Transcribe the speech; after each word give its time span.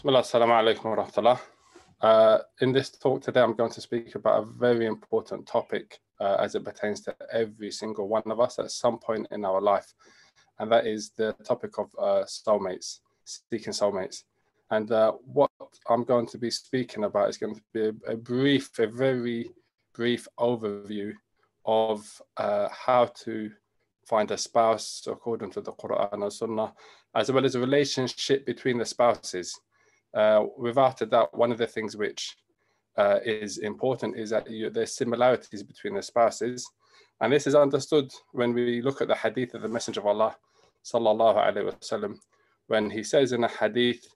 Bismillah, 0.00 0.22
assalamu 0.22 0.74
alaikum 0.74 0.96
wa 0.96 1.04
rahmatullah. 1.04 1.40
Uh, 2.00 2.38
in 2.62 2.72
this 2.72 2.88
talk 2.88 3.20
today, 3.20 3.42
I'm 3.42 3.52
going 3.54 3.70
to 3.72 3.82
speak 3.82 4.14
about 4.14 4.42
a 4.42 4.46
very 4.46 4.86
important 4.86 5.46
topic 5.46 6.00
uh, 6.18 6.36
as 6.40 6.54
it 6.54 6.64
pertains 6.64 7.02
to 7.02 7.14
every 7.30 7.70
single 7.70 8.08
one 8.08 8.22
of 8.24 8.40
us 8.40 8.58
at 8.58 8.70
some 8.70 8.98
point 8.98 9.26
in 9.30 9.44
our 9.44 9.60
life, 9.60 9.92
and 10.58 10.72
that 10.72 10.86
is 10.86 11.10
the 11.18 11.34
topic 11.44 11.76
of 11.76 11.90
uh, 11.98 12.24
soulmates, 12.24 13.00
seeking 13.26 13.74
soulmates. 13.74 14.22
And 14.70 14.90
uh, 14.90 15.12
what 15.22 15.50
I'm 15.86 16.04
going 16.04 16.28
to 16.28 16.38
be 16.38 16.50
speaking 16.50 17.04
about 17.04 17.28
is 17.28 17.36
going 17.36 17.56
to 17.56 17.62
be 17.74 17.88
a, 17.88 18.12
a 18.12 18.16
brief, 18.16 18.78
a 18.78 18.86
very 18.86 19.50
brief 19.92 20.26
overview 20.38 21.12
of 21.66 22.22
uh, 22.38 22.70
how 22.70 23.04
to 23.24 23.50
find 24.06 24.30
a 24.30 24.38
spouse 24.38 25.06
according 25.06 25.50
to 25.50 25.60
the 25.60 25.72
Quran 25.72 26.22
and 26.22 26.32
Sunnah, 26.32 26.72
as 27.14 27.30
well 27.30 27.44
as 27.44 27.54
a 27.54 27.60
relationship 27.60 28.46
between 28.46 28.78
the 28.78 28.86
spouses. 28.86 29.60
Uh, 30.14 30.44
without 30.56 30.98
doubt, 31.08 31.36
one 31.36 31.52
of 31.52 31.58
the 31.58 31.66
things 31.66 31.96
which 31.96 32.36
uh, 32.96 33.18
is 33.24 33.58
important 33.58 34.16
is 34.16 34.30
that 34.30 34.50
you, 34.50 34.70
there's 34.70 34.96
similarities 34.96 35.62
between 35.62 35.94
the 35.94 36.02
spouses. 36.02 36.68
And 37.20 37.32
this 37.32 37.46
is 37.46 37.54
understood 37.54 38.10
when 38.32 38.52
we 38.52 38.82
look 38.82 39.00
at 39.00 39.08
the 39.08 39.14
hadith 39.14 39.54
of 39.54 39.62
the 39.62 39.68
Messenger 39.68 40.00
of 40.00 40.06
Allah, 40.06 40.36
sallallahu 40.84 41.36
alaihi 41.36 41.72
wasallam, 41.72 42.16
when 42.66 42.90
he 42.90 43.02
says 43.02 43.32
in 43.32 43.44
a 43.44 43.48
hadith 43.48 44.06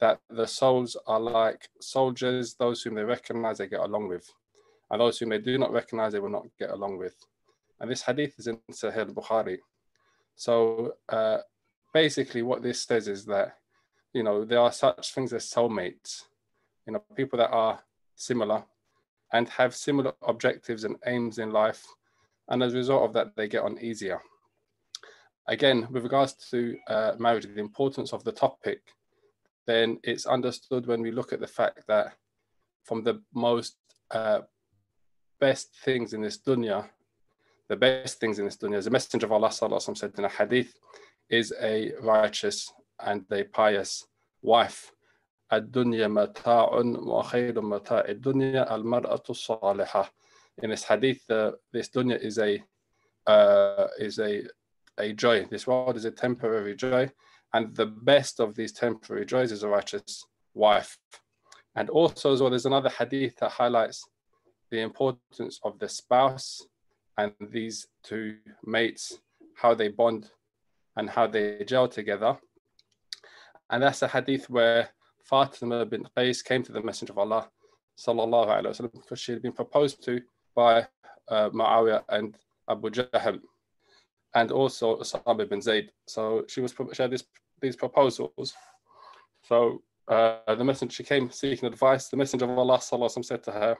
that 0.00 0.20
the 0.30 0.46
souls 0.46 0.96
are 1.06 1.20
like 1.20 1.68
soldiers, 1.80 2.54
those 2.54 2.82
whom 2.82 2.94
they 2.94 3.04
recognize, 3.04 3.58
they 3.58 3.66
get 3.66 3.80
along 3.80 4.08
with, 4.08 4.30
and 4.90 5.00
those 5.00 5.18
whom 5.18 5.30
they 5.30 5.38
do 5.38 5.58
not 5.58 5.72
recognize, 5.72 6.12
they 6.12 6.20
will 6.20 6.30
not 6.30 6.46
get 6.58 6.70
along 6.70 6.98
with. 6.98 7.14
And 7.80 7.90
this 7.90 8.02
hadith 8.02 8.38
is 8.38 8.46
in 8.46 8.58
Sahih 8.70 9.12
Bukhari. 9.12 9.58
So 10.36 10.94
uh, 11.08 11.38
basically, 11.92 12.42
what 12.42 12.62
this 12.62 12.82
says 12.82 13.08
is 13.08 13.24
that 13.26 13.56
you 14.14 14.22
know, 14.22 14.44
there 14.44 14.60
are 14.60 14.72
such 14.72 15.12
things 15.12 15.32
as 15.32 15.44
soulmates, 15.44 16.22
you 16.86 16.92
know, 16.92 17.02
people 17.16 17.36
that 17.38 17.50
are 17.50 17.80
similar 18.14 18.64
and 19.32 19.48
have 19.48 19.74
similar 19.74 20.12
objectives 20.22 20.84
and 20.84 20.96
aims 21.06 21.38
in 21.38 21.50
life. 21.50 21.84
And 22.48 22.62
as 22.62 22.72
a 22.72 22.78
result 22.78 23.02
of 23.02 23.12
that, 23.14 23.34
they 23.36 23.48
get 23.48 23.64
on 23.64 23.78
easier. 23.80 24.20
Again, 25.48 25.88
with 25.90 26.04
regards 26.04 26.34
to 26.50 26.76
uh, 26.88 27.12
marriage, 27.18 27.44
the 27.44 27.60
importance 27.60 28.12
of 28.12 28.22
the 28.22 28.32
topic, 28.32 28.80
then 29.66 29.98
it's 30.04 30.26
understood 30.26 30.86
when 30.86 31.02
we 31.02 31.10
look 31.10 31.32
at 31.32 31.40
the 31.40 31.46
fact 31.46 31.86
that 31.88 32.14
from 32.84 33.02
the 33.02 33.20
most 33.34 33.76
uh, 34.10 34.40
best 35.40 35.74
things 35.84 36.12
in 36.12 36.22
this 36.22 36.38
dunya, 36.38 36.88
the 37.68 37.76
best 37.76 38.20
things 38.20 38.38
in 38.38 38.44
this 38.44 38.56
dunya, 38.56 38.82
the 38.84 38.90
Messenger 38.90 39.26
of 39.26 39.32
Allah 39.32 39.50
said 39.50 40.12
in 40.16 40.24
a 40.24 40.28
hadith, 40.28 40.78
is 41.28 41.52
a 41.60 41.92
righteous 42.00 42.72
and 43.03 43.25
a 43.31 43.43
pious 43.43 44.05
wife. 44.41 44.91
الدنيا 45.53 46.07
متاع 46.07 46.73
وخير 46.73 47.61
متاع 47.61 48.05
الدنيا 48.09 48.75
المرأة 48.75 49.23
الصالحة. 49.29 50.09
In 50.61 50.69
this 50.69 50.83
hadith, 50.83 51.29
uh, 51.31 51.51
this 51.71 51.89
dunya 51.89 52.19
is 52.21 52.37
a 52.37 52.63
uh, 53.25 53.87
is 53.97 54.19
a 54.19 54.43
a 54.97 55.13
joy. 55.13 55.45
This 55.45 55.65
world 55.65 55.95
is 55.95 56.05
a 56.05 56.11
temporary 56.11 56.75
joy, 56.75 57.09
and 57.53 57.75
the 57.75 57.85
best 57.85 58.39
of 58.39 58.55
these 58.55 58.73
temporary 58.73 59.25
joys 59.25 59.51
is 59.51 59.63
a 59.63 59.67
righteous 59.67 60.25
wife. 60.53 60.97
And 61.75 61.89
also, 61.89 62.33
as 62.33 62.41
well, 62.41 62.49
there's 62.49 62.65
another 62.65 62.89
hadith 62.89 63.37
that 63.37 63.51
highlights 63.51 64.07
the 64.69 64.81
importance 64.81 65.59
of 65.63 65.79
the 65.79 65.89
spouse 65.89 66.67
and 67.17 67.33
these 67.39 67.87
two 68.03 68.37
mates, 68.65 69.19
how 69.55 69.73
they 69.73 69.87
bond 69.87 70.29
and 70.95 71.09
how 71.09 71.27
they 71.27 71.63
gel 71.65 71.87
together. 71.87 72.37
And 73.70 73.82
that's 73.82 74.02
a 74.02 74.08
hadith 74.08 74.48
where 74.50 74.90
Fatima 75.22 75.86
bint 75.86 76.06
Qais 76.16 76.44
came 76.44 76.62
to 76.62 76.72
the 76.72 76.82
Messenger 76.82 77.12
of 77.14 77.18
Allah 77.18 77.48
sallallahu 77.98 78.48
alaihi 78.48 78.66
wasallam 78.66 78.92
because 78.92 79.20
she 79.20 79.32
had 79.32 79.42
been 79.42 79.52
proposed 79.52 80.04
to 80.04 80.20
by 80.54 80.86
uh, 81.28 81.48
Muawiyah 81.50 82.02
and 82.08 82.36
Abu 82.68 82.90
Jahm 82.90 83.40
and 84.34 84.50
also 84.50 84.98
Usama 84.98 85.48
bin 85.48 85.62
Zayd. 85.62 85.90
So 86.06 86.44
she 86.48 86.60
was 86.60 86.74
she 86.92 87.02
had 87.02 87.10
this, 87.10 87.24
these 87.60 87.76
proposals. 87.76 88.54
So 89.42 89.82
uh, 90.08 90.54
the 90.54 90.64
messenger 90.64 90.94
she 90.94 91.04
came 91.04 91.30
seeking 91.30 91.66
advice. 91.66 92.08
The 92.08 92.16
Messenger 92.16 92.46
of 92.50 92.58
Allah 92.58 92.78
sallallahu 92.78 93.24
said 93.24 93.42
to 93.44 93.52
her, 93.52 93.76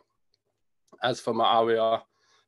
"As 1.02 1.20
for 1.20 1.34
Muawiyah, 1.34 2.02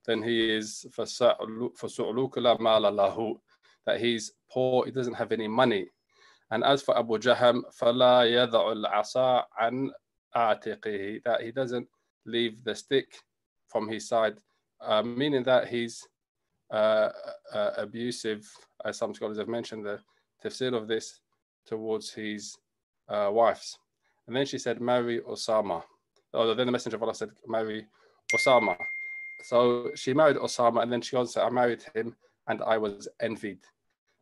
then 0.07 0.23
he 0.23 0.55
is 0.55 0.87
for 0.93 1.05
su'aluka 1.05 2.61
ma 2.61 2.79
lahu 2.79 3.39
that 3.85 4.01
he's 4.01 4.33
poor. 4.51 4.87
He 4.87 4.93
doesn't 4.93 5.15
have 5.15 5.33
any 5.33 5.49
money." 5.49 5.89
And 6.52 6.64
as 6.64 6.82
for 6.82 6.98
Abu 6.98 7.18
Jaham, 7.18 7.64
فَلَا 7.80 8.28
يَضَعُ 8.30 8.86
الْعَصَى 8.86 9.44
عَنْ 9.62 9.90
عَاتِقِهِ 10.36 11.24
That 11.24 11.42
he 11.42 11.52
doesn't 11.52 11.88
leave 12.26 12.64
the 12.64 12.76
stick 12.76 13.08
from 13.68 13.88
his 13.88 14.08
side, 14.08 14.38
uh, 14.82 15.02
meaning 15.02 15.44
that 15.44 15.68
he's 15.68 16.06
uh, 16.72 17.10
uh, 17.54 17.72
abusive, 17.78 18.50
as 18.86 18.98
some 18.98 19.14
scholars 19.14 19.38
have 19.38 19.48
mentioned, 19.48 19.86
the 19.86 20.00
tafsir 20.44 20.76
of 20.76 20.88
this 20.88 21.22
towards 21.66 22.12
his 22.12 22.58
uh, 23.08 23.30
wives. 23.32 23.78
And 24.28 24.36
then 24.36 24.46
she 24.46 24.58
said, 24.58 24.82
marry 24.82 25.20
Osama. 25.22 25.84
Oh, 26.34 26.54
then 26.54 26.66
the 26.66 26.72
Messenger 26.72 26.98
of 26.98 27.04
Allah 27.04 27.16
said, 27.16 27.32
marry 27.48 27.86
Osama. 28.34 28.76
So 29.44 29.92
she 29.96 30.14
married 30.14 30.38
Osama, 30.38 30.84
and 30.84 30.92
then 30.92 31.02
she 31.02 31.16
also 31.16 31.32
said, 31.32 31.44
I 31.44 31.50
married 31.50 31.84
him, 31.96 32.16
and 32.48 32.62
I 32.62 32.78
was 32.78 33.08
envied. 33.22 33.60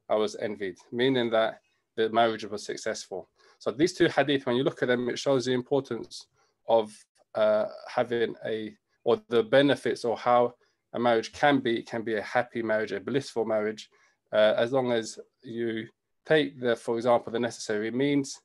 I 0.10 0.16
was 0.16 0.36
envied, 0.36 0.78
meaning 0.92 1.30
that 1.32 1.62
the 1.97 2.09
marriage 2.11 2.45
was 2.45 2.65
successful. 2.65 3.29
So 3.59 3.71
these 3.71 3.93
two 3.93 4.09
hadith, 4.09 4.47
when 4.47 4.57
you 4.57 4.65
look 4.65 4.83
at 4.83 4.89
them, 4.89 5.09
it 5.09 5.19
shows 5.19 5.45
the 5.45 5.53
importance 5.53 6.27
of 6.69 6.93
uh, 7.35 7.67
having 7.89 8.35
a, 8.45 8.75
or 9.05 9.21
the 9.29 9.43
benefits 9.43 10.05
or 10.05 10.17
how 10.17 10.55
a 10.95 10.99
marriage 10.99 11.33
can 11.33 11.59
be, 11.59 11.79
it 11.79 11.87
can 11.87 12.03
be 12.03 12.15
a 12.17 12.23
happy 12.23 12.63
marriage, 12.63 12.93
a 12.93 13.01
blissful 13.01 13.45
marriage, 13.45 13.89
uh, 14.33 14.55
as 14.57 14.73
long 14.73 14.93
as 14.93 15.19
you 15.43 15.87
take 16.27 16.61
the, 16.61 16.75
for 16.77 16.97
example, 16.97 17.33
the 17.33 17.39
necessary 17.39 17.91
means 17.91 18.41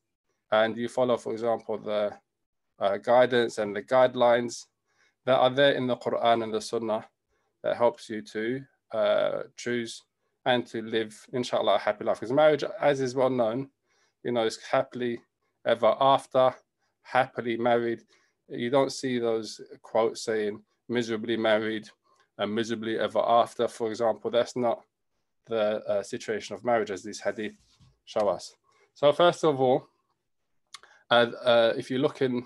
and 0.52 0.76
you 0.78 0.88
follow, 0.88 1.18
for 1.18 1.32
example, 1.32 1.78
the 1.78 2.12
uh, 2.80 2.98
guidance 2.98 3.58
and 3.58 3.76
the 3.76 3.84
guidelines 3.84 4.66
that 5.26 5.38
are 5.38 5.50
there 5.50 5.74
in 5.74 5.88
the 5.88 5.98
Quran 5.98 6.44
and 6.44 6.54
the 6.54 6.62
Sunnah 6.62 7.06
that 7.64 7.78
helps 7.78 8.10
you 8.10 8.22
to 8.22 8.62
uh, 8.94 9.44
choose 9.58 10.04
and 10.46 10.66
to 10.68 10.82
live, 10.82 11.26
inshallah, 11.34 11.76
a 11.76 11.80
happy 11.80 12.04
life. 12.06 12.20
Because 12.20 12.34
marriage, 12.34 12.64
as 12.80 13.02
is 13.02 13.16
well 13.16 13.30
known, 13.30 13.70
you 14.24 14.32
know, 14.32 14.46
is 14.46 14.60
happily 14.72 15.22
ever 15.66 15.96
after, 16.00 16.54
happily 17.02 17.58
married. 17.58 18.02
You 18.48 18.70
don't 18.70 18.92
see 18.92 19.20
those 19.20 19.62
quotes 19.82 20.24
saying 20.24 20.62
miserably 20.88 21.38
married 21.38 21.90
and 22.38 22.54
miserably 22.54 22.98
ever 22.98 23.20
after, 23.20 23.68
for 23.68 23.90
example. 23.90 24.32
That's 24.32 24.56
not 24.56 24.82
the 25.48 25.84
uh, 25.86 26.04
situation 26.04 26.56
of 26.56 26.64
marriage 26.64 26.92
as 26.92 27.04
these 27.04 27.20
hadith 27.20 27.54
show 28.06 28.28
us. 28.28 28.56
So, 28.94 29.12
first 29.12 29.44
of 29.44 29.60
all, 29.60 29.88
uh, 31.12 31.32
uh, 31.44 31.74
if 31.78 31.92
you 31.92 32.00
look 32.00 32.22
in 32.22 32.46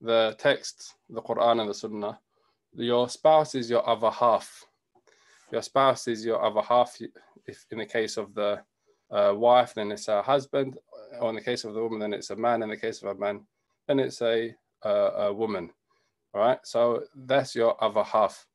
the 0.00 0.36
text, 0.38 0.94
the 1.08 1.22
Quran 1.22 1.60
and 1.60 1.70
the 1.70 1.74
Sunnah, 1.74 2.18
your 2.74 3.08
spouse 3.08 3.54
is 3.54 3.70
your 3.70 3.88
other 3.88 4.10
half 4.10 4.64
your 5.50 5.62
spouse 5.62 6.08
is 6.08 6.24
your 6.24 6.42
other 6.44 6.62
half. 6.62 6.96
If 7.46 7.66
in 7.70 7.78
the 7.78 7.86
case 7.86 8.16
of 8.16 8.34
the 8.34 8.60
uh, 9.10 9.32
wife, 9.34 9.74
then 9.74 9.90
it's 9.92 10.08
a 10.08 10.22
husband, 10.22 10.78
or 11.20 11.30
in 11.30 11.34
the 11.34 11.40
case 11.40 11.64
of 11.64 11.74
the 11.74 11.82
woman, 11.82 11.98
then 11.98 12.12
it's 12.12 12.30
a 12.30 12.36
man. 12.36 12.62
In 12.62 12.68
the 12.68 12.76
case 12.76 13.02
of 13.02 13.08
a 13.08 13.18
man, 13.18 13.46
then 13.86 13.98
it's 13.98 14.20
a, 14.22 14.54
a 14.82 15.32
woman. 15.32 15.70
All 16.34 16.42
right, 16.42 16.58
so 16.62 17.04
that's 17.14 17.54
your 17.54 17.82
other 17.82 18.02
half. 18.02 18.46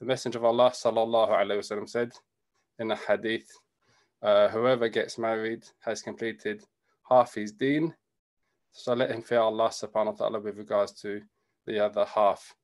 The 0.00 0.06
Messenger 0.06 0.38
of 0.38 0.44
Allah 0.44 0.70
sallallahu 0.70 1.30
wasallam 1.30 1.88
said 1.88 2.12
in 2.78 2.90
a 2.90 2.96
hadith, 2.96 3.48
uh, 4.22 4.48
whoever 4.48 4.88
gets 4.88 5.16
married 5.16 5.64
has 5.80 6.02
completed 6.02 6.62
half 7.08 7.34
his 7.34 7.52
deen. 7.52 7.94
So 8.72 8.94
let 8.94 9.10
him 9.10 9.22
fear 9.22 9.40
Allah 9.40 9.68
subhanahu 9.68 10.06
wa 10.06 10.12
ta'ala 10.12 10.40
with 10.40 10.58
regards 10.58 10.92
to 11.02 11.22
the 11.66 11.78
other 11.84 12.04
half. 12.04 12.54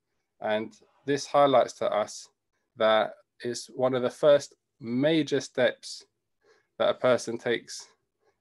And 0.41 0.73
this 1.07 1.27
highlights 1.27 1.75
to 1.75 1.91
us 1.91 2.29
that 2.77 3.13
is 3.43 3.71
one 3.75 3.95
of 3.95 4.03
the 4.03 4.11
first 4.11 4.55
major 4.81 5.41
steps 5.41 6.05
that 6.79 6.91
a 6.91 6.95
person 6.95 7.39
takes 7.39 7.87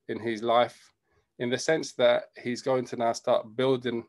in 0.07 0.19
his 0.19 0.43
life, 0.43 0.93
in 1.39 1.49
the 1.49 1.57
sense 1.57 1.93
that 1.93 2.25
he's 2.41 2.61
going 2.61 2.85
to 2.85 2.95
now 2.95 3.13
start 3.13 3.55
building 3.55 4.03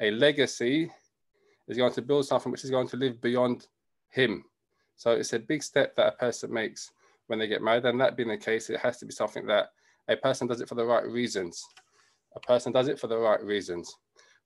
a 0.00 0.10
legacy, 0.10 0.90
is 1.68 1.76
going 1.76 1.92
to 1.92 2.02
build 2.02 2.26
something 2.26 2.52
which 2.52 2.64
is 2.64 2.70
going 2.70 2.88
to 2.88 2.96
live 2.96 3.20
beyond 3.20 3.66
him. 4.10 4.44
So 4.96 5.12
it's 5.12 5.32
a 5.32 5.38
big 5.38 5.62
step 5.62 5.96
that 5.96 6.08
a 6.08 6.16
person 6.16 6.52
makes 6.52 6.92
when 7.26 7.38
they 7.38 7.46
get 7.46 7.62
married. 7.62 7.84
And 7.84 8.00
that 8.00 8.16
being 8.16 8.28
the 8.28 8.36
case, 8.36 8.70
it 8.70 8.80
has 8.80 8.98
to 8.98 9.06
be 9.06 9.12
something 9.12 9.46
that 9.46 9.70
a 10.08 10.16
person 10.16 10.46
does 10.46 10.60
it 10.60 10.68
for 10.68 10.74
the 10.74 10.84
right 10.84 11.06
reasons. 11.06 11.64
A 12.36 12.40
person 12.40 12.72
does 12.72 12.88
it 12.88 12.98
for 12.98 13.06
the 13.06 13.18
right 13.18 13.42
reasons. 13.42 13.94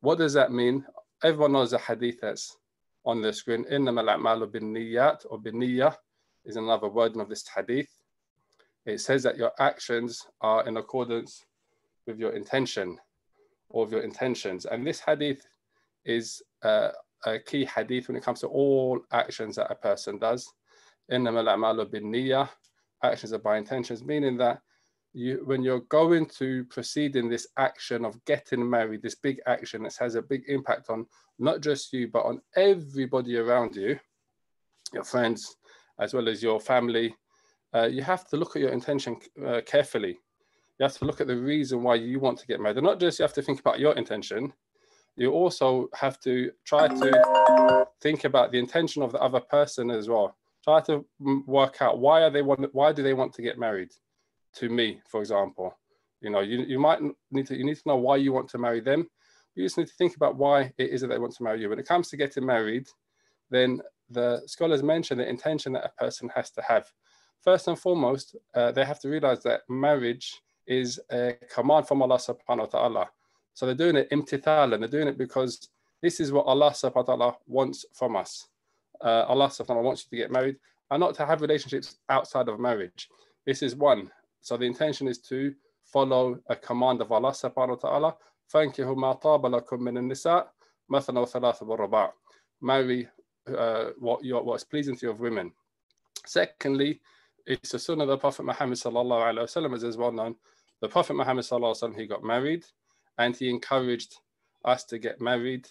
What 0.00 0.19
does 0.19 0.32
that 0.35 0.52
mean? 0.52 0.85
Everyone 1.25 1.52
knows 1.52 1.73
the 1.73 1.79
hadith 1.79 2.20
that's 2.20 2.56
on 3.08 3.22
the 3.22 3.34
screen. 3.34 3.66
إِنَّمَا 3.66 4.04
الْأَعْمَالُ 4.04 4.52
بِالنِّيَّاتِ 4.52 5.25
or 5.30 5.40
بِالنِّيَّةِ 5.40 5.96
is 6.46 6.56
another 6.56 6.90
wording 6.90 7.22
of 7.22 7.30
this 7.30 7.48
hadith. 7.48 7.90
It 8.86 9.00
says 9.00 9.24
that 9.24 9.38
your 9.38 9.52
actions 9.60 10.25
are 10.42 10.68
in 10.68 10.78
accordance 10.78 11.46
with 12.06 12.20
your 12.20 12.31
intention 12.31 12.98
or 13.70 13.86
of 13.86 13.92
your 13.92 14.02
intentions. 14.02 14.66
And 14.66 14.86
this 14.86 15.00
hadith 15.00 15.46
is 16.06 16.42
uh, 16.64 16.90
a 17.25 17.40
key 17.40 17.66
hadith 17.66 18.08
when 18.08 18.18
it 18.18 18.24
comes 18.24 18.42
to 18.42 18.48
all 18.48 19.02
actions 19.12 19.56
that 19.56 19.72
a 19.72 19.75
person 19.75 20.18
does. 20.18 20.52
Actions 21.10 21.28
are 23.34 23.40
by 23.40 23.58
intentions, 23.58 24.04
meaning 24.04 24.38
that 24.38 24.62
you, 25.15 25.43
when 25.45 25.63
you're 25.63 25.81
going 25.81 26.27
to 26.39 26.65
proceed 26.65 27.17
in 27.17 27.29
this 27.29 27.49
action 27.57 28.05
of 28.05 28.23
getting 28.25 28.69
married, 28.69 29.03
this 29.03 29.15
big 29.15 29.41
action 29.47 29.83
that 29.83 29.97
has 29.99 30.15
a 30.15 30.23
big 30.23 30.45
impact 30.49 30.91
on 30.91 31.07
not 31.39 31.61
just 31.61 31.93
you, 31.93 32.09
but 32.09 32.25
on 32.25 32.41
everybody 32.57 33.37
around 33.37 33.75
you, 33.77 33.99
your 34.93 35.05
friends, 35.05 35.57
as 35.99 36.15
well 36.15 36.29
as 36.29 36.43
your 36.43 36.61
family, 36.61 37.15
uh, 37.75 37.85
you 37.85 38.03
have 38.03 38.27
to 38.29 38.37
look 38.37 38.57
at 38.57 38.63
your 38.63 38.73
intention 38.73 39.17
uh, 39.47 39.61
carefully. 39.67 40.19
You 40.79 40.85
have 40.85 40.97
to 40.99 41.05
look 41.05 41.21
at 41.21 41.27
the 41.27 41.37
reason 41.37 41.83
why 41.83 41.97
you 41.97 42.21
want 42.21 42.39
to 42.39 42.47
get 42.47 42.61
married. 42.61 42.77
And 42.77 42.87
not 42.87 43.01
just 43.01 43.19
you 43.19 43.25
have 43.25 43.35
to 43.35 43.43
think 43.43 43.61
about 43.61 43.81
your 43.81 43.95
intention, 43.95 44.53
you 45.17 45.33
also 45.33 45.89
have 45.95 46.21
to 46.21 46.53
try 46.65 46.87
to 46.87 47.87
think 48.01 48.25
about 48.25 48.53
the 48.53 48.59
intention 48.59 49.03
of 49.03 49.13
the 49.13 49.19
other 49.19 49.41
person 49.41 49.91
as 49.91 50.09
well. 50.09 50.37
Try 50.63 50.81
to 50.83 51.05
work 51.47 51.83
out 51.83 51.99
why 51.99 52.23
are 52.23 52.31
they 52.31 52.43
want 52.43 52.73
why 52.75 52.93
do 52.93 53.03
they 53.03 53.15
want 53.15 53.33
to 53.35 53.43
get 53.43 53.59
married 53.59 53.91
to 54.59 54.69
me, 54.69 55.01
for 55.09 55.21
example. 55.21 55.77
You 56.21 56.31
know, 56.31 56.41
you, 56.41 56.59
you 56.61 56.79
might 56.79 57.01
need 57.31 57.47
to 57.47 57.57
you 57.57 57.65
need 57.65 57.77
to 57.77 57.89
know 57.89 57.97
why 57.97 58.17
you 58.17 58.33
want 58.33 58.49
to 58.51 58.59
marry 58.59 58.81
them. 58.81 59.09
You 59.55 59.65
just 59.65 59.79
need 59.79 59.89
to 59.89 59.95
think 59.95 60.17
about 60.17 60.37
why 60.37 60.73
it 60.79 60.91
is 60.91 61.01
that 61.01 61.09
they 61.09 61.19
want 61.19 61.35
to 61.37 61.43
marry 61.43 61.61
you. 61.61 61.69
When 61.69 61.79
it 61.79 61.87
comes 61.87 62.09
to 62.09 62.17
getting 62.17 62.47
married, 62.47 62.87
then 63.51 63.81
the 64.11 64.43
scholars 64.47 64.83
mention 64.83 65.19
the 65.19 65.29
intention 65.29 65.73
that 65.73 65.85
a 65.85 66.03
person 66.03 66.31
has 66.35 66.51
to 66.53 66.63
have. 66.63 66.87
First 67.43 67.69
and 67.69 67.79
foremost, 67.79 68.37
uh, 68.55 68.73
they 68.73 68.85
have 68.85 69.01
to 69.01 69.09
realize 69.09 69.43
that 69.45 69.63
marriage 69.69 70.41
is 70.67 71.01
a 71.11 71.35
command 71.53 71.87
from 71.87 72.03
Allah 72.03 72.19
subhanahu 72.19 72.59
wa 72.59 72.67
ta'ala. 72.67 73.11
So 73.55 73.67
they're 73.67 73.75
doing 73.75 73.97
it 73.97 74.11
imtithal 74.11 74.75
and 74.75 74.83
they're 74.83 74.89
doing 74.89 75.09
it 75.09 75.19
because 75.19 75.69
this 76.03 76.21
is 76.21 76.31
what 76.31 76.47
Allah 76.47 76.71
subhanahu 76.71 76.95
wa 76.95 77.03
ta'ala 77.03 77.37
wants 77.47 77.85
from 77.95 78.17
us. 78.17 78.49
Uh, 79.01 79.25
Allah 79.29 79.49
subhanahu 79.49 79.69
wa 79.69 79.75
ta'ala 79.75 79.83
wants 79.83 80.05
you 80.05 80.17
to 80.17 80.23
get 80.23 80.33
married 80.33 80.57
and 80.91 81.01
not 81.01 81.15
to 81.15 81.27
have 81.27 81.43
relationships 81.43 81.99
outside 82.09 82.49
of 82.49 82.59
marriage. 82.59 83.09
This 83.47 83.63
is 83.63 83.75
one. 83.75 84.11
So 84.40 84.56
the 84.56 84.64
intention 84.64 85.08
is 85.08 85.19
to 85.19 85.55
follow 85.85 86.38
a 86.49 86.56
command 86.56 87.00
of 87.00 87.12
Allah 87.12 87.31
subhanahu 87.32 87.82
wa 87.82 87.88
ta'ala. 87.88 88.17
fankihu 88.52 88.96
Marry 92.61 93.08
uh, 93.56 93.85
what, 93.99 94.25
your, 94.25 94.43
what 94.43 94.55
is 94.56 94.64
pleasing 94.64 94.96
to 94.96 95.06
you 95.06 95.12
of 95.12 95.20
women. 95.20 95.52
Secondly, 96.26 97.00
it's 97.46 97.73
the 97.73 97.79
sunnah 97.79 98.02
of 98.02 98.08
the 98.08 98.19
Prophet 98.19 98.44
Muhammad 98.44 98.76
sallallahu 98.76 99.32
alaihi 99.32 99.44
wasallam, 99.44 99.75
as 99.75 99.82
is 99.82 99.96
well 99.96 100.12
known. 100.12 100.37
The 100.81 100.88
Prophet 100.88 101.14
Muhammad 101.14 101.44
sallallahu 101.44 101.75
alaihi 101.75 101.94
wasallam, 101.94 101.99
he 101.99 102.06
got 102.06 102.23
married, 102.23 102.64
and 103.17 103.35
he 103.35 103.49
encouraged 103.49 104.17
us 104.64 104.85
to 104.85 104.99
get 104.99 105.20
married. 105.20 105.69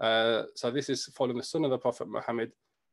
Uh, 0.00 0.44
so 0.54 0.70
this 0.70 0.88
is 0.88 1.04
following 1.14 1.36
the 1.36 1.42
sunnah 1.42 1.66
of 1.66 1.72
the 1.72 1.78
Prophet 1.78 2.08
Muhammad 2.08 2.52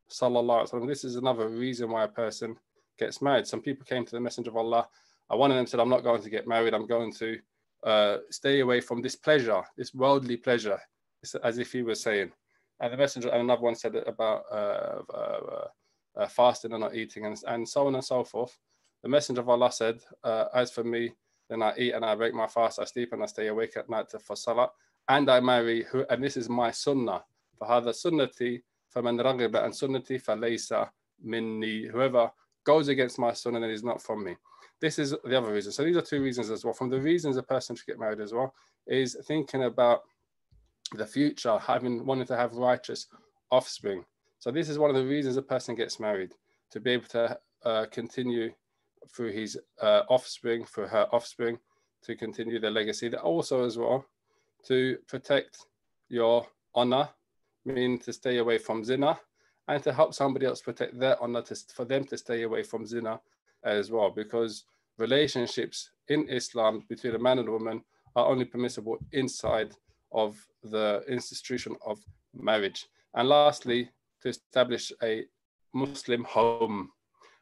sallallahu 0.10 0.62
alaihi 0.62 0.72
wasallam. 0.72 0.88
This 0.88 1.04
is 1.04 1.16
another 1.16 1.48
reason 1.48 1.90
why 1.90 2.04
a 2.04 2.08
person 2.08 2.58
gets 3.00 3.22
married. 3.22 3.48
Some 3.48 3.62
people 3.62 3.86
came 3.86 4.06
to 4.06 4.12
the 4.12 4.20
Messenger 4.20 4.52
of 4.52 4.58
Allah 4.58 4.88
and 5.31 5.39
one 5.39 5.51
of 5.51 5.57
them 5.57 5.67
said, 5.67 5.81
"I'm 5.81 5.89
not 5.89 6.05
going 6.05 6.23
to 6.23 6.31
get 6.31 6.47
married. 6.47 6.75
I'm 6.75 6.87
going 6.87 7.13
to 7.15 7.39
uh, 7.85 8.17
stay 8.31 8.61
away 8.61 8.81
from 8.81 9.03
this 9.03 9.17
pleasure, 9.17 9.63
this 9.77 9.95
worldly 9.95 10.37
pleasure," 10.37 10.81
it's 11.23 11.35
as 11.37 11.59
if 11.59 11.73
he 11.73 11.83
was 11.83 12.03
saying. 12.03 12.33
And 12.81 12.93
the 12.93 12.97
Messenger, 12.97 13.29
and 13.31 13.43
another 13.43 13.63
one 13.63 13.75
said 13.75 13.95
about 13.95 14.45
uh, 14.51 15.03
uh, 15.15 15.67
uh, 16.17 16.27
fasting 16.27 16.73
and 16.73 16.81
not 16.81 16.95
eating, 16.95 17.27
and, 17.27 17.37
and 17.47 17.69
so 17.69 17.87
on 17.87 17.95
and 17.95 18.05
so 18.05 18.25
forth. 18.25 18.59
The 19.03 19.09
Messenger 19.09 19.41
of 19.43 19.49
Allah 19.49 19.73
said, 19.73 20.01
uh, 20.25 20.47
"As 20.55 20.71
for 20.71 20.85
me, 20.85 21.13
then 21.49 21.63
I 21.63 21.75
eat 21.77 21.93
and 21.93 22.05
I 22.05 22.15
break 22.15 22.35
my 22.35 22.47
fast, 22.47 22.79
I 22.79 22.85
sleep 22.85 23.13
and 23.13 23.23
I 23.23 23.27
stay 23.27 23.49
awake 23.49 23.77
at 23.77 23.91
night 23.91 24.11
for 24.25 24.37
salah, 24.37 24.71
and 25.09 25.31
I 25.31 25.41
marry 25.41 25.85
who, 25.85 26.05
and 26.09 26.23
this 26.23 26.37
is 26.37 26.49
my 26.49 26.71
sunnah. 26.71 27.25
فهذا 27.61 27.93
سنتي 27.93 28.63
فمن 28.89 29.21
رغب 29.21 29.57
عن 29.57 29.73
سنتي 29.73 30.19
فليس 30.19 30.75
مني. 31.25 31.93
Whoever 31.93 32.31
goes 32.68 32.90
against 32.90 33.18
my 33.18 33.32
sunnah 33.32 33.62
then 33.62 33.70
is 33.70 33.90
not 33.92 34.02
from 34.02 34.26
me. 34.26 34.36
This 34.82 35.00
is 35.00 35.16
the 35.24 35.38
other 35.38 35.54
reason. 35.54 35.72
So 35.72 35.84
these 35.86 35.96
are 35.96 36.02
two 36.02 36.22
reasons 36.22 36.52
as 36.52 36.66
well. 36.66 36.74
From 36.74 36.90
the 36.90 37.00
reasons 37.00 37.38
a 37.38 37.44
person 37.44 37.76
should 37.76 37.88
get 37.88 38.00
married 38.06 38.20
as 38.20 38.34
well 38.34 38.54
is 38.86 39.18
thinking 39.26 39.64
about 39.64 40.02
the 40.94 41.06
future, 41.06 41.58
having 41.58 42.06
wanting 42.06 42.28
to 42.28 42.36
have 42.36 42.54
righteous 42.54 43.08
offspring. 43.52 44.04
So 44.40 44.52
this 44.52 44.68
is 44.68 44.78
one 44.78 44.90
of 44.90 44.98
the 44.98 45.06
reasons 45.06 45.38
a 45.38 45.42
person 45.42 45.76
gets 45.76 45.98
married 46.00 46.34
to 46.72 46.80
be 46.82 46.92
able 46.92 47.08
to 47.08 47.40
uh, 47.64 47.86
continue 47.90 48.52
through 49.16 49.32
his 49.32 49.58
uh, 49.82 50.02
offspring, 50.10 50.66
through 50.66 50.88
her 50.88 51.08
offspring, 51.14 51.58
to 52.04 52.16
continue 52.16 52.60
the 52.60 52.70
legacy. 52.70 53.08
That 53.08 53.22
also, 53.22 53.66
as 53.66 53.78
well, 53.78 54.06
to 54.68 54.98
protect 55.08 55.66
your 56.10 56.46
honor, 56.76 57.10
meaning 57.66 57.98
to 58.00 58.12
stay 58.12 58.38
away 58.38 58.58
from 58.58 58.84
zina, 58.84 59.20
and 59.68 59.84
to 59.84 59.94
help 59.94 60.14
somebody 60.14 60.46
else 60.46 60.62
protect 60.62 60.98
their 61.00 61.22
honor, 61.22 61.42
to, 61.42 61.56
for 61.74 61.86
them 61.86 62.06
to 62.06 62.18
stay 62.18 62.44
away 62.44 62.64
from 62.64 62.86
zina 62.86 63.20
as 63.64 63.92
well, 63.92 64.10
because 64.10 64.64
relationships 64.98 65.92
in 66.08 66.28
Islam 66.30 66.84
between 66.88 67.16
a 67.16 67.20
man 67.20 67.40
and 67.40 67.50
a 67.50 67.52
woman 67.52 67.82
are 68.16 68.28
only 68.28 68.46
permissible 68.46 68.98
inside 69.12 69.76
of 70.12 70.38
the 70.64 71.04
institution 71.08 71.76
of 71.86 72.00
marriage. 72.34 72.88
And 73.14 73.28
lastly, 73.30 73.90
to 74.22 74.30
establish 74.30 74.92
a 75.04 75.26
Muslim 75.74 76.24
home 76.24 76.90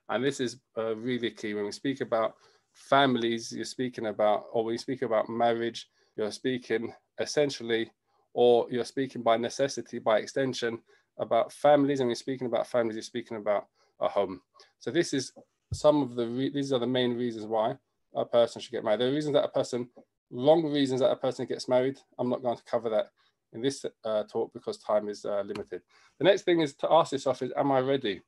and 0.10 0.24
this 0.24 0.40
is 0.40 0.58
uh, 0.78 0.96
really 0.96 1.32
key 1.32 1.54
when 1.54 1.66
we 1.66 1.72
speak 1.72 2.02
about 2.02 2.36
families, 2.74 3.52
you're 3.52 3.66
speaking 3.66 4.08
about, 4.08 4.46
or 4.52 4.66
when 4.66 4.74
you 4.74 4.78
speak 4.78 5.02
about 5.02 5.30
marriage, 5.30 5.90
you're 6.16 6.32
speaking 6.32 6.94
essentially, 7.20 7.92
or 8.34 8.68
you're 8.70 8.86
speaking 8.86 9.24
by 9.24 9.38
necessity, 9.38 10.00
by 10.00 10.20
extension, 10.20 10.80
about 11.18 11.52
families. 11.52 12.00
And 12.00 12.10
we're 12.10 12.16
speaking 12.16 12.48
about 12.48 12.68
families, 12.68 12.96
you're 12.96 13.04
speaking 13.04 13.38
about 13.38 13.68
a 14.00 14.08
home. 14.08 14.42
So 14.80 14.92
this 14.92 15.14
is 15.14 15.32
some 15.74 16.02
of 16.02 16.16
the, 16.16 16.26
these 16.54 16.74
are 16.74 16.80
the 16.80 16.88
main 16.88 17.16
reasons 17.16 17.46
why 17.46 17.78
a 18.16 18.26
person 18.26 18.62
should 18.62 18.72
get 18.72 18.84
married. 18.84 19.02
The 19.02 19.12
reasons 19.12 19.34
that 19.34 19.44
a 19.44 19.50
person, 19.50 19.90
wrong 20.32 20.64
reasons 20.64 21.02
that 21.02 21.12
a 21.12 21.16
person 21.16 21.46
gets 21.46 21.68
married, 21.68 22.00
I'm 22.18 22.30
not 22.30 22.42
going 22.42 22.58
to 22.58 22.64
cover 22.64 22.90
that 22.90 23.12
in 23.54 23.62
this 23.62 23.86
uh, 24.04 24.24
talk 24.24 24.52
because 24.54 24.78
time 24.78 25.10
is 25.10 25.26
uh, 25.26 25.42
limited. 25.46 25.82
The 26.20 26.26
next 26.26 26.44
thing 26.44 26.62
is 26.62 26.74
to 26.76 26.92
ask 26.92 27.12
yourself 27.12 27.42
is, 27.42 27.52
am 27.56 27.72
I 27.72 27.80
ready? 27.80 28.22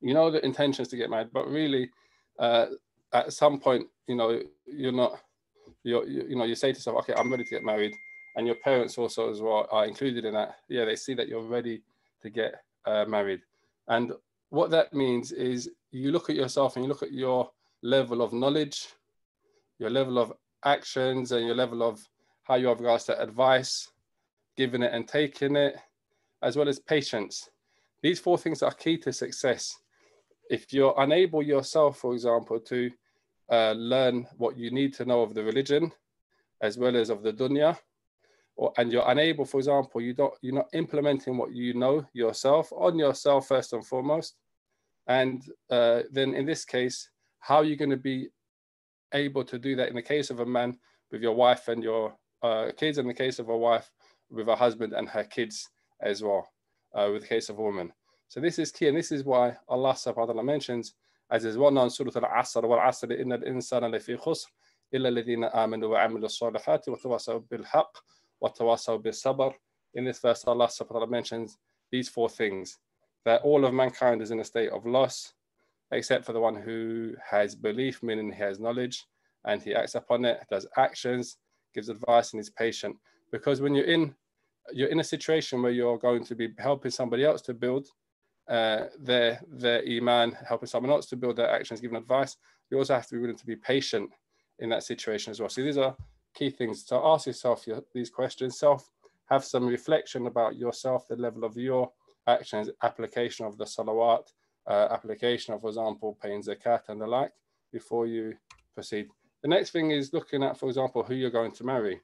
you 0.00 0.14
know 0.14 0.30
the 0.30 0.44
intentions 0.44 0.88
to 0.88 0.96
get 0.96 1.10
married, 1.10 1.28
but 1.32 1.48
really, 1.48 1.90
uh, 2.38 2.66
at 3.12 3.32
some 3.32 3.58
point, 3.58 3.86
you 4.06 4.14
know, 4.14 4.40
you're 4.66 4.92
not, 4.92 5.20
you're, 5.82 6.06
you, 6.06 6.26
you 6.28 6.36
know, 6.36 6.44
you 6.44 6.54
say 6.54 6.72
to 6.72 6.78
yourself, 6.78 6.98
okay, 6.98 7.14
I'm 7.16 7.30
ready 7.30 7.44
to 7.44 7.50
get 7.50 7.64
married, 7.64 7.94
and 8.36 8.46
your 8.46 8.56
parents 8.56 8.98
also 8.98 9.30
as 9.30 9.40
well 9.40 9.66
are 9.70 9.86
included 9.86 10.24
in 10.24 10.34
that. 10.34 10.56
Yeah, 10.68 10.84
they 10.84 10.96
see 10.96 11.14
that 11.14 11.28
you're 11.28 11.42
ready 11.42 11.82
to 12.22 12.30
get 12.30 12.62
uh, 12.86 13.04
married, 13.06 13.40
and 13.88 14.12
what 14.50 14.70
that 14.70 14.94
means 14.94 15.32
is 15.32 15.70
you 15.90 16.10
look 16.10 16.30
at 16.30 16.36
yourself 16.36 16.76
and 16.76 16.84
you 16.84 16.88
look 16.88 17.02
at 17.02 17.12
your 17.12 17.50
level 17.82 18.22
of 18.22 18.32
knowledge, 18.32 18.88
your 19.78 19.90
level 19.90 20.18
of 20.18 20.32
actions, 20.64 21.32
and 21.32 21.46
your 21.46 21.54
level 21.54 21.82
of 21.82 22.00
how 22.44 22.54
you 22.54 22.68
have 22.68 22.80
regards 22.80 23.04
to 23.04 23.20
advice, 23.20 23.90
giving 24.56 24.82
it 24.82 24.92
and 24.92 25.06
taking 25.06 25.54
it, 25.54 25.76
as 26.42 26.56
well 26.56 26.68
as 26.68 26.78
patience. 26.78 27.50
These 28.02 28.20
four 28.20 28.38
things 28.38 28.62
are 28.62 28.72
key 28.72 28.96
to 28.98 29.12
success 29.12 29.76
if 30.48 30.72
you're 30.72 30.94
unable 30.98 31.42
yourself, 31.42 31.98
for 31.98 32.14
example, 32.14 32.58
to 32.60 32.90
uh, 33.50 33.72
learn 33.72 34.26
what 34.36 34.56
you 34.56 34.70
need 34.70 34.94
to 34.94 35.04
know 35.04 35.22
of 35.22 35.34
the 35.34 35.42
religion 35.42 35.92
as 36.60 36.76
well 36.76 36.96
as 36.96 37.10
of 37.10 37.22
the 37.22 37.32
dunya, 37.32 37.78
or, 38.57 38.71
and 38.77 38.91
you're 38.91 39.09
unable, 39.09 39.45
for 39.45 39.57
example, 39.57 39.99
you 40.01 40.13
don't, 40.13 40.33
you're 40.41 40.53
not 40.53 40.69
implementing 40.73 41.37
what 41.37 41.53
you 41.53 41.73
know 41.73 42.05
yourself 42.13 42.71
on 42.73 42.99
yourself 42.99 43.47
first 43.47 43.73
and 43.73 43.85
foremost, 43.85 44.35
and 45.07 45.43
uh, 45.69 46.01
then 46.11 46.33
in 46.33 46.45
this 46.45 46.63
case, 46.65 47.09
how 47.39 47.57
are 47.57 47.63
you 47.65 47.75
going 47.75 47.89
to 47.89 47.97
be 47.97 48.29
able 49.13 49.43
to 49.43 49.59
do 49.59 49.75
that 49.75 49.89
in 49.89 49.95
the 49.95 50.01
case 50.01 50.29
of 50.29 50.39
a 50.39 50.45
man 50.45 50.77
with 51.11 51.21
your 51.21 51.35
wife 51.35 51.67
and 51.67 51.83
your 51.83 52.15
uh, 52.41 52.69
kids, 52.77 52.97
in 52.97 53.07
the 53.07 53.13
case 53.13 53.39
of 53.39 53.49
a 53.49 53.57
wife 53.57 53.91
with 54.29 54.47
a 54.47 54.55
husband 54.55 54.93
and 54.93 55.09
her 55.09 55.23
kids 55.23 55.69
as 56.01 56.23
well, 56.23 56.47
uh, 56.93 57.09
with 57.11 57.23
the 57.23 57.27
case 57.27 57.49
of 57.49 57.59
a 57.59 57.61
woman. 57.61 57.91
So 58.27 58.39
this 58.39 58.59
is 58.59 58.71
key, 58.71 58.87
and 58.87 58.97
this 58.97 59.11
is 59.11 59.23
why 59.23 59.55
Allah 59.67 59.93
subhanahu 59.93 60.17
wa 60.17 60.25
ta'ala 60.25 60.43
mentions, 60.43 60.95
as 61.29 61.45
is 61.45 61.57
well 61.57 61.71
known, 61.71 61.89
Surah 61.89 62.11
Al-Asr, 62.15 62.63
وَالْعَصْرِ 62.63 63.21
إِنَّ 63.21 63.43
الْإِنسَانَ 63.43 63.83
لَفِي 63.93 64.17
خُسْرٍ 64.17 64.47
إِلَّا 64.93 65.09
الَّذِينَ 65.09 65.51
آمَنُوا 65.53 65.89
وَعَمِلُوا 65.89 66.25
الصَّالِحَاتِ 66.25 66.89
وَتَوَاصَوْا 66.89 67.47
بِالْحَقِّ 67.51 67.97
وَتَوَاصَوْا 68.43 69.03
بِالصَّبْرِ 69.03 69.53
In 69.95 70.05
this 70.05 70.19
verse, 70.19 70.43
Allah 70.45 70.67
subhanahu 70.67 70.91
wa 70.91 70.99
ta'ala 70.99 71.07
mentions 71.07 71.57
these 71.91 72.09
four 72.09 72.29
things, 72.29 72.79
that 73.25 73.41
all 73.41 73.65
of 73.65 73.73
mankind 73.73 74.21
is 74.21 74.31
in 74.31 74.39
a 74.39 74.43
state 74.43 74.69
of 74.69 74.85
loss, 74.85 75.33
except 75.91 76.25
for 76.25 76.33
the 76.33 76.39
one 76.39 76.55
who 76.55 77.13
has 77.23 77.55
belief, 77.55 78.01
meaning 78.03 78.31
he 78.31 78.41
has 78.41 78.59
knowledge, 78.59 79.05
and 79.45 79.61
he 79.61 79.73
acts 79.75 79.95
upon 79.95 80.25
it, 80.25 80.43
does 80.49 80.65
actions, 80.77 81.37
gives 81.73 81.89
advice, 81.89 82.33
and 82.33 82.39
is 82.39 82.49
patient. 82.49 82.95
Because 83.31 83.61
when 83.61 83.75
you're 83.75 83.85
in 83.85 84.15
you're 84.71 84.89
in 84.89 85.01
a 85.01 85.03
situation 85.03 85.61
where 85.61 85.71
you're 85.71 85.97
going 85.97 86.23
to 86.23 86.35
be 86.35 86.47
helping 86.57 86.91
somebody 86.91 87.25
else 87.25 87.41
to 87.41 87.53
build 87.53 87.87
uh, 88.47 88.85
their 88.99 89.41
their 89.47 89.83
iman, 89.87 90.37
helping 90.47 90.67
someone 90.67 90.91
else 90.91 91.05
to 91.07 91.15
build 91.15 91.35
their 91.35 91.49
actions, 91.49 91.81
giving 91.81 91.97
advice. 91.97 92.37
You 92.69 92.77
also 92.77 92.93
have 92.95 93.07
to 93.07 93.15
be 93.15 93.21
willing 93.21 93.37
to 93.37 93.45
be 93.45 93.55
patient 93.55 94.09
in 94.59 94.69
that 94.69 94.83
situation 94.83 95.31
as 95.31 95.39
well. 95.39 95.49
So 95.49 95.63
these 95.63 95.77
are 95.77 95.95
key 96.34 96.50
things. 96.50 96.86
So 96.86 97.00
ask 97.04 97.26
yourself 97.26 97.66
your, 97.66 97.82
these 97.92 98.10
questions. 98.10 98.58
Self, 98.58 98.90
have 99.26 99.44
some 99.44 99.66
reflection 99.66 100.26
about 100.26 100.56
yourself, 100.56 101.06
the 101.08 101.16
level 101.16 101.44
of 101.44 101.56
your 101.56 101.90
actions, 102.26 102.70
application 102.82 103.46
of 103.46 103.58
the 103.58 103.64
salawat, 103.64 104.32
uh, 104.66 104.88
application 104.90 105.54
of, 105.54 105.60
for 105.60 105.68
example, 105.68 106.18
paying 106.22 106.42
zakat 106.42 106.88
and 106.88 107.00
the 107.00 107.06
like, 107.06 107.32
before 107.72 108.06
you 108.06 108.34
proceed. 108.74 109.08
The 109.42 109.48
next 109.48 109.70
thing 109.70 109.90
is 109.90 110.12
looking 110.12 110.42
at, 110.42 110.58
for 110.58 110.68
example, 110.68 111.02
who 111.02 111.14
you're 111.14 111.30
going 111.30 111.52
to 111.52 111.64
marry. 111.64 112.00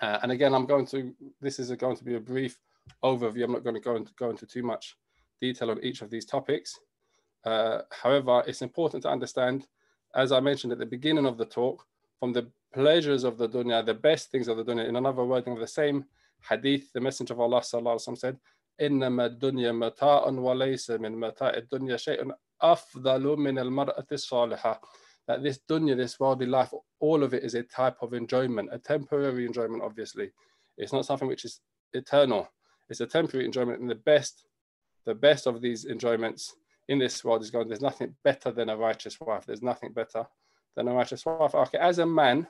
Uh, 0.00 0.18
and 0.22 0.32
again, 0.32 0.54
I'm 0.54 0.66
going 0.66 0.86
to, 0.86 1.14
this 1.40 1.58
is 1.58 1.70
a, 1.70 1.76
going 1.76 1.96
to 1.96 2.04
be 2.04 2.16
a 2.16 2.20
brief 2.20 2.58
overview. 3.04 3.44
I'm 3.44 3.52
not 3.52 3.64
going 3.64 3.74
to 3.74 3.80
go 3.80 3.96
into, 3.96 4.12
go 4.18 4.30
into 4.30 4.46
too 4.46 4.62
much 4.62 4.96
detail 5.40 5.70
on 5.70 5.82
each 5.82 6.02
of 6.02 6.10
these 6.10 6.24
topics. 6.24 6.78
Uh, 7.44 7.82
however, 7.90 8.42
it's 8.46 8.62
important 8.62 9.02
to 9.04 9.08
understand, 9.08 9.66
as 10.14 10.32
I 10.32 10.40
mentioned 10.40 10.72
at 10.72 10.78
the 10.78 10.86
beginning 10.86 11.26
of 11.26 11.38
the 11.38 11.44
talk, 11.44 11.86
from 12.18 12.32
the 12.32 12.48
pleasures 12.75 13.23
of 13.23 13.37
the 13.37 13.47
dunya, 13.47 13.85
the 13.85 13.93
best 13.93 14.31
things 14.31 14.47
of 14.47 14.57
the 14.57 14.63
dunya. 14.63 14.87
In 14.87 14.95
another 14.95 15.23
wording 15.23 15.53
of 15.53 15.59
the 15.59 15.67
same 15.67 16.05
hadith, 16.49 16.91
the 16.93 17.01
Messenger 17.01 17.33
of 17.33 17.39
Allah 17.41 17.61
وسلم, 17.61 18.17
said, 18.17 18.37
إنما 18.81 19.39
الدنيا 19.39 19.71
متاع 19.71 20.25
وليس 20.25 20.91
من 20.91 21.19
متاع 21.19 21.57
الدنيا 21.57 21.97
شيء 21.97 22.31
أفضل 22.61 23.37
من 23.37 23.59
المرأة 23.59 24.07
الصالحة 24.11 24.81
that 25.27 25.43
this 25.43 25.59
dunya, 25.69 25.95
this 25.95 26.19
worldly 26.19 26.45
life, 26.45 26.73
all 26.99 27.23
of 27.23 27.33
it 27.33 27.43
is 27.43 27.53
a 27.55 27.63
type 27.63 27.95
of 28.01 28.13
enjoyment, 28.13 28.69
a 28.71 28.79
temporary 28.79 29.45
enjoyment, 29.45 29.83
obviously. 29.83 30.31
It's 30.77 30.93
not 30.93 31.05
something 31.05 31.27
which 31.27 31.45
is 31.45 31.59
eternal. 31.93 32.49
It's 32.89 33.01
a 33.01 33.05
temporary 33.05 33.45
enjoyment. 33.45 33.79
And 33.79 33.89
the 33.89 33.95
best, 33.95 34.45
the 35.05 35.15
best 35.15 35.47
of 35.47 35.61
these 35.61 35.85
enjoyments 35.85 36.55
in 36.87 36.99
this 36.99 37.23
world 37.23 37.43
is 37.43 37.51
going, 37.51 37.67
there's 37.67 37.81
nothing 37.81 38.15
better 38.23 38.51
than 38.51 38.69
a 38.69 38.77
righteous 38.77 39.19
wife. 39.21 39.45
There's 39.45 39.61
nothing 39.61 39.93
better 39.93 40.25
than 40.75 40.87
a 40.87 40.93
righteous 40.93 41.25
wife. 41.25 41.53
Okay, 41.53 41.77
as 41.77 41.99
a 41.99 42.05
man, 42.05 42.47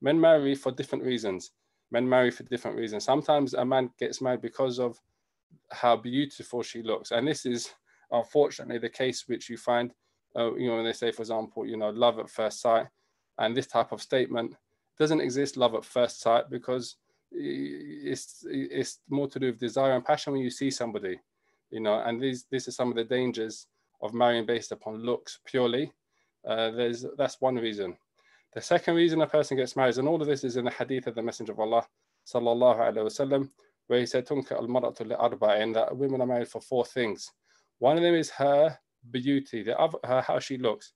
men 0.00 0.20
marry 0.20 0.54
for 0.54 0.72
different 0.72 1.04
reasons. 1.04 1.52
Men 1.90 2.08
marry 2.08 2.30
for 2.30 2.42
different 2.44 2.76
reasons. 2.76 3.04
Sometimes 3.04 3.54
a 3.54 3.64
man 3.64 3.90
gets 3.98 4.20
married 4.20 4.42
because 4.42 4.78
of 4.78 4.98
how 5.70 5.96
beautiful 5.96 6.62
she 6.62 6.82
looks. 6.82 7.10
And 7.10 7.26
this 7.28 7.44
is 7.44 7.72
unfortunately 8.10 8.78
the 8.78 8.88
case 8.88 9.24
which 9.26 9.50
you 9.50 9.56
find 9.56 9.92
uh, 10.36 10.54
you 10.54 10.68
know, 10.68 10.76
when 10.76 10.84
they 10.84 10.92
say, 10.92 11.12
for 11.12 11.22
example, 11.22 11.66
you 11.66 11.76
know, 11.76 11.90
love 11.90 12.18
at 12.18 12.30
first 12.30 12.60
sight, 12.60 12.86
and 13.38 13.56
this 13.56 13.66
type 13.66 13.92
of 13.92 14.02
statement 14.02 14.54
doesn't 14.98 15.20
exist 15.20 15.56
love 15.56 15.74
at 15.74 15.84
first 15.84 16.20
sight 16.20 16.48
because 16.50 16.96
it's 17.30 18.44
it's 18.48 19.00
more 19.08 19.26
to 19.28 19.38
do 19.38 19.46
with 19.46 19.58
desire 19.58 19.92
and 19.92 20.04
passion 20.04 20.32
when 20.32 20.42
you 20.42 20.50
see 20.50 20.70
somebody, 20.70 21.18
you 21.70 21.80
know, 21.80 22.00
and 22.00 22.20
these 22.20 22.44
this 22.50 22.68
is 22.68 22.76
some 22.76 22.88
of 22.88 22.96
the 22.96 23.04
dangers 23.04 23.66
of 24.02 24.14
marrying 24.14 24.46
based 24.46 24.72
upon 24.72 25.02
looks 25.02 25.38
purely. 25.44 25.92
Uh, 26.46 26.70
there's 26.70 27.04
that's 27.16 27.40
one 27.40 27.56
reason. 27.56 27.96
The 28.52 28.60
second 28.60 28.94
reason 28.96 29.22
a 29.22 29.26
person 29.26 29.56
gets 29.56 29.76
married, 29.76 29.96
and 29.96 30.06
all 30.06 30.20
of 30.20 30.28
this 30.28 30.44
is 30.44 30.56
in 30.56 30.66
the 30.66 30.70
hadith 30.70 31.06
of 31.06 31.14
the 31.14 31.22
Messenger 31.22 31.52
of 31.52 31.60
Allah, 31.60 31.86
sallallahu 32.26 32.78
alaihi 32.78 33.06
wasallam, 33.06 33.48
where 33.86 34.00
he 34.00 34.06
said, 34.06 34.26
"Tunka 34.26 34.52
al 34.52 34.66
maratu 34.66 35.06
li 35.06 35.72
that 35.72 35.96
women 35.96 36.20
are 36.20 36.26
married 36.26 36.48
for 36.48 36.60
four 36.60 36.84
things. 36.84 37.32
One 37.78 37.96
of 37.96 38.02
them 38.02 38.14
is 38.14 38.30
her 38.30 38.78
beauty, 39.10 39.62
the 39.62 39.78
other, 39.78 39.98
her, 40.04 40.20
how 40.20 40.38
she 40.38 40.58
looks. 40.58 40.92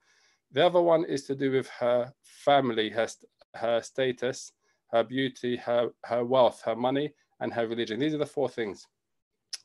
The 0.52 0.66
other 0.66 0.80
one 0.80 1.04
is 1.04 1.24
to 1.24 1.34
do 1.34 1.50
with 1.50 1.68
her 1.80 2.12
family, 2.22 2.90
her, 2.90 3.08
her 3.54 3.80
status, 3.80 4.52
her 4.92 5.02
beauty, 5.02 5.56
her, 5.56 5.90
her 6.04 6.24
wealth, 6.24 6.62
her 6.62 6.76
money, 6.76 7.14
and 7.40 7.52
her 7.52 7.66
religion. 7.66 7.98
These 7.98 8.14
are 8.14 8.18
the 8.18 8.26
four 8.26 8.48
things. 8.48 8.86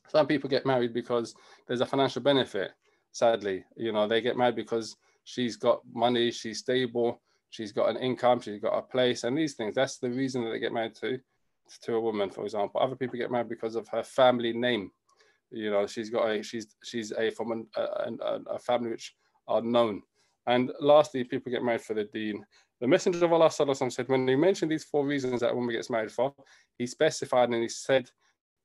Some 0.08 0.26
people 0.26 0.50
get 0.50 0.66
married 0.66 0.92
because 0.92 1.34
there's 1.66 1.80
a 1.80 1.86
financial 1.86 2.22
benefit, 2.22 2.72
sadly. 3.12 3.64
You 3.76 3.92
know, 3.92 4.08
they 4.08 4.20
get 4.20 4.36
married 4.36 4.56
because 4.56 4.96
she's 5.24 5.56
got 5.56 5.80
money, 5.92 6.30
she's 6.30 6.58
stable, 6.58 7.22
she's 7.52 7.70
got 7.70 7.88
an 7.88 7.96
income, 7.96 8.40
she's 8.40 8.60
got 8.60 8.76
a 8.76 8.82
place, 8.82 9.22
and 9.22 9.38
these 9.38 9.54
things. 9.54 9.76
That's 9.76 9.98
the 9.98 10.10
reason 10.10 10.42
that 10.42 10.50
they 10.50 10.58
get 10.58 10.72
married 10.72 10.96
to, 10.96 11.20
to 11.82 11.94
a 11.94 12.00
woman, 12.00 12.28
for 12.30 12.42
example. 12.44 12.80
Other 12.80 12.96
people 12.96 13.18
get 13.18 13.30
married 13.30 13.48
because 13.48 13.76
of 13.76 13.86
her 13.88 14.02
family 14.02 14.52
name 14.52 14.90
you 15.52 15.70
know, 15.70 15.86
she's 15.86 16.10
got 16.10 16.30
a 16.30 16.42
she's 16.42 16.66
she's 16.82 17.12
a 17.12 17.30
from 17.30 17.52
an, 17.52 17.66
a, 17.76 18.38
a 18.52 18.58
family 18.58 18.90
which 18.90 19.14
are 19.46 19.60
known. 19.60 20.02
And 20.46 20.72
lastly, 20.80 21.24
people 21.24 21.52
get 21.52 21.62
married 21.62 21.82
for 21.82 21.94
the 21.94 22.04
deen. 22.04 22.44
The 22.80 22.88
Messenger 22.88 23.26
of 23.26 23.32
Allah 23.32 23.50
said, 23.50 24.08
when 24.08 24.26
he 24.26 24.34
mentioned 24.34 24.72
these 24.72 24.82
four 24.82 25.06
reasons 25.06 25.40
that 25.40 25.52
a 25.52 25.54
woman 25.54 25.72
gets 25.72 25.88
married 25.88 26.10
for, 26.10 26.34
he 26.78 26.86
specified 26.86 27.50
and 27.50 27.62
he 27.62 27.68
said, 27.68 28.10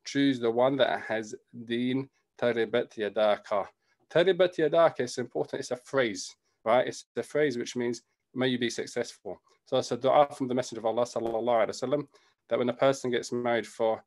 choose 0.04 0.40
the 0.40 0.50
one 0.50 0.76
that 0.78 1.02
has 1.02 1.36
deen 1.66 2.10
taribat 2.42 2.98
yadaka. 2.98 3.68
Taribat 4.10 4.58
yadaka 4.58 5.02
is 5.02 5.20
important. 5.20 5.60
It's 5.60 5.70
a 5.70 5.76
phrase, 5.76 6.36
right? 6.66 6.88
It's 6.88 7.06
a 7.16 7.22
phrase 7.22 7.60
which 7.60 7.76
means, 7.76 8.02
may 8.34 8.48
you 8.48 8.58
be 8.58 8.70
successful. 8.70 9.42
So 9.66 9.78
it's 9.78 9.92
a 9.92 9.98
dua 9.98 10.28
from 10.34 10.48
the 10.48 10.56
Messenger 10.56 10.82
of 10.82 10.86
Allah 10.86 11.04
sallallahu 11.04 11.68
alaihi 11.68 11.70
wasallam 11.70 12.08
that 12.50 12.58
when 12.58 12.70
a 12.70 12.74
person 12.74 13.12
gets 13.12 13.32
married 13.32 13.68
for 13.68 14.04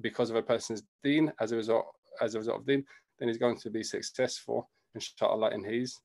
because 0.00 0.30
of 0.30 0.36
a 0.36 0.42
person's 0.42 0.82
deen 1.04 1.32
as 1.40 1.52
a 1.52 1.56
result 1.56 1.86
as 2.20 2.34
a 2.34 2.38
result 2.38 2.60
of 2.60 2.66
them, 2.66 2.84
then 3.18 3.28
he's 3.28 3.38
going 3.38 3.56
to 3.56 3.70
be 3.70 3.82
successful, 3.82 4.68
inshallah, 4.94 5.50
in 5.50 5.64
his 5.64 6.00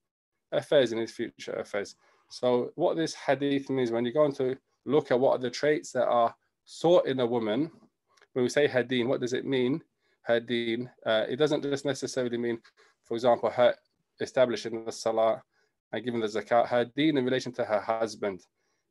affairs, 0.51 0.91
in 0.91 0.97
his 0.97 1.11
future 1.11 1.53
affairs. 1.53 1.95
So, 2.29 2.71
what 2.75 2.97
this 2.97 3.13
hadith 3.13 3.69
means 3.69 3.91
when 3.91 4.05
you're 4.05 4.13
going 4.13 4.33
to 4.33 4.57
look 4.85 5.11
at 5.11 5.19
what 5.19 5.35
are 5.37 5.41
the 5.41 5.49
traits 5.49 5.91
that 5.93 6.07
are 6.07 6.35
sought 6.65 7.07
in 7.07 7.19
a 7.19 7.25
woman, 7.25 7.71
when 8.33 8.43
we 8.43 8.49
say 8.49 8.67
hadeen, 8.67 9.07
what 9.07 9.21
does 9.21 9.33
it 9.33 9.45
mean? 9.45 9.81
Hadeen, 10.27 10.89
uh, 11.05 11.25
it 11.29 11.37
doesn't 11.37 11.63
just 11.63 11.85
necessarily 11.85 12.37
mean, 12.37 12.59
for 13.03 13.15
example, 13.15 13.49
her 13.49 13.73
establishing 14.19 14.83
the 14.85 14.91
salah 14.91 15.41
and 15.91 16.03
giving 16.03 16.19
the 16.19 16.27
zakat, 16.27 16.67
her 16.67 16.85
deen 16.85 17.17
in 17.17 17.25
relation 17.25 17.51
to 17.53 17.65
her 17.65 17.79
husband, 17.79 18.41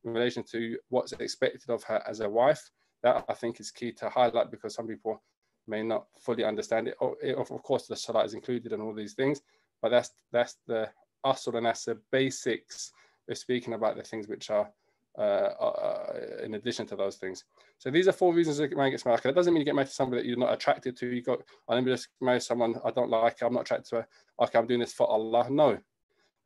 in 0.05 0.13
relation 0.13 0.43
to 0.53 0.77
what's 0.89 1.13
expected 1.13 1.69
of 1.69 1.83
her 1.85 2.03
as 2.07 2.21
a 2.21 2.29
wife. 2.29 2.71
That 3.03 3.25
I 3.29 3.35
think 3.35 3.61
is 3.61 3.71
key 3.71 3.93
to 3.93 4.09
highlight 4.09 4.51
because 4.51 4.75
some 4.75 4.87
people 4.87 5.23
may 5.69 5.83
not 5.83 6.07
fully 6.19 6.45
understand 6.45 6.89
it. 6.89 6.97
Of, 7.01 7.51
of 7.51 7.63
course, 7.63 7.87
the 7.87 7.97
salah 7.97 8.25
is 8.25 8.35
included 8.35 8.73
and 8.73 8.83
all 8.83 8.95
these 8.95 9.15
things, 9.15 9.43
but 9.83 9.91
that's 9.91 10.11
that's 10.33 10.57
the 10.67 10.89
asl 11.25 11.57
and 11.57 11.67
that's 11.67 11.85
the 11.85 11.99
basics. 12.11 12.93
We're 13.29 13.35
speaking 13.35 13.75
about 13.75 13.97
the 13.97 14.03
things 14.03 14.29
which 14.29 14.51
are 14.51 14.71
uh, 15.19 15.23
uh, 15.23 16.13
in 16.45 16.55
addition 16.55 16.87
to 16.87 16.95
those 16.95 17.17
things. 17.17 17.45
So 17.79 17.91
these 17.91 18.07
are 18.07 18.13
four 18.13 18.35
reasons 18.35 18.61
a 18.61 18.69
man 18.69 18.91
gets 18.91 19.07
married. 19.07 19.23
That 19.23 19.35
doesn't 19.35 19.53
mean 19.53 19.63
you 19.63 19.65
get 19.65 19.75
married 19.75 19.89
to 19.89 19.95
somebody 19.95 20.23
that 20.23 20.29
you're 20.29 20.39
not 20.39 20.53
attracted 20.53 20.97
to. 20.99 21.07
You 21.07 21.23
got, 21.23 21.41
I'm 21.69 21.85
me 21.85 21.91
just 21.91 22.09
marry 22.21 22.41
someone 22.41 22.75
I 22.85 22.91
don't 22.91 23.09
like. 23.09 23.43
I'm 23.43 23.55
not 23.55 23.63
attracted 23.63 23.89
to 23.91 23.97
her. 23.97 24.09
Okay, 24.43 24.59
I'm 24.59 24.67
doing 24.67 24.81
this 24.81 24.93
for 24.93 25.07
Allah. 25.07 25.49
No, 25.51 25.79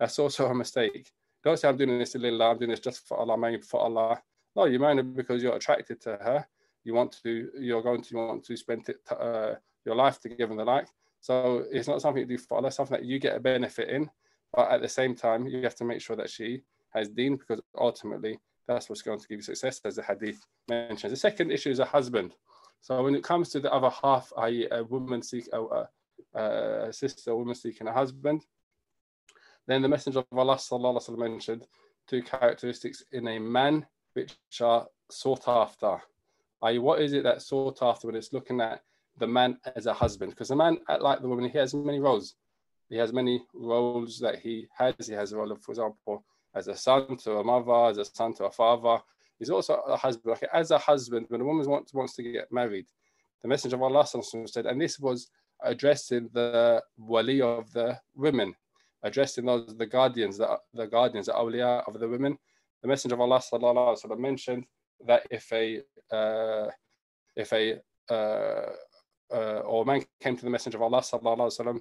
that's 0.01 0.19
also 0.19 0.47
a 0.47 0.55
mistake. 0.55 1.13
Don't 1.45 1.59
say 1.59 1.69
I'm 1.69 1.77
doing 1.77 1.97
this 1.99 2.13
to 2.13 2.27
Allah. 2.27 2.51
I'm 2.51 2.59
doing 2.59 2.71
this 2.71 2.81
just 2.81 3.07
for 3.07 3.19
Allah. 3.19 3.59
For 3.63 3.81
Allah. 3.81 4.21
No, 4.57 4.65
you're 4.65 4.81
marrying 4.81 5.15
because 5.15 5.43
you're 5.43 5.55
attracted 5.55 6.01
to 6.01 6.11
her 6.17 6.47
you 6.85 6.95
want 6.95 7.21
to 7.23 7.51
you're 7.59 7.83
going 7.83 8.03
to 8.03 8.17
want 8.17 8.45
to 8.45 8.57
spend 8.57 8.89
it, 8.89 8.97
uh, 9.11 9.55
your 9.85 9.95
life 9.95 10.21
together 10.21 10.51
and 10.51 10.61
the 10.61 10.65
like. 10.65 10.89
So 11.21 11.65
it's 11.71 11.89
not 11.89 12.01
something 12.01 12.23
you 12.23 12.37
do 12.37 12.39
for 12.39 12.57
Allah, 12.57 12.73
something 12.73 12.97
that 12.97 13.05
you 13.05 13.19
get 13.19 13.37
a 13.37 13.41
benefit 13.41 13.89
in, 13.89 14.11
but 14.55 14.71
at 14.71 14.81
the 14.81 14.89
same 14.89 15.15
time 15.15 15.47
you 15.47 15.63
have 15.63 15.75
to 15.77 15.85
make 15.85 16.01
sure 16.01 16.17
that 16.17 16.31
she 16.31 16.63
has 16.95 17.09
deen 17.09 17.37
because 17.37 17.61
ultimately 17.79 18.39
that's 18.67 18.89
what's 18.89 19.03
going 19.03 19.19
to 19.19 19.29
give 19.29 19.39
you 19.39 19.43
success, 19.43 19.81
as 19.85 19.97
the 19.97 20.03
hadith 20.03 20.41
mentions. 20.69 21.13
The 21.13 21.17
second 21.17 21.51
issue 21.51 21.71
is 21.71 21.79
a 21.81 21.85
husband. 21.85 22.35
So 22.81 23.03
when 23.03 23.15
it 23.15 23.23
comes 23.23 23.51
to 23.51 23.61
the 23.61 23.73
other 23.73 23.91
half, 23.91 24.33
i.e., 24.39 24.67
a 24.71 24.83
woman 24.85 25.23
seek 25.23 25.49
a, 25.53 25.87
a, 26.39 26.93
sister, 26.93 27.33
a 27.33 27.37
woman 27.37 27.55
seeking 27.55 27.89
a 27.89 27.93
husband, 27.93 28.47
then 29.71 29.83
the 29.83 29.89
Messenger 29.89 30.21
of 30.21 30.39
Allah 30.39 30.57
sallallahu 30.57 31.19
mentioned 31.19 31.67
two 32.07 32.23
characteristics 32.23 33.05
in 33.13 33.29
a 33.29 33.39
man 33.39 33.87
which 34.15 34.37
are 34.61 34.87
sought 35.11 35.47
after 35.47 36.01
i.e., 36.63 36.79
what 36.79 37.01
is 37.01 37.13
it 37.13 37.23
that's 37.23 37.47
sought 37.47 37.79
after 37.83 38.07
when 38.07 38.17
it's 38.17 38.33
looking 38.33 38.61
at 38.61 38.83
the 39.19 39.27
man 39.27 39.59
as 39.77 39.87
a 39.87 39.93
husband? 39.93 40.31
Because 40.31 40.49
the 40.49 40.57
man, 40.57 40.79
like 41.01 41.21
the 41.21 41.29
woman, 41.29 41.49
he 41.49 41.59
has 41.59 41.75
many 41.75 42.01
roles. 42.01 42.35
He 42.89 42.97
has 42.97 43.13
many 43.13 43.43
roles 43.55 44.19
that 44.19 44.39
he 44.39 44.67
has. 44.77 44.95
He 45.07 45.15
has 45.15 45.33
a 45.33 45.37
role, 45.37 45.53
of, 45.53 45.63
for 45.63 45.73
example, 45.73 46.25
as 46.55 46.69
a 46.69 46.77
son 46.77 47.17
to 47.19 47.39
a 47.39 47.45
mother, 47.45 47.91
as 47.91 47.99
a 47.99 48.05
son 48.05 48.35
to 48.35 48.45
a 48.45 48.51
father. 48.51 49.03
He's 49.39 49.51
also 49.51 49.75
a 49.75 49.97
husband. 49.97 50.37
Okay, 50.37 50.49
as 50.53 50.71
a 50.71 50.79
husband, 50.79 51.27
when 51.29 51.41
a 51.41 51.45
woman 51.45 51.69
wants, 51.69 51.95
wants 51.95 52.15
to 52.17 52.23
get 52.23 52.53
married, 52.53 52.87
the 53.43 53.49
Messenger 53.49 53.77
of 53.77 53.83
Allah 53.83 54.07
said, 54.07 54.67
and 54.67 54.81
this 54.81 54.99
was 54.99 55.31
addressing 55.63 56.29
the 56.33 56.83
wali 56.99 57.41
of 57.41 57.73
the 57.73 57.99
women, 58.15 58.55
addressing 59.03 59.47
those 59.47 59.77
the 59.77 59.87
guardians, 59.87 60.39
the, 60.39 60.59
the 60.75 60.87
guardians, 60.87 61.27
the 61.27 61.33
awliya 61.33 61.87
of 61.87 61.99
the 61.99 62.09
women. 62.09 62.39
The 62.83 62.89
Messenger 62.89 63.15
of 63.15 63.21
Allah 63.21 63.41
sallallahu 63.41 63.89
alaihi 63.89 64.05
wasallam 64.05 64.19
mentioned 64.19 64.65
that 65.07 65.27
if 65.31 65.53
a 65.53 65.83
uh, 66.11 66.71
if 67.37 67.53
a 67.53 67.81
uh, 68.11 68.73
uh, 69.33 69.61
or 69.65 69.85
man 69.85 70.05
came 70.21 70.37
to 70.37 70.45
the 70.45 70.51
Messenger 70.51 70.79
of 70.79 70.83
Allah 70.83 71.01
sallallahu 71.01 71.39
alaihi 71.39 71.61
wasallam 71.61 71.81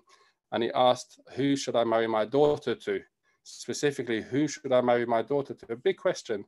and 0.51 0.63
he 0.63 0.71
asked, 0.73 1.19
"Who 1.35 1.55
should 1.55 1.75
I 1.75 1.83
marry 1.83 2.07
my 2.07 2.25
daughter 2.25 2.75
to?" 2.75 3.01
Specifically, 3.43 4.21
who 4.21 4.47
should 4.47 4.71
I 4.71 4.81
marry 4.81 5.05
my 5.05 5.21
daughter 5.21 5.53
to? 5.53 5.73
A 5.73 5.75
big 5.75 5.97
question, 5.97 6.45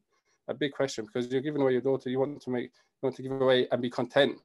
a 0.48 0.54
big 0.54 0.74
question, 0.74 1.06
because 1.06 1.32
you're 1.32 1.42
giving 1.42 1.62
away 1.62 1.72
your 1.74 1.82
daughter. 1.82 2.10
You 2.10 2.20
want 2.20 2.42
to 2.42 2.50
make, 2.50 2.66
you 2.66 3.04
want 3.04 3.16
to 3.16 3.24
give 3.24 3.42
away 3.42 3.68
and 3.72 3.82
be 3.82 3.90
content, 3.90 4.38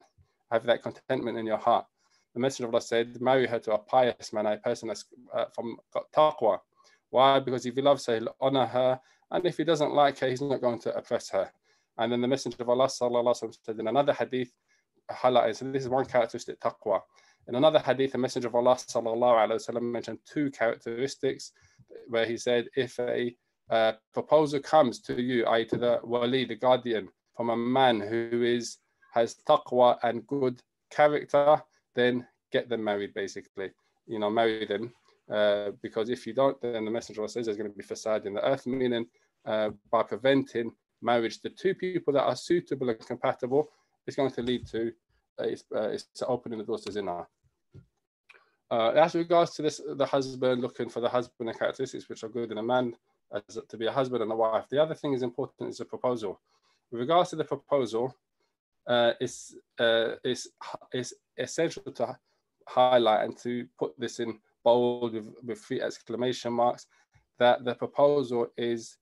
have 0.51 0.65
that 0.65 0.83
contentment 0.83 1.37
in 1.37 1.47
your 1.47 1.59
heart. 1.59 1.87
The 2.37 2.41
Messenger 2.41 2.69
of 2.69 2.75
Allah 2.75 2.83
said, 2.83 3.19
"Marry 3.19 3.47
her 3.47 3.59
to 3.61 3.73
a 3.73 3.79
pious 3.79 4.31
man, 4.31 4.45
a 4.45 4.59
person 4.59 4.89
that's 4.89 5.07
uh, 5.33 5.47
from 5.55 5.79
got 5.91 6.13
taqwa." 6.13 6.59
Why? 7.09 7.41
Because 7.41 7.65
if 7.65 7.75
he 7.75 7.81
loves 7.81 8.05
her, 8.05 8.17
he'll 8.17 8.37
honor 8.43 8.67
her, 8.67 9.01
and 9.31 9.47
if 9.47 9.57
he 9.57 9.65
doesn't 9.65 9.95
like 9.95 10.19
her, 10.19 10.29
he's 10.29 10.43
not 10.43 10.61
going 10.61 10.79
to 10.81 10.95
oppress 10.95 11.31
her. 11.31 11.51
And 11.97 12.13
then 12.13 12.21
the 12.21 12.29
Messenger 12.29 12.59
of 12.61 12.69
Allah 12.69 12.89
sallallahu 12.89 13.57
said 13.65 13.79
in 13.79 13.89
another 13.89 14.13
hadith, 14.13 14.53
highlighted, 15.11 15.57
so 15.57 15.73
this 15.73 15.85
is 15.85 15.89
one 15.89 16.05
characteristic 16.05 16.61
taqwa. 16.61 17.01
In 17.49 17.55
another 17.55 17.79
hadith, 17.79 18.13
the 18.13 18.19
Messenger 18.19 18.49
of 18.49 18.55
Allah 18.55 18.77
sallallahu 18.77 19.81
mentioned 19.81 20.19
two 20.31 20.51
characteristics 20.51 21.53
where 22.09 22.27
he 22.27 22.37
said, 22.37 22.67
if 22.77 22.99
a 22.99 23.35
uh, 23.71 23.93
proposal 24.13 24.61
comes 24.61 25.01
to 25.01 25.23
you, 25.23 25.47
i.e. 25.47 25.65
to 25.65 25.79
the 25.79 26.01
wali, 26.05 26.45
the 26.45 26.55
guardian, 26.55 27.09
from 27.35 27.49
a 27.49 27.57
man 27.57 27.99
who 27.99 28.43
is 28.43 28.77
has 29.15 29.37
taqwa 29.49 29.97
and 30.03 30.27
good 30.27 30.61
character, 30.91 31.63
then 31.97 32.27
get 32.53 32.69
them 32.69 32.85
married, 32.85 33.15
basically. 33.15 33.71
You 34.07 34.21
know, 34.21 34.31
marry 34.31 34.67
them. 34.67 34.93
Uh, 35.29 35.73
because 35.83 36.09
if 36.09 36.25
you 36.27 36.33
don't, 36.33 36.61
then 36.63 36.85
the 36.85 36.91
Messenger 36.91 37.27
says 37.27 37.47
there's 37.47 37.57
going 37.57 37.71
to 37.71 37.77
be 37.77 37.83
fasad 37.83 38.27
in 38.27 38.35
the 38.35 38.47
earth, 38.47 38.65
meaning 38.67 39.07
uh, 39.45 39.71
by 39.91 40.05
preventing 40.05 40.71
marriage 41.03 41.41
to 41.41 41.51
two 41.51 41.75
people 41.75 42.13
that 42.13 42.23
are 42.23 42.37
suitable 42.37 42.89
and 42.89 43.07
compatible, 43.07 43.69
it's 44.07 44.17
going 44.17 44.31
to 44.31 44.43
lead 44.43 44.67
to 44.69 44.93
uh, 45.39 45.45
it's, 45.45 45.65
uh, 45.75 45.89
it's 45.89 46.07
opening 46.27 46.59
the 46.59 46.65
doors 46.65 46.83
to 46.83 46.93
zina. 46.93 47.27
Uh, 48.71 48.91
as 48.91 49.15
regards 49.15 49.53
to 49.55 49.63
this, 49.63 49.81
the 49.97 50.07
husband 50.07 50.63
looking 50.63 50.89
for 50.89 51.01
the 51.01 51.09
husband 51.09 51.49
and 51.49 51.59
characteristics 51.59 52.09
which 52.09 52.25
are 52.25 52.29
good 52.29 52.51
in 52.51 52.59
a 52.59 52.63
man 52.63 52.95
as 53.33 53.59
to 53.69 53.77
be 53.77 53.87
a 53.87 53.93
husband 53.93 54.23
and 54.23 54.33
a 54.33 54.35
wife. 54.35 54.67
The 54.71 54.83
other 54.83 54.95
thing 54.95 55.13
is 55.13 55.23
important 55.23 55.71
is 55.71 55.79
the 55.79 55.85
proposal. 55.85 56.41
With 56.91 57.01
regards 57.01 57.31
to 57.31 57.37
the 57.37 57.45
proposal, 57.45 58.17
uh, 58.87 59.13
it's, 59.21 59.55
uh, 59.79 60.13
it's, 60.25 60.49
it's 60.93 61.13
essential 61.39 61.83
to 61.93 62.17
highlight 62.69 63.25
and 63.25 63.37
to 63.39 63.67
put 63.79 63.99
this 63.99 64.21
in 64.21 64.39
bold 64.65 65.15
with, 65.15 65.29
with 65.45 65.59
three 65.61 65.81
exclamation 65.81 66.53
marks 66.53 66.87
that 67.39 67.65
the 67.65 67.75
proposal 67.75 68.49
is 68.57 68.97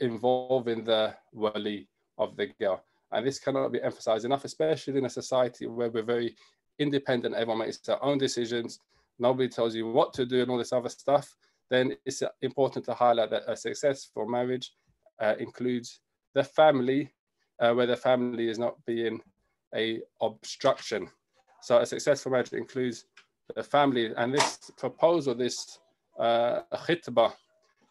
involving 0.00 0.82
the 0.84 1.14
wali 1.32 1.88
of 2.18 2.36
the 2.36 2.48
girl. 2.58 2.82
And 3.12 3.26
this 3.26 3.38
cannot 3.38 3.72
be 3.72 3.82
emphasized 3.82 4.24
enough, 4.24 4.44
especially 4.44 4.98
in 4.98 5.04
a 5.04 5.10
society 5.10 5.66
where 5.66 5.90
we're 5.90 6.02
very 6.02 6.34
independent, 6.78 7.34
everyone 7.34 7.58
makes 7.58 7.78
their 7.78 8.02
own 8.02 8.18
decisions, 8.18 8.80
nobody 9.18 9.48
tells 9.48 9.74
you 9.74 9.90
what 9.90 10.12
to 10.14 10.24
do 10.24 10.40
and 10.40 10.50
all 10.50 10.58
this 10.58 10.72
other 10.72 10.88
stuff, 10.88 11.34
then 11.70 11.94
it's 12.04 12.22
important 12.42 12.84
to 12.84 12.94
highlight 12.94 13.30
that 13.30 13.42
a 13.46 13.56
successful 13.56 14.26
marriage 14.26 14.72
uh, 15.20 15.34
includes 15.38 16.00
the 16.34 16.42
family, 16.42 17.12
uh, 17.60 17.72
where 17.72 17.86
the 17.86 17.96
family 17.96 18.48
is 18.48 18.58
not 18.58 18.74
being 18.86 19.20
a 19.74 20.00
obstruction. 20.20 21.08
So 21.62 21.78
a 21.78 21.86
successful 21.86 22.32
marriage 22.32 22.52
includes 22.52 23.04
the 23.54 23.62
family, 23.62 24.12
and 24.16 24.32
this 24.32 24.70
proposal, 24.76 25.34
this 25.34 25.78
uh, 26.18 26.60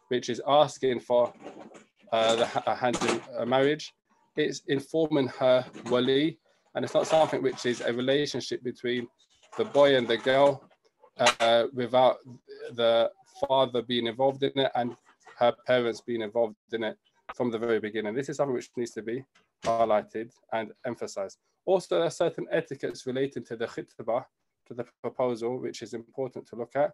which 0.08 0.28
is 0.28 0.40
asking 0.46 1.00
for 1.00 1.32
uh, 2.12 2.36
the 2.36 2.74
hand 2.74 2.98
in 3.08 3.20
a 3.38 3.46
marriage, 3.46 3.92
it's 4.36 4.62
informing 4.68 5.28
her 5.28 5.64
wali, 5.86 6.38
and 6.74 6.84
it's 6.84 6.94
not 6.94 7.06
something 7.06 7.42
which 7.42 7.66
is 7.66 7.80
a 7.80 7.92
relationship 7.92 8.62
between 8.62 9.06
the 9.58 9.64
boy 9.64 9.96
and 9.96 10.06
the 10.08 10.16
girl 10.16 10.64
uh, 11.18 11.64
without 11.72 12.16
the 12.74 13.10
father 13.46 13.82
being 13.82 14.06
involved 14.06 14.42
in 14.42 14.52
it 14.54 14.70
and 14.74 14.96
her 15.38 15.52
parents 15.66 16.00
being 16.00 16.22
involved 16.22 16.56
in 16.72 16.84
it 16.84 16.96
from 17.34 17.50
the 17.50 17.58
very 17.58 17.80
beginning. 17.80 18.14
This 18.14 18.28
is 18.28 18.36
something 18.36 18.54
which 18.54 18.70
needs 18.76 18.92
to 18.92 19.02
be 19.02 19.24
highlighted 19.64 20.30
and 20.52 20.72
emphasized. 20.86 21.38
Also, 21.70 21.94
there 21.94 22.04
are 22.04 22.10
certain 22.10 22.46
etiquettes 22.50 23.06
relating 23.06 23.44
to 23.44 23.54
the 23.54 23.64
khitbah, 23.64 24.24
to 24.66 24.74
the 24.74 24.84
proposal, 25.00 25.60
which 25.60 25.82
is 25.82 25.94
important 25.94 26.44
to 26.48 26.56
look 26.56 26.74
at. 26.74 26.90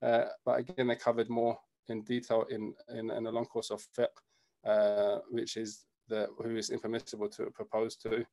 Uh, 0.00 0.26
but 0.44 0.60
again, 0.60 0.86
they're 0.86 0.94
covered 1.08 1.28
more 1.28 1.58
in 1.88 2.02
detail 2.02 2.46
in, 2.48 2.72
in, 2.96 3.10
in 3.10 3.26
a 3.26 3.30
long 3.30 3.44
course 3.44 3.72
of 3.72 3.84
fiqh, 3.96 4.16
uh, 4.64 5.18
which 5.30 5.56
is 5.56 5.84
the 6.08 6.28
who 6.44 6.54
is 6.54 6.70
impermissible 6.70 7.28
to 7.28 7.50
propose 7.50 7.96
to 7.96 8.24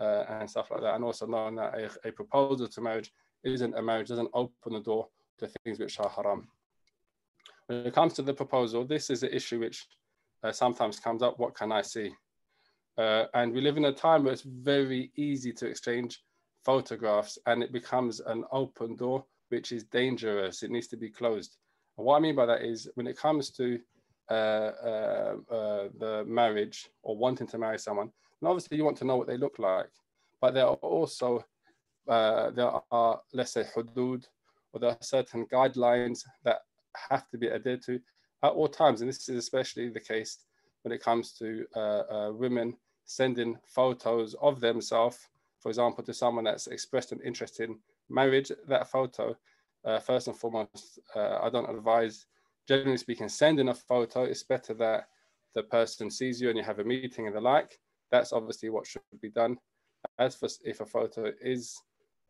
uh, 0.00 0.24
and 0.28 0.50
stuff 0.50 0.72
like 0.72 0.80
that. 0.80 0.96
And 0.96 1.04
also 1.04 1.24
knowing 1.24 1.54
that 1.54 1.72
a, 1.78 2.08
a 2.08 2.10
proposal 2.10 2.66
to 2.66 2.80
marriage 2.80 3.12
isn't 3.44 3.78
a 3.78 3.82
marriage, 3.82 4.08
doesn't 4.08 4.30
open 4.34 4.72
the 4.72 4.80
door 4.80 5.06
to 5.38 5.48
things 5.64 5.78
which 5.78 6.00
are 6.00 6.08
haram. 6.08 6.48
When 7.68 7.86
it 7.86 7.94
comes 7.94 8.14
to 8.14 8.22
the 8.22 8.34
proposal, 8.34 8.84
this 8.84 9.08
is 9.08 9.22
an 9.22 9.32
issue 9.32 9.60
which 9.60 9.86
uh, 10.42 10.50
sometimes 10.50 10.98
comes 10.98 11.22
up. 11.22 11.38
What 11.38 11.54
can 11.54 11.70
I 11.70 11.82
see? 11.82 12.12
Uh, 12.96 13.24
and 13.34 13.52
we 13.52 13.60
live 13.60 13.76
in 13.76 13.86
a 13.86 13.92
time 13.92 14.22
where 14.24 14.32
it's 14.32 14.42
very 14.42 15.10
easy 15.16 15.52
to 15.52 15.66
exchange 15.66 16.22
photographs 16.64 17.38
and 17.46 17.62
it 17.62 17.72
becomes 17.72 18.20
an 18.20 18.44
open 18.52 18.96
door, 18.96 19.24
which 19.48 19.72
is 19.72 19.84
dangerous. 19.84 20.62
It 20.62 20.70
needs 20.70 20.86
to 20.88 20.96
be 20.96 21.10
closed. 21.10 21.56
And 21.98 22.06
what 22.06 22.16
I 22.16 22.20
mean 22.20 22.36
by 22.36 22.46
that 22.46 22.62
is 22.62 22.88
when 22.94 23.06
it 23.06 23.18
comes 23.18 23.50
to 23.52 23.78
uh, 24.30 24.32
uh, 24.32 25.36
uh 25.50 25.88
the 25.98 26.24
marriage 26.26 26.88
or 27.02 27.14
wanting 27.16 27.46
to 27.48 27.58
marry 27.58 27.78
someone, 27.78 28.10
and 28.40 28.48
obviously 28.48 28.76
you 28.76 28.84
want 28.84 28.96
to 28.98 29.04
know 29.04 29.16
what 29.16 29.26
they 29.26 29.36
look 29.36 29.58
like, 29.58 29.90
but 30.40 30.54
there 30.54 30.66
are 30.66 30.76
also, 30.76 31.44
uh, 32.08 32.50
there 32.50 32.70
are, 32.90 33.20
let's 33.34 33.52
say, 33.52 33.64
hudud, 33.76 34.24
or 34.72 34.80
there 34.80 34.90
are 34.90 34.98
certain 35.02 35.46
guidelines 35.46 36.20
that 36.44 36.60
have 37.10 37.28
to 37.30 37.38
be 37.38 37.50
adhered 37.50 37.82
to 37.82 38.00
at 38.42 38.52
all 38.52 38.68
times. 38.68 39.00
And 39.00 39.08
this 39.08 39.28
is 39.28 39.36
especially 39.36 39.90
the 39.90 40.00
case 40.00 40.38
when 40.82 40.92
it 40.92 41.02
comes 41.02 41.32
to 41.34 41.66
uh, 41.76 42.30
women 42.32 42.74
sending 43.04 43.56
photos 43.66 44.34
of 44.40 44.60
themselves, 44.60 45.28
for 45.60 45.68
example, 45.68 46.04
to 46.04 46.14
someone 46.14 46.44
that's 46.44 46.66
expressed 46.66 47.12
an 47.12 47.20
interest 47.24 47.60
in 47.60 47.78
marriage, 48.08 48.50
that 48.68 48.90
photo, 48.90 49.36
uh, 49.84 49.98
first 49.98 50.28
and 50.28 50.36
foremost, 50.36 50.98
uh, 51.14 51.38
I 51.42 51.50
don't 51.50 51.68
advise, 51.68 52.26
generally 52.66 52.96
speaking, 52.96 53.28
sending 53.28 53.68
a 53.68 53.74
photo. 53.74 54.24
It's 54.24 54.42
better 54.42 54.74
that 54.74 55.08
the 55.54 55.62
person 55.62 56.10
sees 56.10 56.40
you 56.40 56.48
and 56.48 56.58
you 56.58 56.64
have 56.64 56.80
a 56.80 56.84
meeting 56.84 57.26
and 57.26 57.36
the 57.36 57.40
like. 57.40 57.78
That's 58.10 58.32
obviously 58.32 58.70
what 58.70 58.86
should 58.86 59.02
be 59.20 59.30
done. 59.30 59.58
As 60.18 60.34
for 60.34 60.48
if 60.64 60.80
a 60.80 60.86
photo 60.86 61.32
is 61.40 61.80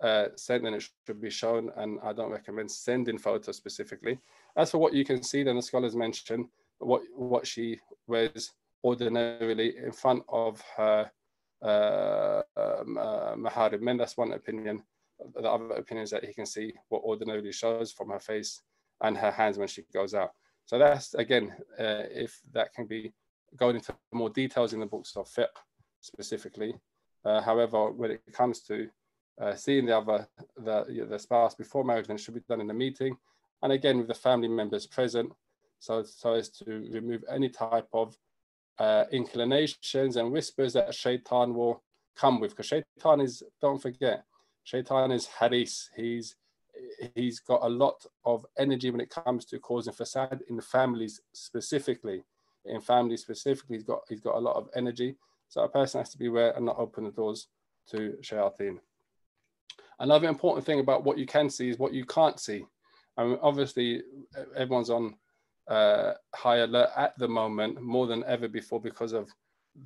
uh, 0.00 0.26
sent, 0.37 0.64
then 0.64 0.74
it 0.74 0.88
should 1.06 1.20
be 1.20 1.30
shown, 1.30 1.70
and 1.76 1.98
I 2.02 2.12
don't 2.12 2.30
recommend 2.30 2.70
sending 2.70 3.18
photos 3.18 3.56
specifically. 3.56 4.18
As 4.56 4.70
for 4.70 4.78
what 4.78 4.94
you 4.94 5.04
can 5.04 5.22
see, 5.22 5.42
then 5.42 5.56
the 5.56 5.62
scholars 5.62 5.96
mention 5.96 6.48
what 6.78 7.02
what 7.16 7.46
she 7.46 7.80
wears 8.06 8.52
ordinarily 8.85 9.77
in 9.79 9.92
front 9.92 10.23
of 10.29 10.62
her 10.77 11.11
uh, 11.62 12.42
um, 12.57 12.99
uh. 12.99 13.68
That's 13.97 14.16
one 14.16 14.33
opinion. 14.33 14.83
The 15.35 15.51
other 15.51 15.75
opinion 15.77 16.05
is 16.05 16.11
that 16.11 16.25
he 16.25 16.35
can 16.35 16.47
see 16.47 16.75
what 16.90 17.03
ordinarily 17.03 17.53
shows 17.53 17.92
from 17.92 18.11
her 18.11 18.20
face 18.20 18.62
and 19.03 19.16
her 19.16 19.31
hands 19.31 19.57
when 19.59 19.68
she 19.68 19.83
goes 19.92 20.14
out. 20.14 20.33
So 20.66 20.79
that's 20.79 21.14
again, 21.14 21.55
uh, 21.79 22.05
if 22.11 22.40
that 22.53 22.73
can 22.75 22.87
be 22.87 23.12
going 23.57 23.77
into 23.77 23.94
more 24.12 24.31
details 24.31 24.73
in 24.73 24.81
the 24.81 24.87
books 24.87 25.16
of 25.16 25.29
fiqh 25.29 25.47
specifically. 26.01 26.75
Uh, 27.25 27.40
however, 27.40 27.90
when 27.90 28.11
it 28.11 28.20
comes 28.33 28.61
to 28.61 28.88
uh, 29.40 29.55
seeing 29.55 29.87
the 29.87 29.97
other 29.97 30.29
the 30.57 31.07
the 31.09 31.18
spouse 31.18 31.55
before 31.55 31.85
marriage, 31.85 32.07
then 32.07 32.16
it 32.16 32.20
should 32.20 32.35
be 32.35 32.40
done 32.49 32.61
in 32.61 32.70
a 32.70 32.75
meeting, 32.75 33.16
and 33.62 33.73
again 33.73 33.99
with 33.99 34.09
the 34.09 34.14
family 34.14 34.49
members 34.49 34.87
present, 34.87 35.33
so 35.79 36.03
so 36.03 36.35
as 36.35 36.49
to 36.51 36.64
remove 36.92 37.25
any 37.31 37.49
type 37.49 37.88
of 37.92 38.16
uh, 38.78 39.04
inclinations 39.12 40.16
and 40.16 40.32
whispers 40.32 40.72
that 40.72 40.94
shaitan 40.94 41.54
will 41.54 41.82
come 42.16 42.40
with. 42.40 42.52
Because 42.52 42.66
shaitan 42.66 43.20
is, 43.20 43.42
don't 43.60 43.80
forget, 43.80 44.24
shaitan 44.64 45.12
is 45.12 45.26
haris. 45.26 45.90
He's 45.96 46.37
he's 47.14 47.38
got 47.40 47.62
a 47.62 47.68
lot 47.68 48.04
of 48.24 48.44
energy 48.58 48.90
when 48.90 49.00
it 49.00 49.10
comes 49.10 49.44
to 49.44 49.58
causing 49.58 49.92
fasad 49.92 50.40
in 50.48 50.60
families 50.60 51.20
specifically. 51.32 52.24
In 52.64 52.80
families 52.80 53.22
specifically, 53.22 53.76
he's 53.76 53.84
got 53.84 54.00
he's 54.08 54.20
got 54.20 54.37
a 54.37 54.40
lot 54.40 54.56
of 54.56 54.68
energy. 54.74 55.16
So 55.48 55.62
a 55.62 55.68
person 55.68 56.00
has 56.00 56.10
to 56.10 56.18
be 56.18 56.26
aware 56.26 56.52
and 56.56 56.66
not 56.66 56.78
open 56.78 57.04
the 57.04 57.10
doors 57.10 57.48
to 57.90 58.14
shayateen. 58.22 58.78
Another 60.00 60.28
important 60.28 60.66
thing 60.66 60.80
about 60.80 61.04
what 61.04 61.18
you 61.18 61.26
can 61.26 61.48
see 61.48 61.68
is 61.68 61.78
what 61.78 61.92
you 61.92 62.04
can't 62.04 62.40
see. 62.40 62.64
I 63.16 63.24
mean, 63.24 63.38
obviously, 63.42 64.02
everyone's 64.56 64.90
on 64.90 65.14
uh, 65.68 66.12
high 66.35 66.59
alert 66.59 66.90
at 66.96 67.18
the 67.18 67.29
moment 67.29 67.81
more 67.81 68.07
than 68.07 68.24
ever 68.24 68.48
before 68.48 68.81
because 68.81 69.12
of 69.12 69.29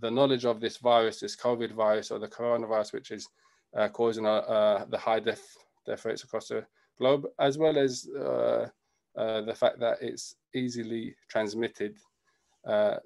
the 0.00 0.10
knowledge 0.10 0.44
of 0.44 0.60
this 0.60 0.76
virus, 0.78 1.20
this 1.20 1.36
COVID 1.36 1.72
virus 1.72 2.10
or 2.10 2.18
the 2.18 2.28
coronavirus, 2.28 2.92
which 2.92 3.10
is 3.10 3.28
uh, 3.76 3.88
causing 3.88 4.26
uh, 4.26 4.30
uh 4.30 4.84
the 4.86 4.98
high 4.98 5.20
death, 5.20 5.56
death 5.86 6.04
rates 6.04 6.24
across 6.24 6.48
the 6.48 6.64
globe, 6.98 7.26
as 7.38 7.58
well 7.58 7.78
as 7.78 8.08
uh, 8.18 8.68
uh, 9.16 9.40
the 9.42 9.54
fact 9.54 9.78
that 9.80 9.98
it's 10.00 10.36
easily 10.54 11.14
transmitted. 11.28 11.96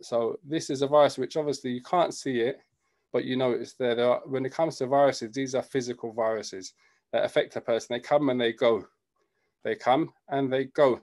so 0.01 0.39
this 0.45 0.71
is 0.71 0.83
a 0.83 0.87
virus 0.87 1.19
which 1.19 1.37
obviously 1.37 1.71
you 1.71 1.83
can't 1.83 2.15
see 2.15 2.41
it, 2.41 2.61
but 3.13 3.25
you 3.25 3.37
know 3.37 3.53
it's 3.53 3.75
there. 3.75 3.95
there 3.95 4.11
are, 4.11 4.23
when 4.27 4.47
it 4.47 4.55
comes 4.55 4.77
to 4.77 4.87
viruses, 4.87 5.33
these 5.33 5.55
are 5.55 5.63
physical 5.63 6.13
viruses 6.13 6.75
that 7.13 7.25
affect 7.25 7.57
a 7.57 7.61
person. 7.61 7.89
They 7.91 8.01
come 8.01 8.31
and 8.31 8.41
they 8.41 8.53
go. 8.53 8.87
They 9.65 9.77
come 9.77 10.13
and 10.29 10.53
they 10.53 10.65
go. 10.65 11.01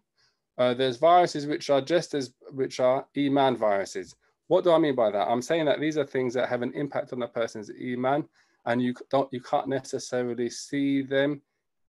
Uh, 0.60 0.74
there's 0.74 0.98
viruses 0.98 1.48
which 1.48 1.70
are 1.70 1.82
just 1.82 2.14
as 2.14 2.34
which 2.52 2.82
are 2.82 3.06
iman 3.18 3.56
viruses. 3.56 4.16
What 4.48 4.66
do 4.66 4.74
I 4.74 4.78
mean 4.78 4.96
by 4.96 5.10
that? 5.10 5.28
I'm 5.28 5.42
saying 5.42 5.66
that 5.66 5.80
these 5.80 5.98
are 5.98 6.06
things 6.06 6.34
that 6.34 6.50
have 6.50 6.62
an 6.62 6.74
impact 6.74 7.14
on 7.14 7.22
a 7.22 7.28
person's 7.28 7.72
iman, 7.82 8.28
and 8.66 8.82
you 8.82 8.94
don't 9.10 9.32
you 9.32 9.40
can't 9.42 9.70
necessarily 9.70 10.50
see 10.50 11.02
them 11.02 11.42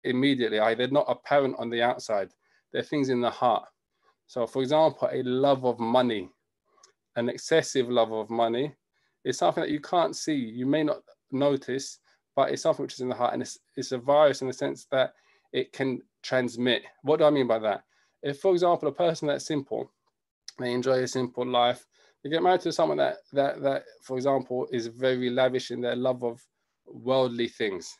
immediately. 0.05 0.59
They're 0.59 0.89
not 0.89 1.07
apparent 1.09 1.57
on 1.59 1.69
the 1.69 1.83
outside. 1.83 2.31
They're 2.73 2.83
things 2.83 3.09
in 3.09 3.21
the 3.21 3.31
heart. 3.31 3.65
So, 4.29 4.47
for 4.47 4.63
example, 4.63 5.09
a 5.11 5.25
love 5.25 5.65
of 5.65 5.81
money, 5.81 6.31
an 7.17 7.29
excessive 7.29 7.91
love 7.91 8.13
of 8.13 8.31
money, 8.31 8.77
It's 9.25 9.39
something 9.39 9.63
that 9.63 9.71
you 9.71 9.81
can't 9.81 10.17
see. 10.17 10.35
You 10.35 10.67
may 10.67 10.83
not 10.83 11.03
notice, 11.31 11.99
but 12.35 12.51
it's 12.51 12.63
something 12.63 12.85
which 12.85 12.95
is 12.95 13.01
in 13.01 13.09
the 13.09 13.15
heart, 13.15 13.33
and 13.33 13.43
it's 13.43 13.59
it's 13.77 13.93
a 13.93 13.99
virus 13.99 14.43
in 14.43 14.49
the 14.49 14.55
sense 14.55 14.87
that 14.91 15.15
it 15.53 15.73
can 15.73 16.01
transmit. 16.23 16.83
What 17.03 17.19
do 17.19 17.25
I 17.25 17.31
mean 17.31 17.47
by 17.47 17.59
that? 17.59 17.85
If, 18.23 18.41
for 18.41 18.53
example, 18.53 18.89
a 18.89 18.93
person 18.93 19.29
that's 19.29 19.47
simple, 19.47 19.91
they 20.59 20.73
enjoy 20.73 21.03
a 21.03 21.09
simple 21.09 21.47
life, 21.47 21.87
they 22.23 22.31
get 22.31 22.43
married 22.43 22.61
to 22.63 22.73
someone 22.73 22.99
that 22.99 23.17
that 23.33 23.63
that, 23.63 23.85
for 24.03 24.17
example, 24.17 24.67
is 24.71 24.87
very 24.87 25.31
lavish 25.31 25.71
in 25.71 25.81
their 25.81 25.97
love 25.97 26.23
of 26.23 26.45
worldly 26.87 27.49
things, 27.49 27.97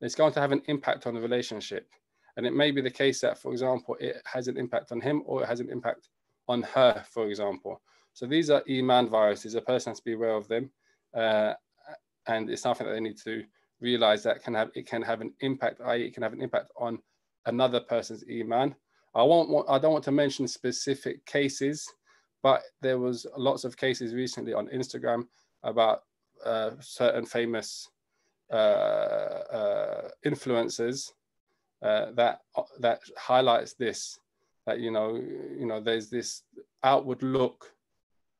it's 0.00 0.14
going 0.14 0.32
to 0.32 0.40
have 0.40 0.52
an 0.52 0.62
impact 0.66 1.06
on 1.06 1.14
the 1.14 1.20
relationship. 1.20 1.88
And 2.36 2.46
it 2.46 2.52
may 2.52 2.70
be 2.70 2.80
the 2.80 2.90
case 2.90 3.20
that, 3.20 3.38
for 3.38 3.52
example, 3.52 3.96
it 3.98 4.20
has 4.26 4.48
an 4.48 4.58
impact 4.58 4.92
on 4.92 5.00
him 5.00 5.22
or 5.24 5.42
it 5.42 5.46
has 5.46 5.60
an 5.60 5.70
impact 5.70 6.08
on 6.48 6.62
her, 6.62 7.02
for 7.08 7.28
example. 7.28 7.80
So 8.12 8.26
these 8.26 8.50
are 8.50 8.62
Iman 8.68 9.08
viruses. 9.08 9.54
A 9.54 9.60
person 9.60 9.90
has 9.90 9.98
to 9.98 10.04
be 10.04 10.12
aware 10.12 10.34
of 10.34 10.48
them. 10.48 10.70
Uh, 11.14 11.54
and 12.26 12.50
it's 12.50 12.62
something 12.62 12.86
that 12.86 12.92
they 12.92 13.00
need 13.00 13.18
to 13.24 13.44
realize 13.80 14.22
that 14.22 14.42
can 14.42 14.54
have 14.54 14.70
it 14.74 14.86
can 14.86 15.02
have 15.02 15.20
an 15.20 15.32
impact, 15.40 15.80
i.e., 15.84 16.06
it 16.06 16.14
can 16.14 16.22
have 16.22 16.32
an 16.32 16.42
impact 16.42 16.70
on 16.76 16.98
another 17.46 17.80
person's 17.80 18.24
Iman. 18.30 18.74
I 19.16 19.22
won't 19.22 19.48
want, 19.48 19.66
I 19.70 19.78
don't 19.78 19.92
want 19.92 20.04
to 20.04 20.12
mention 20.12 20.46
specific 20.46 21.24
cases, 21.24 21.90
but 22.42 22.62
there 22.82 22.98
was 22.98 23.26
lots 23.36 23.64
of 23.64 23.76
cases 23.76 24.14
recently 24.14 24.52
on 24.52 24.68
Instagram 24.68 25.26
about 25.62 26.02
uh, 26.44 26.72
certain 26.80 27.24
famous 27.24 27.88
uh, 28.52 28.54
uh, 28.56 30.08
influencers 30.26 31.12
uh, 31.82 32.12
that 32.12 32.40
that 32.78 33.00
highlights 33.16 33.72
this 33.72 34.18
that 34.66 34.80
you 34.80 34.90
know 34.90 35.16
you 35.58 35.66
know 35.66 35.80
there's 35.80 36.10
this 36.10 36.42
outward 36.84 37.22
look 37.22 37.72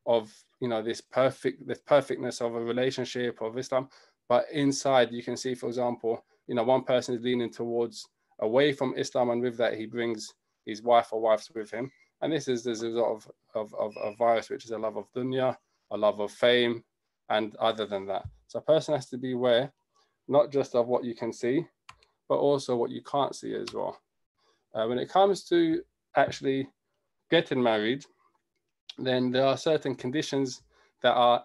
of 0.05 0.33
you 0.61 0.69
know 0.69 0.83
this 0.83 1.01
perfect 1.01 1.67
this 1.67 1.81
perfectness 1.87 2.43
of 2.43 2.55
a 2.55 2.61
relationship 2.61 3.41
of 3.41 3.57
Islam, 3.57 3.89
but 4.29 4.45
inside 4.53 5.11
you 5.11 5.23
can 5.23 5.39
see, 5.39 5.55
for 5.55 5.69
example, 5.69 6.23
you 6.47 6.55
know 6.55 6.65
one 6.65 6.83
person 6.83 7.15
is 7.15 7.23
leaning 7.23 7.51
towards 7.51 8.07
away 8.41 8.73
from 8.73 8.95
Islam, 8.99 9.31
and 9.31 9.41
with 9.41 9.57
that 9.57 9.75
he 9.75 9.87
brings 9.87 10.35
his 10.67 10.83
wife 10.83 11.09
or 11.13 11.21
wives 11.21 11.51
with 11.55 11.71
him, 11.71 11.91
and 12.21 12.33
this 12.33 12.49
is 12.49 12.67
as 12.67 12.83
a 12.83 12.89
result 12.89 13.25
of, 13.55 13.73
of, 13.73 13.75
of 13.75 13.95
a 14.03 14.15
virus 14.17 14.51
which 14.51 14.65
is 14.65 14.73
a 14.73 14.79
love 14.79 14.97
of 14.97 15.11
dunya, 15.13 15.57
a 15.91 15.97
love 15.97 16.21
of 16.21 16.31
fame, 16.33 16.85
and 17.31 17.57
other 17.57 17.87
than 17.87 18.07
that. 18.07 18.25
So 18.49 18.59
a 18.59 18.63
person 18.63 18.95
has 18.95 19.09
to 19.11 19.19
be 19.19 19.33
aware, 19.33 19.73
not 20.29 20.51
just 20.51 20.75
of 20.75 20.89
what 20.89 21.05
you 21.05 21.15
can 21.15 21.33
see, 21.33 21.65
but 22.29 22.37
also 22.37 22.77
what 22.77 22.91
you 22.91 23.03
can't 23.03 23.35
see 23.35 23.55
as 23.55 23.73
well. 23.73 23.99
Uh, 24.75 24.87
when 24.87 24.99
it 24.99 25.09
comes 25.09 25.45
to 25.45 25.83
actually 26.17 26.69
getting 27.31 27.63
married, 27.63 28.05
then 28.99 29.31
there 29.31 29.47
are 29.47 29.57
certain 29.57 29.95
conditions 29.95 30.63
that 31.03 31.15
are 31.15 31.45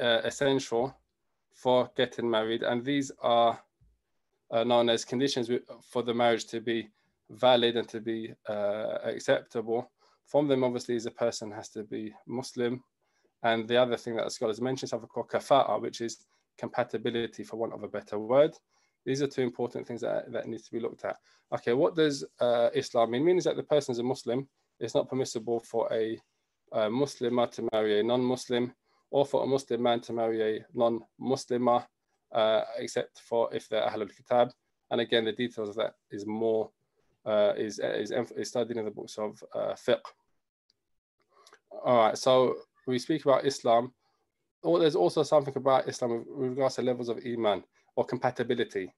uh, 0.00 0.20
essential 0.24 0.94
for 1.52 1.90
getting 1.96 2.28
married, 2.28 2.62
and 2.62 2.84
these 2.84 3.12
are 3.20 3.60
uh, 4.50 4.64
known 4.64 4.88
as 4.88 5.04
conditions 5.04 5.50
for 5.82 6.02
the 6.02 6.14
marriage 6.14 6.46
to 6.46 6.60
be 6.60 6.88
valid 7.30 7.76
and 7.76 7.88
to 7.88 8.00
be 8.00 8.32
uh, 8.48 8.98
acceptable. 9.04 9.90
From 10.26 10.48
them, 10.48 10.64
obviously, 10.64 10.96
is 10.96 11.06
a 11.06 11.10
person 11.10 11.50
has 11.50 11.68
to 11.70 11.82
be 11.84 12.12
Muslim, 12.26 12.82
and 13.42 13.66
the 13.66 13.76
other 13.76 13.96
thing 13.96 14.16
that 14.16 14.24
the 14.24 14.30
scholars 14.30 14.60
mention 14.60 14.86
is 14.86 14.90
something 14.90 15.08
called 15.08 15.28
kafa'a, 15.28 15.80
which 15.80 16.00
is 16.00 16.24
compatibility, 16.58 17.42
for 17.42 17.56
want 17.56 17.72
of 17.72 17.82
a 17.82 17.88
better 17.88 18.18
word. 18.18 18.52
These 19.06 19.22
are 19.22 19.26
two 19.26 19.42
important 19.42 19.86
things 19.86 20.02
that, 20.02 20.30
that 20.30 20.46
need 20.46 20.62
to 20.62 20.70
be 20.70 20.80
looked 20.80 21.04
at. 21.04 21.16
Okay, 21.54 21.72
what 21.72 21.96
does 21.96 22.24
uh, 22.40 22.68
Islam 22.74 23.12
mean? 23.12 23.22
It 23.22 23.24
means 23.24 23.44
that 23.44 23.56
the 23.56 23.62
person 23.62 23.92
is 23.92 23.98
a 23.98 24.02
Muslim. 24.02 24.46
It's 24.78 24.94
not 24.94 25.08
permissible 25.08 25.60
for 25.60 25.92
a, 25.92 26.18
a 26.72 26.88
Muslimah 26.88 27.50
to 27.52 27.68
marry 27.72 28.00
a 28.00 28.02
non-Muslim 28.02 28.72
or 29.10 29.26
for 29.26 29.42
a 29.42 29.46
Muslim 29.46 29.82
man 29.82 30.00
to 30.02 30.12
marry 30.12 30.58
a 30.58 30.66
non-Muslimah, 30.74 31.86
uh, 32.32 32.62
except 32.78 33.20
for 33.20 33.52
if 33.54 33.68
they're 33.68 33.82
Ahlul 33.82 34.14
Kitab. 34.14 34.50
And 34.90 35.00
again, 35.00 35.24
the 35.24 35.32
details 35.32 35.70
of 35.70 35.76
that 35.76 35.94
is 36.10 36.26
more 36.26 36.66
uh, 36.66 36.79
is, 37.26 37.78
is, 37.78 38.10
is 38.10 38.48
studied 38.48 38.76
in 38.76 38.84
the 38.84 38.90
books 38.90 39.18
of 39.18 39.42
uh, 39.54 39.74
fiqh. 39.74 40.00
All 41.84 41.96
right, 41.98 42.18
so 42.18 42.56
we 42.86 42.98
speak 42.98 43.24
about 43.24 43.46
Islam. 43.46 43.92
There's 44.62 44.96
also 44.96 45.22
something 45.22 45.56
about 45.56 45.88
Islam 45.88 46.24
with 46.28 46.50
regards 46.50 46.76
to 46.76 46.82
levels 46.82 47.08
of 47.08 47.20
iman 47.24 47.64
or 47.96 48.04
compatibility. 48.04 48.92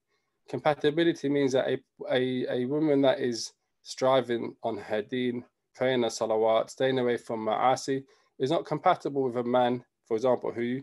Compatibility 0.49 1.29
means 1.29 1.53
that 1.53 1.69
a, 1.69 1.79
a, 2.11 2.45
a 2.49 2.65
woman 2.65 3.01
that 3.01 3.19
is 3.19 3.53
striving 3.81 4.55
on 4.63 4.77
her 4.77 5.01
deen, 5.01 5.45
praying 5.75 6.03
a 6.03 6.07
salawat, 6.07 6.69
staying 6.69 6.99
away 6.99 7.17
from 7.17 7.45
ma'asi, 7.45 8.03
is 8.39 8.51
not 8.51 8.65
compatible 8.65 9.23
with 9.23 9.37
a 9.37 9.43
man, 9.43 9.83
for 10.07 10.15
example, 10.17 10.51
who 10.51 10.81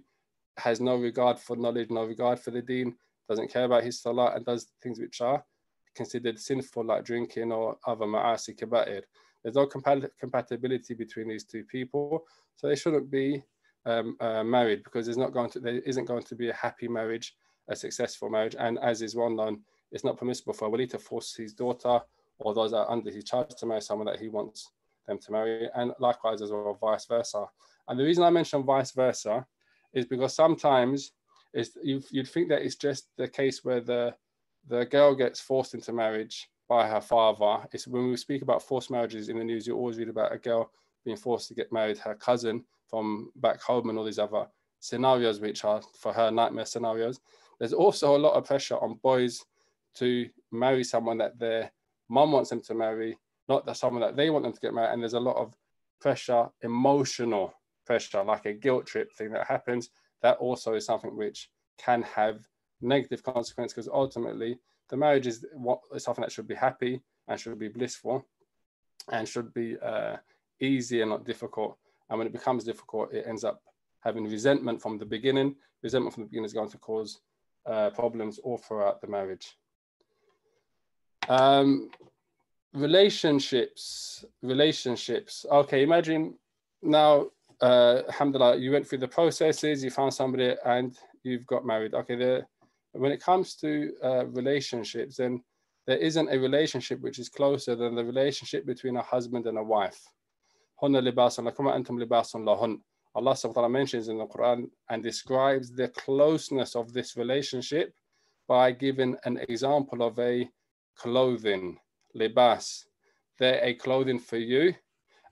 has 0.57 0.81
no 0.81 0.96
regard 0.96 1.38
for 1.38 1.57
knowledge, 1.57 1.90
no 1.90 2.05
regard 2.05 2.38
for 2.38 2.50
the 2.50 2.62
deen, 2.62 2.96
doesn't 3.29 3.53
care 3.53 3.64
about 3.64 3.85
his 3.85 4.00
salah, 4.00 4.33
and 4.35 4.44
does 4.44 4.68
things 4.83 4.98
which 4.98 5.20
are 5.20 5.44
considered 5.94 6.38
sinful, 6.38 6.85
like 6.85 7.05
drinking 7.05 7.53
or 7.53 7.76
other 7.87 8.07
ma'asi 8.07 8.59
kaba'ir. 8.59 9.03
There's 9.42 9.57
no 9.57 9.66
compat- 9.66 10.11
compatibility 10.18 10.94
between 10.94 11.29
these 11.29 11.44
two 11.44 11.64
people, 11.64 12.24
so 12.57 12.68
they 12.68 12.76
shouldn't 12.76 13.11
be 13.11 13.42
um, 13.87 14.16
uh, 14.20 14.44
married 14.44 14.85
because 14.85 15.07
there's 15.07 15.16
not 15.16 15.33
going 15.33 15.50
to 15.50 15.61
there 15.61 15.79
isn't 15.81 16.05
going 16.05 16.22
to 16.24 16.35
be 16.35 16.50
a 16.50 16.55
happy 16.55 16.88
marriage 16.88 17.35
a 17.70 17.76
successful 17.76 18.29
marriage. 18.29 18.57
And 18.59 18.79
as 18.81 19.00
is 19.00 19.16
well 19.16 19.31
known, 19.31 19.61
it's 19.92 20.05
not 20.05 20.18
permissible 20.18 20.53
for 20.53 20.66
a 20.66 20.68
wali 20.68 20.87
to 20.88 20.98
force 20.98 21.35
his 21.35 21.55
daughter 21.55 22.00
or 22.38 22.55
those 22.55 22.72
that 22.72 22.79
are 22.79 22.90
under 22.90 23.11
his 23.11 23.24
charge 23.24 23.50
to 23.59 23.66
marry 23.66 23.81
someone 23.81 24.07
that 24.07 24.18
he 24.18 24.29
wants 24.29 24.72
them 25.07 25.18
to 25.18 25.33
marry. 25.33 25.68
And 25.74 25.92
likewise 25.98 26.42
as 26.42 26.50
well, 26.50 26.76
vice 26.81 27.07
versa. 27.07 27.46
And 27.88 27.98
the 27.98 28.05
reason 28.05 28.24
I 28.24 28.31
mention 28.31 28.64
vice 28.64 28.92
versa 28.92 29.46
is 29.94 30.05
because 30.07 30.35
sometimes 30.35 31.12
is 31.53 31.76
you'd 31.83 32.29
think 32.29 32.48
that 32.48 32.62
it's 32.62 32.76
just 32.76 33.09
the 33.16 33.26
case 33.26 33.64
where 33.64 33.81
the 33.81 34.14
the 34.66 34.85
girl 34.87 35.14
gets 35.14 35.40
forced 35.40 35.75
into 35.75 35.92
marriage 35.92 36.49
by 36.68 36.87
her 36.87 37.01
father. 37.01 37.66
It's 37.73 37.87
when 37.87 38.11
we 38.11 38.16
speak 38.16 38.42
about 38.42 38.62
forced 38.62 38.90
marriages 38.90 39.29
in 39.29 39.38
the 39.38 39.44
news, 39.44 39.66
you 39.66 39.77
always 39.77 39.99
read 39.99 40.09
about 40.09 40.33
a 40.33 40.38
girl 40.38 40.70
being 41.05 41.16
forced 41.16 41.49
to 41.49 41.55
get 41.55 41.73
married 41.73 41.99
her 41.99 42.14
cousin 42.14 42.64
from 42.88 43.31
back 43.37 43.61
home 43.61 43.88
and 43.88 43.99
all 43.99 44.05
these 44.05 44.18
other 44.18 44.46
scenarios 44.81 45.40
which 45.40 45.64
are 45.64 45.81
for 45.99 46.12
her 46.12 46.31
nightmare 46.31 46.64
scenarios. 46.64 47.20
There's 47.59 47.73
also 47.73 48.16
a 48.16 48.18
lot 48.18 48.35
of 48.35 48.44
pressure 48.44 48.77
on 48.77 48.99
boys 49.03 49.44
to 49.96 50.29
marry 50.53 50.85
someone 50.85 51.18
that 51.18 51.38
their 51.38 51.70
mum 52.09 52.33
wants 52.33 52.51
them 52.51 52.61
to 52.62 52.75
marry, 52.75 53.18
not 53.49 53.66
that 53.66 53.77
someone 53.77 54.03
that 54.03 54.16
they 54.16 54.31
want 54.31 54.44
them 54.44 54.53
to 54.53 54.61
get 54.61 54.75
married. 54.75 54.92
And 54.92 55.03
there's 55.03 55.14
a 55.14 55.20
lot 55.20 55.37
of 55.37 55.55
pressure, 56.01 56.49
emotional 56.62 57.53
pressure, 57.87 58.23
like 58.23 58.46
a 58.46 58.53
guilt 58.53 58.87
trip 58.87 59.12
thing 59.12 59.33
that 59.33 59.46
happens. 59.46 59.90
That 60.23 60.38
also 60.38 60.75
is 60.75 60.87
something 60.87 61.16
which 61.16 61.51
can 61.79 62.03
have 62.03 62.46
negative 62.81 63.23
consequence 63.23 63.73
because 63.73 63.88
ultimately 63.88 64.59
the 64.88 64.97
marriage 64.97 65.27
is 65.27 65.45
what 65.53 65.81
is 65.95 66.05
something 66.05 66.23
that 66.23 66.33
should 66.33 66.49
be 66.49 66.55
happy 66.55 67.01
and 67.29 67.38
should 67.38 67.59
be 67.59 67.69
blissful 67.69 68.27
and 69.11 69.29
should 69.29 69.53
be 69.55 69.77
uh, 69.81 70.16
easy 70.61 71.01
and 71.01 71.11
not 71.11 71.25
difficult. 71.25 71.79
And 72.09 72.19
when 72.19 72.27
it 72.27 72.33
becomes 72.33 72.64
difficult, 72.64 73.12
it 73.12 73.25
ends 73.27 73.45
up 73.45 73.62
having 74.01 74.25
resentment 74.25 74.83
from 74.83 74.99
the 74.99 75.07
beginning. 75.07 75.55
Resentment 75.83 76.14
from 76.14 76.25
the 76.25 76.29
beginning 76.29 76.47
is 76.47 76.53
going 76.53 76.71
to 76.71 76.79
cause 76.79 77.21
uh, 77.66 77.90
problems 77.90 78.38
all 78.38 78.59
throughout 78.59 79.01
the 79.01 79.07
marriage. 79.07 79.57
Um, 81.29 81.90
relationships, 82.73 84.25
relationships. 84.43 85.47
Okay, 85.51 85.83
imagine 85.83 86.35
now, 86.83 87.27
uh, 87.61 88.03
alhamdulillah, 88.09 88.57
you 88.57 88.73
went 88.73 88.87
through 88.87 88.99
the 88.99 89.09
processes, 89.09 89.85
you 89.85 89.90
found 89.90 90.14
somebody 90.14 90.55
and 90.64 90.97
you've 91.23 91.47
got 91.47 91.64
married. 91.64 91.95
Okay, 91.95 92.16
the, 92.16 92.47
when 92.92 93.12
it 93.12 93.22
comes 93.22 93.55
to 93.57 93.92
uh, 94.03 94.26
relationships, 94.26 95.16
then 95.16 95.42
there 95.87 95.98
isn't 95.98 96.31
a 96.31 96.38
relationship 96.38 97.00
which 97.00 97.18
is 97.18 97.29
closer 97.29 97.74
than 97.74 97.94
the 97.94 98.05
relationship 98.05 98.66
between 98.66 98.96
a 98.96 99.03
husband 99.03 99.46
and 99.46 99.59
a 99.59 99.62
wife. 99.62 100.00
Allah 100.83 101.03
subhanahu 101.03 102.81
wa 103.44 103.53
ta'ala 103.53 103.68
mentions 103.68 104.09
in 104.09 104.18
the 104.18 104.26
Quran 104.26 104.70
and 104.88 105.03
describes 105.03 105.72
the 105.72 105.88
closeness 105.88 106.76
of 106.76 106.92
this 106.92 107.16
relationship 107.16 107.92
by 108.48 108.72
giving 108.72 109.16
an 109.24 109.38
example 109.48 110.03
of 110.03 110.18
a 110.18 110.48
clothing, 110.96 111.79
libas. 112.16 112.85
They're 113.38 113.64
a 113.64 113.74
clothing 113.74 114.18
for 114.18 114.38
you 114.38 114.74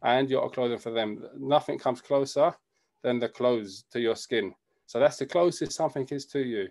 and 0.03 0.31
you're 0.31 0.45
a 0.45 0.51
clothing 0.51 0.79
for 0.79 0.91
them. 0.91 1.25
Nothing 1.39 1.79
comes 1.79 2.01
closer 2.01 2.55
than 3.03 3.19
the 3.19 3.29
clothes 3.29 3.85
to 3.93 4.01
your 4.01 4.17
skin. 4.17 4.55
So 4.87 4.99
that's 4.99 5.19
the 5.19 5.27
closest 5.27 5.73
something 5.73 6.07
is 6.11 6.27
to 6.27 6.41
you 6.41 6.69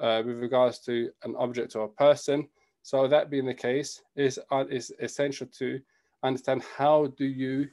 uh, 0.00 0.22
with 0.24 0.38
regards 0.38 0.78
to 0.80 1.10
an 1.24 1.34
object 1.36 1.76
or 1.76 1.84
a 1.84 1.88
person. 1.88 2.48
So 2.82 3.06
that 3.06 3.30
being 3.30 3.46
the 3.46 3.54
case, 3.54 4.02
is 4.16 4.38
uh, 4.50 4.64
is 4.70 4.92
essential 5.00 5.46
to 5.58 5.80
understand 6.22 6.62
how 6.76 7.08
do 7.18 7.24
you 7.24 7.68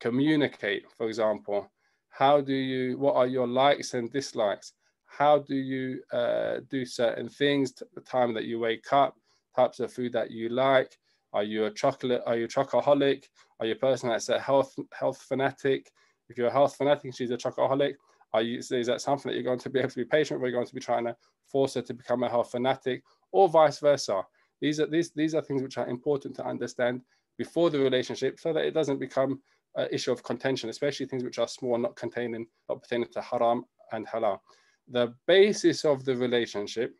communicate, 0.00 0.84
for 0.96 1.06
example, 1.08 1.70
how 2.10 2.40
do 2.40 2.54
you 2.54 2.98
what 2.98 3.14
are 3.16 3.26
your 3.26 3.46
likes 3.46 3.94
and 3.94 4.10
dislikes? 4.12 4.72
How 5.06 5.38
do 5.38 5.54
you 5.54 6.02
uh, 6.12 6.60
do 6.68 6.84
certain 6.84 7.28
things 7.28 7.72
the 7.94 8.00
time 8.00 8.34
that 8.34 8.44
you 8.44 8.58
wake 8.58 8.92
up 8.92 9.14
types 9.56 9.80
of 9.80 9.92
food 9.92 10.12
that 10.12 10.30
you 10.30 10.48
like? 10.48 10.98
Are 11.32 11.44
you 11.44 11.66
a 11.66 11.70
chocolate 11.70 12.22
are 12.26 12.36
you 12.36 12.44
a 12.44 12.48
chocoholic? 12.48 13.24
Are 13.60 13.66
you 13.66 13.72
a 13.72 13.76
person 13.76 14.08
that's 14.08 14.28
a 14.28 14.40
health 14.40 14.74
health 14.92 15.22
fanatic? 15.28 15.90
If 16.28 16.36
you're 16.36 16.48
a 16.48 16.52
health 16.52 16.76
fanatic 16.76 17.14
she's 17.14 17.30
a 17.30 17.36
chocoholic 17.36 17.94
Are 18.33 18.41
you, 18.41 18.57
is 18.57 18.87
that 18.87 19.01
something 19.01 19.29
that 19.29 19.35
you're 19.35 19.43
going 19.43 19.59
to 19.59 19.69
be 19.69 19.79
able 19.79 19.89
to 19.89 19.95
be 19.95 20.05
patient 20.05 20.39
with? 20.39 20.47
Are 20.47 20.49
you 20.49 20.55
going 20.55 20.67
to 20.67 20.73
be 20.73 20.81
trying 20.81 21.05
to 21.05 21.15
force 21.45 21.75
her 21.75 21.81
to 21.83 21.93
become 21.93 22.23
a 22.23 22.29
health 22.29 22.51
fanatic 22.51 23.03
or 23.31 23.47
vice 23.47 23.79
versa? 23.79 24.23
These 24.59 24.79
are, 24.79 24.87
these, 24.87 25.11
these 25.11 25.35
are 25.35 25.41
things 25.41 25.61
which 25.61 25.77
are 25.77 25.87
important 25.87 26.35
to 26.37 26.45
understand 26.45 27.01
before 27.37 27.69
the 27.69 27.79
relationship 27.79 28.39
so 28.39 28.53
that 28.53 28.65
it 28.65 28.73
doesn't 28.73 28.99
become 28.99 29.41
an 29.75 29.87
issue 29.91 30.11
of 30.11 30.23
contention, 30.23 30.69
especially 30.69 31.05
things 31.05 31.23
which 31.23 31.39
are 31.39 31.47
small, 31.47 31.77
not 31.77 31.95
containing, 31.95 32.47
not 32.69 32.81
pertaining 32.81 33.09
to 33.11 33.21
haram 33.21 33.65
and 33.91 34.07
halal. 34.07 34.39
The 34.87 35.13
basis 35.27 35.85
of 35.85 36.05
the 36.05 36.15
relationship, 36.15 36.95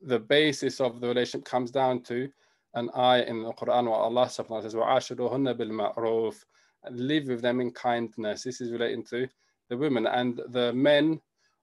the 0.00 0.18
basis 0.18 0.80
of 0.80 1.00
the 1.00 1.08
relationship 1.08 1.44
comes 1.44 1.70
down 1.70 2.02
to 2.04 2.28
an 2.74 2.90
ayah 2.96 3.24
in 3.24 3.42
the 3.42 3.52
Quran 3.52 3.84
where 3.84 3.94
Allah 3.94 4.26
subhanahu 4.26 4.50
wa 4.50 4.60
ta'ala 4.60 4.62
says, 4.62 4.74
وَعَاشِرُهُنَّ 4.74 5.56
بِالْمَعْرُوفِ 5.58 6.44
Live 6.90 7.26
with 7.26 7.42
them 7.42 7.60
in 7.60 7.72
kindness. 7.72 8.44
This 8.44 8.60
is 8.60 8.70
relating 8.70 9.04
to 9.06 9.28
the 9.73 9.77
women. 9.77 10.05
And 10.05 10.39
the 10.49 10.71
men 10.73 11.19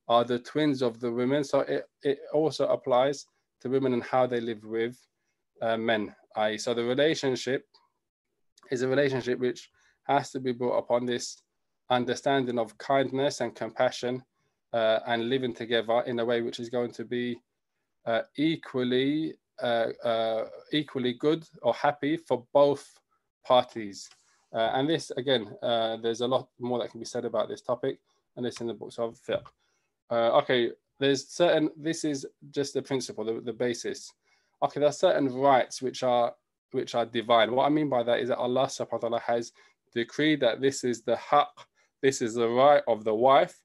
are 0.09 0.25
the 0.25 0.41
twins 0.41 0.83
of 0.83 0.99
the 0.99 1.13
women. 1.13 1.45
So 1.45 1.61
it, 1.61 1.89
it 2.03 2.19
also 2.33 2.67
applies 2.67 3.27
to 3.61 3.69
women 3.69 3.93
and 3.93 4.03
how 4.03 4.27
they 4.27 4.41
live 4.41 4.65
with 4.65 4.97
uh, 5.63 5.77
men. 5.77 6.15
I 6.37 6.57
so 6.57 6.75
the 6.75 6.85
relationship 6.85 7.67
is 8.71 8.83
a 8.83 8.89
relationship 8.89 9.39
which 9.39 9.71
has 10.05 10.31
to 10.31 10.41
be 10.41 10.53
built 10.53 10.79
upon 10.79 11.07
this 11.07 11.43
understanding 11.91 12.59
of 12.59 12.77
kindness 12.79 13.41
and 13.41 13.55
compassion 13.55 14.23
uh, 14.73 15.01
and 15.07 15.29
living 15.29 15.55
together 15.55 16.01
in 16.07 16.19
a 16.19 16.25
way 16.25 16.41
which 16.41 16.61
is 16.61 16.69
going 16.69 16.93
to 16.93 17.05
be 17.05 17.41
uh, 18.07 18.23
equally 18.37 19.35
uh, 19.63 19.89
uh 20.05 20.45
equally 20.73 21.13
good 21.13 21.45
or 21.63 21.75
happy 21.75 22.17
for 22.17 22.47
both 22.55 22.85
parties. 23.45 24.09
Uh, 24.53 24.71
and 24.75 24.89
this 24.89 25.11
again, 25.17 25.55
uh, 25.63 25.97
there's 25.99 26.23
a 26.23 26.27
lot 26.27 26.49
more 26.59 26.79
that 26.81 26.91
can 26.91 27.01
be 27.01 27.07
said 27.07 27.25
about 27.25 27.49
this 27.49 27.61
topic, 27.61 27.99
and 28.37 28.45
this 28.45 28.61
in 28.61 28.67
the 28.67 28.75
books 28.75 28.99
of 28.99 29.19
fiqh. 29.27 29.45
okay, 30.11 30.71
there's 30.99 31.29
certain. 31.29 31.71
This 31.77 32.05
is 32.05 32.27
just 32.51 32.75
the 32.75 32.83
principle, 32.83 33.25
the, 33.25 33.41
the 33.41 33.53
basis 33.53 34.13
okay, 34.63 34.81
there 34.81 34.89
are 34.89 34.93
certain 34.93 35.33
rights 35.33 35.83
which 35.83 36.03
are 36.03 36.35
which 36.73 36.95
are 36.95 37.05
divine. 37.05 37.53
What 37.53 37.67
I 37.67 37.69
mean 37.69 37.89
by 37.89 38.03
that 38.05 38.21
is 38.21 38.29
that 38.29 38.39
Allah 38.39 38.67
subhanahu 38.67 38.93
wa 38.93 38.99
ta'ala 38.99 39.21
has 39.21 39.53
decreed 39.93 40.41
that 40.41 40.61
this 40.61 40.85
is 40.85 41.03
the 41.03 41.17
haq, 41.17 41.49
this 42.01 42.23
is 42.23 42.35
the 42.35 42.49
right 42.49 42.83
of 42.87 43.03
the 43.03 43.15
wife, 43.15 43.61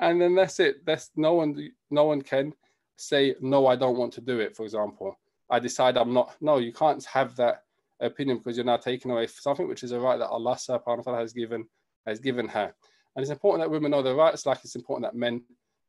and 0.00 0.20
then 0.20 0.34
that's 0.34 0.58
it. 0.58 0.84
That's 0.84 1.10
no 1.16 1.34
one 1.34 1.70
no 1.90 2.04
one 2.04 2.22
can 2.22 2.52
say, 2.96 3.36
no, 3.40 3.66
I 3.68 3.76
don't 3.76 3.96
want 3.96 4.12
to 4.14 4.20
do 4.20 4.40
it, 4.40 4.56
for 4.56 4.64
example. 4.64 5.16
I 5.50 5.60
decide 5.60 5.96
I'm 5.96 6.12
not. 6.12 6.34
No, 6.40 6.58
you 6.58 6.72
can't 6.72 7.04
have 7.04 7.36
that 7.36 7.64
opinion 8.00 8.38
because 8.38 8.56
you're 8.56 8.66
now 8.66 8.76
taking 8.76 9.10
away 9.10 9.26
something 9.26 9.68
which 9.68 9.82
is 9.82 9.92
a 9.92 10.00
right 10.00 10.18
that 10.18 10.28
Allah 10.28 10.54
subhanahu 10.54 10.98
wa 10.98 11.02
ta'ala 11.02 11.18
has 11.18 11.32
given 11.32 11.66
has 12.06 12.20
given 12.20 12.48
her. 12.48 12.74
And 13.14 13.22
it's 13.22 13.30
important 13.30 13.62
that 13.62 13.70
women 13.70 13.90
know 13.90 14.02
their 14.02 14.14
rights, 14.14 14.46
like 14.46 14.60
it's 14.64 14.76
important 14.76 15.10
that 15.10 15.18
men 15.18 15.42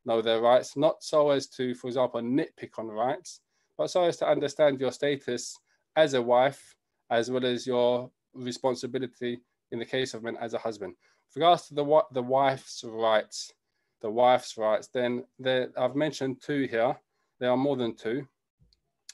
know 0.05 0.21
their 0.21 0.41
rights, 0.41 0.75
not 0.75 1.03
so 1.03 1.29
as 1.29 1.47
to, 1.47 1.75
for 1.75 1.87
example, 1.87 2.21
nitpick 2.21 2.77
on 2.77 2.87
rights, 2.87 3.41
but 3.77 3.89
so 3.89 4.03
as 4.03 4.17
to 4.17 4.27
understand 4.27 4.79
your 4.79 4.91
status 4.91 5.55
as 5.95 6.13
a 6.13 6.21
wife, 6.21 6.75
as 7.09 7.29
well 7.29 7.45
as 7.45 7.65
your 7.65 8.09
responsibility 8.33 9.39
in 9.71 9.79
the 9.79 9.85
case 9.85 10.13
of 10.13 10.23
men 10.23 10.37
as 10.41 10.53
a 10.53 10.57
husband. 10.57 10.95
With 11.27 11.35
regards 11.35 11.67
to 11.67 11.75
the 11.75 12.01
the 12.11 12.23
wife's 12.23 12.83
rights, 12.83 13.53
the 14.01 14.09
wife's 14.09 14.57
rights, 14.57 14.87
then 14.93 15.23
there, 15.37 15.69
I've 15.77 15.95
mentioned 15.95 16.41
two 16.41 16.67
here. 16.69 16.95
There 17.39 17.51
are 17.51 17.57
more 17.57 17.77
than 17.77 17.95
two. 17.95 18.27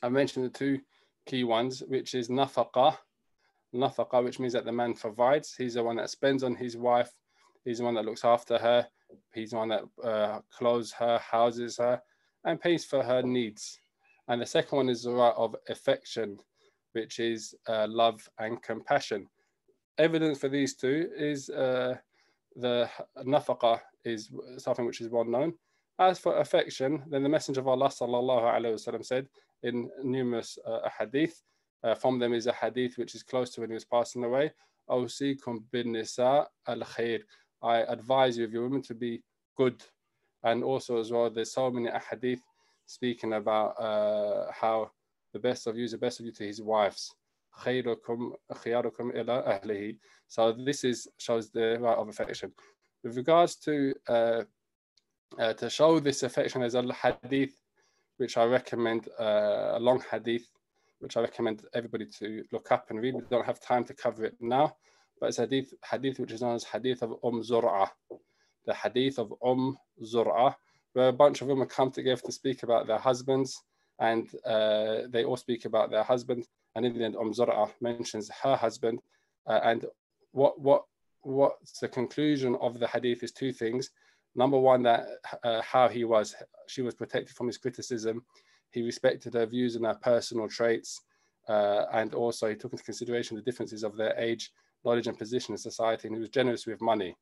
I've 0.01 0.11
mentioned 0.11 0.45
the 0.45 0.49
two 0.49 0.79
key 1.25 1.43
ones, 1.43 1.83
which 1.87 2.13
is 2.13 2.29
nafaqa, 2.29 2.97
nafaqa, 3.73 4.23
which 4.23 4.39
means 4.39 4.53
that 4.53 4.65
the 4.65 4.71
man 4.71 4.93
provides. 4.93 5.55
He's 5.55 5.73
the 5.75 5.83
one 5.83 5.97
that 5.97 6.09
spends 6.09 6.43
on 6.43 6.55
his 6.55 6.77
wife. 6.77 7.11
He's 7.63 7.79
the 7.79 7.83
one 7.83 7.95
that 7.95 8.05
looks 8.05 8.23
after 8.23 8.57
her. 8.57 8.87
He's 9.33 9.51
the 9.51 9.57
one 9.57 9.69
that 9.69 9.83
uh, 10.03 10.39
clothes 10.55 10.91
her, 10.93 11.17
houses 11.19 11.77
her, 11.77 12.01
and 12.43 12.59
pays 12.59 12.85
for 12.85 13.03
her 13.03 13.21
needs. 13.21 13.79
And 14.27 14.41
the 14.41 14.45
second 14.45 14.75
one 14.75 14.89
is 14.89 15.03
the 15.03 15.11
right 15.11 15.33
of 15.35 15.55
affection, 15.69 16.39
which 16.93 17.19
is 17.19 17.53
uh, 17.67 17.87
love 17.89 18.27
and 18.39 18.61
compassion. 18.61 19.27
Evidence 19.97 20.39
for 20.39 20.49
these 20.49 20.75
two 20.75 21.09
is 21.15 21.49
uh, 21.49 21.95
the 22.55 22.89
nafaqa 23.19 23.79
is 24.03 24.29
something 24.57 24.85
which 24.85 25.01
is 25.01 25.09
well 25.09 25.25
known. 25.25 25.53
As 25.97 26.19
for 26.19 26.39
affection, 26.39 27.03
then 27.07 27.23
the 27.23 27.29
Messenger 27.29 27.61
of 27.61 27.67
Allah 27.67 27.87
sallallahu 27.87 28.43
alaihi 28.43 28.73
wasallam 28.73 29.05
said, 29.05 29.27
in 29.62 29.90
numerous 30.02 30.58
uh, 30.66 30.88
hadith, 30.98 31.42
uh, 31.82 31.94
from 31.94 32.18
them 32.18 32.32
is 32.32 32.46
a 32.46 32.52
hadith 32.52 32.98
which 32.98 33.14
is 33.14 33.22
close 33.22 33.50
to 33.50 33.60
when 33.60 33.70
he 33.70 33.74
was 33.74 33.84
passing 33.84 34.24
away. 34.24 34.52
أوصيكم 34.90 35.64
بالنساء 35.72 36.48
الخير. 36.68 37.22
I 37.62 37.78
advise 37.82 38.38
you 38.38 38.44
of 38.44 38.52
your 38.52 38.62
women 38.64 38.82
to 38.82 38.94
be 38.94 39.22
good. 39.56 39.82
And 40.42 40.64
also 40.64 40.98
as 40.98 41.12
well, 41.12 41.30
there's 41.30 41.52
so 41.52 41.70
many 41.70 41.90
hadith 42.10 42.40
speaking 42.86 43.34
about 43.34 43.78
uh, 43.78 44.50
how 44.52 44.90
the 45.32 45.38
best 45.38 45.66
of 45.66 45.76
you 45.76 45.84
is 45.84 45.92
the 45.92 45.98
best 45.98 46.18
of 46.18 46.26
you 46.26 46.32
to 46.32 46.44
his 46.44 46.60
wives. 46.60 47.14
So 50.28 50.52
this 50.52 50.84
is 50.84 51.08
shows 51.18 51.50
the 51.50 51.78
right 51.80 51.98
of 51.98 52.08
affection. 52.08 52.52
With 53.04 53.16
regards 53.16 53.56
to 53.56 53.94
uh, 54.08 54.42
uh, 55.38 55.52
to 55.54 55.70
show 55.70 56.00
this 56.00 56.22
affection, 56.22 56.60
there's 56.60 56.74
a 56.74 56.92
hadith 56.92 57.54
which 58.17 58.37
I 58.37 58.45
recommend, 58.45 59.09
uh, 59.19 59.73
a 59.73 59.79
long 59.79 60.01
hadith, 60.11 60.47
which 60.99 61.17
I 61.17 61.21
recommend 61.21 61.65
everybody 61.73 62.05
to 62.19 62.43
look 62.51 62.71
up 62.71 62.89
and 62.89 62.99
read. 63.01 63.15
We 63.15 63.21
don't 63.29 63.45
have 63.45 63.59
time 63.59 63.83
to 63.85 63.93
cover 63.93 64.25
it 64.25 64.35
now, 64.39 64.75
but 65.19 65.27
it's 65.27 65.39
a 65.39 65.43
hadith, 65.43 65.73
hadith 65.89 66.19
which 66.19 66.31
is 66.31 66.41
known 66.41 66.55
as 66.55 66.63
hadith 66.63 67.01
of 67.01 67.11
Umm 67.23 67.43
Zur'ah. 67.43 67.89
The 68.65 68.73
hadith 68.73 69.19
of 69.19 69.33
Umm 69.45 69.77
Zur'ah, 70.03 70.55
where 70.93 71.09
a 71.09 71.13
bunch 71.13 71.41
of 71.41 71.47
women 71.47 71.67
come 71.67 71.91
together 71.91 72.21
to 72.25 72.31
speak 72.31 72.63
about 72.63 72.87
their 72.87 72.97
husbands, 72.97 73.61
and 73.99 74.29
uh, 74.45 75.03
they 75.09 75.23
all 75.23 75.37
speak 75.37 75.65
about 75.65 75.91
their 75.91 76.03
husband. 76.03 76.47
And 76.75 76.85
in 76.85 76.97
the 76.97 77.05
end, 77.05 77.15
Umm 77.15 77.33
Zur'a 77.33 77.71
mentions 77.81 78.29
her 78.43 78.55
husband. 78.55 78.99
Uh, 79.47 79.59
and 79.63 79.85
what 80.31 80.59
what 80.59 80.83
what's 81.21 81.79
the 81.79 81.87
conclusion 81.87 82.55
of 82.61 82.79
the 82.79 82.87
hadith 82.87 83.23
is 83.23 83.31
two 83.31 83.51
things. 83.51 83.89
Number 84.35 84.59
one, 84.59 84.83
that 84.83 85.07
uh, 85.43 85.61
how 85.61 85.87
he 85.87 86.03
was, 86.03 86.35
she 86.67 86.81
was 86.81 86.93
protected 86.93 87.35
from 87.35 87.47
his 87.47 87.57
criticism. 87.57 88.23
He 88.71 88.81
respected 88.81 89.33
her 89.33 89.45
views 89.45 89.75
and 89.75 89.85
her 89.85 89.97
personal 90.01 90.49
traits, 90.49 91.01
uh, 91.47 91.85
and 91.93 92.13
also 92.13 92.49
he 92.49 92.55
took 92.55 92.73
into 92.73 92.83
consideration 92.83 93.37
the 93.37 93.43
differences 93.43 93.83
of 93.83 93.95
their 93.95 94.17
age, 94.17 94.51
knowledge, 94.83 95.07
and 95.07 95.17
position 95.17 95.53
in 95.53 95.57
society. 95.57 96.07
And 96.07 96.15
he 96.15 96.19
was 96.19 96.29
generous 96.29 96.65
with 96.65 96.81
money 96.81 97.15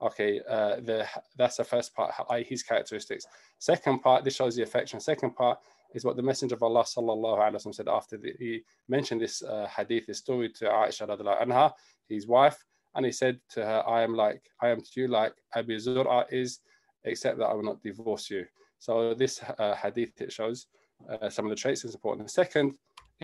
okay, 0.00 0.40
uh, 0.48 0.76
the, 0.76 1.06
that's 1.36 1.56
the 1.56 1.64
first 1.64 1.94
part, 1.94 2.12
his 2.46 2.62
characteristics. 2.62 3.26
Second 3.58 4.00
part, 4.00 4.24
this 4.24 4.36
shows 4.36 4.56
the 4.56 4.62
affection. 4.62 5.00
Second 5.00 5.34
part 5.34 5.58
is 5.94 6.04
what 6.04 6.16
the 6.16 6.22
Messenger 6.22 6.56
of 6.56 6.62
Allah 6.62 6.84
sallallahu 6.84 7.38
alaihi 7.38 7.54
wasallam 7.54 7.74
said 7.74 7.88
after 7.88 8.18
the, 8.18 8.32
he 8.38 8.62
mentioned 8.88 9.20
this 9.20 9.42
uh, 9.42 9.66
hadith, 9.74 10.06
this 10.06 10.18
story 10.18 10.50
to 10.50 10.66
Aisha 10.66 11.08
anha, 11.08 11.72
his 12.08 12.26
wife, 12.26 12.64
and 12.96 13.06
he 13.06 13.12
said 13.12 13.38
to 13.50 13.64
her, 13.64 13.82
"I 13.86 14.02
am 14.02 14.14
like, 14.14 14.42
I 14.60 14.68
am 14.68 14.80
to 14.80 15.00
you 15.00 15.08
like 15.08 15.34
Abi 15.54 15.76
Zur'a 15.76 16.24
is, 16.32 16.60
except 17.04 17.38
that 17.38 17.46
I 17.46 17.54
will 17.54 17.62
not 17.62 17.82
divorce 17.82 18.28
you." 18.30 18.46
So 18.78 19.14
this 19.14 19.40
uh, 19.58 19.74
hadith 19.74 20.20
it 20.20 20.32
shows 20.32 20.66
uh, 21.08 21.30
some 21.30 21.46
of 21.46 21.50
the 21.50 21.56
traits 21.56 21.84
is 21.84 21.94
important. 21.94 22.26
The 22.26 22.32
second 22.32 22.74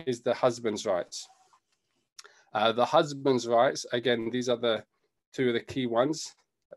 is 0.05 0.21
the 0.21 0.33
husband's 0.33 0.85
rights. 0.85 1.27
Uh, 2.53 2.71
the 2.71 2.85
husband's 2.85 3.47
rights, 3.47 3.85
again, 3.93 4.29
these 4.31 4.47
are 4.47 4.57
the 4.57 4.83
two 5.33 5.49
of 5.49 5.53
the 5.53 5.59
key 5.59 5.87
ones 5.87 6.35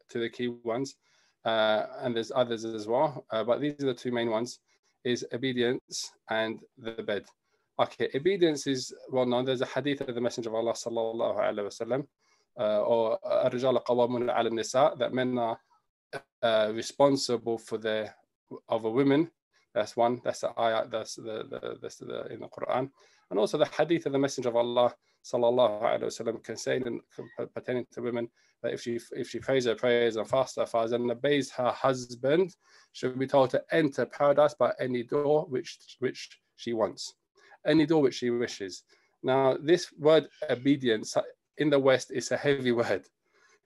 two 0.09 0.19
of 0.19 0.23
the 0.23 0.31
key 0.31 0.49
ones, 0.63 0.97
uh, 1.45 1.87
and 2.01 2.15
there's 2.15 2.33
others 2.35 2.65
as 2.65 2.87
well, 2.87 3.25
uh, 3.31 3.45
but 3.45 3.61
these 3.61 3.75
are 3.81 3.87
the 3.87 3.95
two 3.95 4.13
main 4.13 4.31
ones: 4.31 4.61
is 5.05 5.27
obedience 5.33 6.13
and 6.31 6.61
the 6.79 7.03
bed. 7.03 7.25
Okay, 7.79 8.09
obedience 8.15 8.67
is 8.67 8.93
well 9.11 9.27
known. 9.27 9.45
There's 9.45 9.61
a 9.61 9.67
hadith 9.67 10.01
of 10.01 10.15
the 10.15 10.21
Messenger 10.21 10.51
of 10.51 10.55
Allah 10.55 10.73
sallallahu 10.73 11.39
alaihi 11.39 11.67
wasallam, 11.67 12.07
or 12.58 13.20
الرجال 13.26 13.84
قوامون 13.84 14.30
على 14.30 14.50
النساء 14.50 14.98
that 14.98 15.14
men 15.14 15.38
are 15.38 15.58
uh, 16.44 16.72
responsible 16.74 17.58
for 17.58 17.78
the 17.78 18.10
of 18.70 18.86
a 18.86 18.90
women. 18.90 19.30
That's 19.74 19.96
one. 19.96 20.22
That's 20.24 20.42
the 20.42 20.60
ayah. 20.60 20.88
That's 20.90 21.16
the, 21.16 21.46
the 21.50 21.78
that's 21.82 21.98
the 21.98 22.28
in 22.28 22.42
the 22.42 22.48
Quran, 22.48 22.90
and 23.30 23.40
also 23.40 23.58
the 23.58 23.66
hadith 23.66 24.06
of 24.06 24.12
the 24.12 24.20
Messenger 24.20 24.50
of 24.50 24.58
Allah 24.58 24.94
sallallahu 25.24 25.82
alaihi 25.82 26.04
wasallam 26.04 26.44
concerning 26.44 27.00
pertaining 27.54 27.86
to 27.92 28.02
women 28.02 28.28
that 28.64 28.74
if 28.74 28.82
she 28.82 29.00
if 29.12 29.30
she 29.30 29.40
prays 29.40 29.66
her 29.66 29.76
prayers 29.76 30.18
and 30.18 30.28
fasts 30.28 30.58
her 30.58 30.66
fasts 30.66 30.92
and 30.92 31.10
obeys 31.10 31.52
her 31.52 31.72
husband, 31.72 32.56
she'll 32.92 33.16
be 33.16 33.28
told 33.28 33.50
to 33.52 33.64
enter 33.72 34.06
paradise 34.06 34.54
by 34.56 34.74
any 34.80 35.04
door 35.04 35.46
which 35.46 35.78
which 36.00 36.38
she 36.58 36.74
wants, 36.74 37.14
any 37.66 37.86
door 37.86 38.02
which 38.02 38.16
she 38.16 38.30
wishes. 38.30 38.84
Now, 39.24 39.56
this 39.62 39.92
word 39.98 40.28
obedience 40.50 41.16
in 41.59 41.71
the 41.71 41.79
West 41.79 42.11
it's 42.15 42.31
a 42.31 42.37
heavy 42.37 42.73
word. 42.73 43.07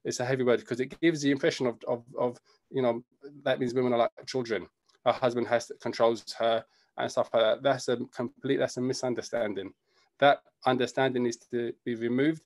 It's 0.05 0.20
a 0.20 0.24
heavy 0.24 0.44
word 0.44 0.61
because 0.61 0.81
it 0.81 0.98
gives 1.00 1.22
the 1.22 1.31
impression 1.31 1.66
of, 1.66 1.76
of, 1.87 2.05
of 2.18 2.38
you 2.70 2.83
know 2.83 3.05
that 3.44 3.61
means 3.61 3.74
women 3.74 3.92
are 3.92 3.98
like 3.98 4.11
children. 4.26 4.66
Her 5.05 5.12
husband 5.12 5.46
has 5.48 5.66
to, 5.66 5.74
controls 5.74 6.24
her 6.38 6.64
and 6.98 7.11
stuff 7.11 7.31
like 7.33 7.42
that. 7.42 7.62
That's 7.62 7.88
a 7.88 7.96
complete 8.14 8.59
that's 8.59 8.76
a 8.76 8.81
misunderstanding. 8.81 9.72
That 10.18 10.42
understanding 10.66 11.24
needs 11.24 11.38
to 11.50 11.72
be 11.85 11.94
removed 11.94 12.42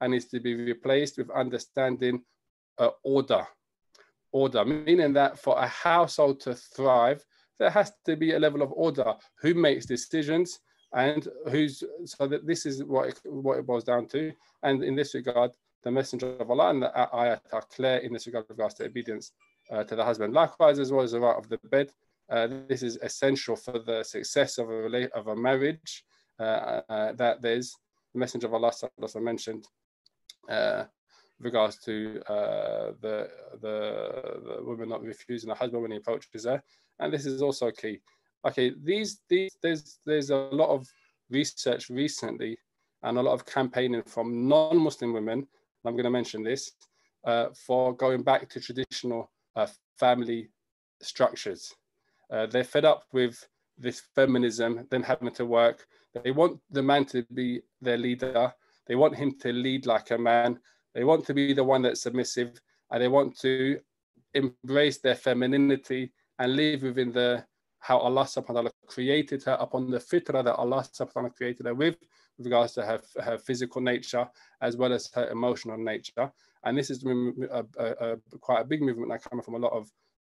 and 0.00 0.12
needs 0.12 0.26
to 0.26 0.40
be 0.40 0.54
replaced 0.54 1.18
with 1.18 1.30
understanding 1.30 2.22
uh, 2.78 2.90
order. 3.02 3.46
order, 4.32 4.64
meaning 4.64 5.12
that 5.14 5.38
for 5.38 5.58
a 5.58 5.66
household 5.66 6.40
to 6.40 6.54
thrive, 6.54 7.24
there 7.58 7.70
has 7.70 7.92
to 8.04 8.16
be 8.16 8.32
a 8.32 8.38
level 8.38 8.62
of 8.62 8.72
order. 8.72 9.14
Who 9.40 9.54
makes 9.54 9.86
decisions 9.86 10.60
and 10.94 11.28
who's 11.50 11.82
so 12.04 12.26
that 12.26 12.46
this 12.46 12.66
is 12.66 12.84
what 12.84 13.08
it, 13.08 13.20
what 13.24 13.58
it 13.58 13.66
boils 13.66 13.84
down 13.84 14.06
to. 14.08 14.32
And 14.62 14.82
in 14.82 14.94
this 14.94 15.14
regard, 15.14 15.52
the 15.82 15.90
messenger 15.90 16.36
of 16.38 16.50
Allah 16.50 16.70
and 16.70 16.82
the 16.82 16.92
ayat 16.96 17.40
are 17.52 17.64
clear 17.74 17.98
in 17.98 18.12
this 18.12 18.26
regard 18.26 18.46
regards 18.48 18.74
to 18.74 18.84
obedience 18.84 19.32
uh, 19.70 19.84
to 19.84 19.96
the 19.96 20.04
husband. 20.04 20.32
Likewise, 20.32 20.78
as 20.78 20.92
well 20.92 21.04
as 21.04 21.12
the 21.12 21.20
right 21.20 21.36
of 21.36 21.48
the 21.48 21.58
bed, 21.70 21.90
uh, 22.30 22.48
this 22.68 22.82
is 22.82 22.98
essential 23.02 23.56
for 23.56 23.78
the 23.78 24.02
success 24.02 24.58
of 24.58 24.70
a 24.70 25.08
of 25.16 25.28
a 25.28 25.36
marriage. 25.36 26.04
Uh, 26.38 26.82
uh 26.88 27.12
that 27.12 27.40
there's 27.40 27.74
the 28.12 28.20
messenger 28.20 28.46
of 28.46 28.54
Allah 28.54 28.72
also 29.00 29.20
mentioned 29.20 29.66
uh, 30.50 30.84
regards 31.38 31.78
to 31.84 32.20
uh, 32.28 32.92
the, 33.00 33.28
the 33.60 33.78
the 34.44 34.64
woman 34.64 34.88
not 34.88 35.02
refusing 35.02 35.48
the 35.48 35.54
husband 35.54 35.82
when 35.82 35.90
he 35.90 35.98
approaches 35.98 36.44
her, 36.44 36.62
and 36.98 37.12
this 37.12 37.26
is 37.26 37.42
also 37.42 37.70
key. 37.70 38.00
Okay, 38.46 38.72
these 38.84 39.20
these 39.28 39.56
there's 39.60 39.98
there's 40.06 40.30
a 40.30 40.36
lot 40.52 40.68
of 40.68 40.86
research 41.30 41.90
recently 41.90 42.56
and 43.02 43.18
a 43.18 43.22
lot 43.22 43.34
of 43.34 43.44
campaigning 43.44 44.02
from 44.04 44.48
non-Muslim 44.48 45.12
women. 45.12 45.46
I'm 45.84 45.94
going 45.94 46.04
to 46.04 46.10
mention 46.10 46.42
this 46.44 46.72
uh, 47.24 47.46
for 47.66 47.94
going 47.94 48.22
back 48.22 48.48
to 48.50 48.60
traditional 48.60 49.30
uh, 49.56 49.66
family 49.98 50.48
structures. 51.00 51.74
Uh, 52.30 52.46
they're 52.46 52.64
fed 52.64 52.84
up 52.84 53.04
with 53.12 53.44
this 53.78 54.02
feminism, 54.14 54.86
them 54.90 55.02
having 55.02 55.32
to 55.32 55.44
work. 55.44 55.86
They 56.22 56.30
want 56.30 56.60
the 56.70 56.82
man 56.82 57.04
to 57.06 57.24
be 57.34 57.60
their 57.80 57.98
leader. 57.98 58.52
They 58.86 58.94
want 58.94 59.16
him 59.16 59.36
to 59.40 59.52
lead 59.52 59.86
like 59.86 60.10
a 60.12 60.18
man. 60.18 60.58
They 60.94 61.04
want 61.04 61.26
to 61.26 61.34
be 61.34 61.52
the 61.52 61.64
one 61.64 61.82
that's 61.82 62.02
submissive 62.02 62.60
and 62.90 63.02
they 63.02 63.08
want 63.08 63.38
to 63.40 63.78
embrace 64.34 64.98
their 64.98 65.14
femininity 65.14 66.12
and 66.38 66.56
live 66.56 66.82
within 66.82 67.12
the 67.12 67.44
how 67.78 67.98
Allah 67.98 68.24
subhanahu 68.24 68.48
wa 68.48 68.54
ta'ala 68.54 68.70
created 68.86 69.42
her 69.44 69.56
upon 69.60 69.90
the 69.90 69.98
fitrah 69.98 70.44
that 70.44 70.56
Allah 70.56 70.82
subhanahu 70.82 71.14
wa 71.14 71.22
ta'ala 71.22 71.30
created 71.30 71.66
her 71.66 71.74
with, 71.74 71.96
with 72.36 72.46
regards 72.46 72.72
to 72.74 72.82
her, 72.82 73.00
her 73.22 73.38
physical 73.38 73.80
nature 73.80 74.28
as 74.60 74.76
well 74.76 74.92
as 74.92 75.10
her 75.14 75.28
emotional 75.30 75.76
nature. 75.76 76.30
And 76.64 76.76
this 76.76 76.90
is 76.90 77.04
a, 77.04 77.64
a, 77.78 77.90
a 78.12 78.16
quite 78.40 78.60
a 78.60 78.64
big 78.64 78.82
movement 78.82 79.10
that 79.10 79.28
comes 79.28 79.44
from 79.44 79.54
a 79.54 79.58
lot 79.58 79.72
of 79.72 79.90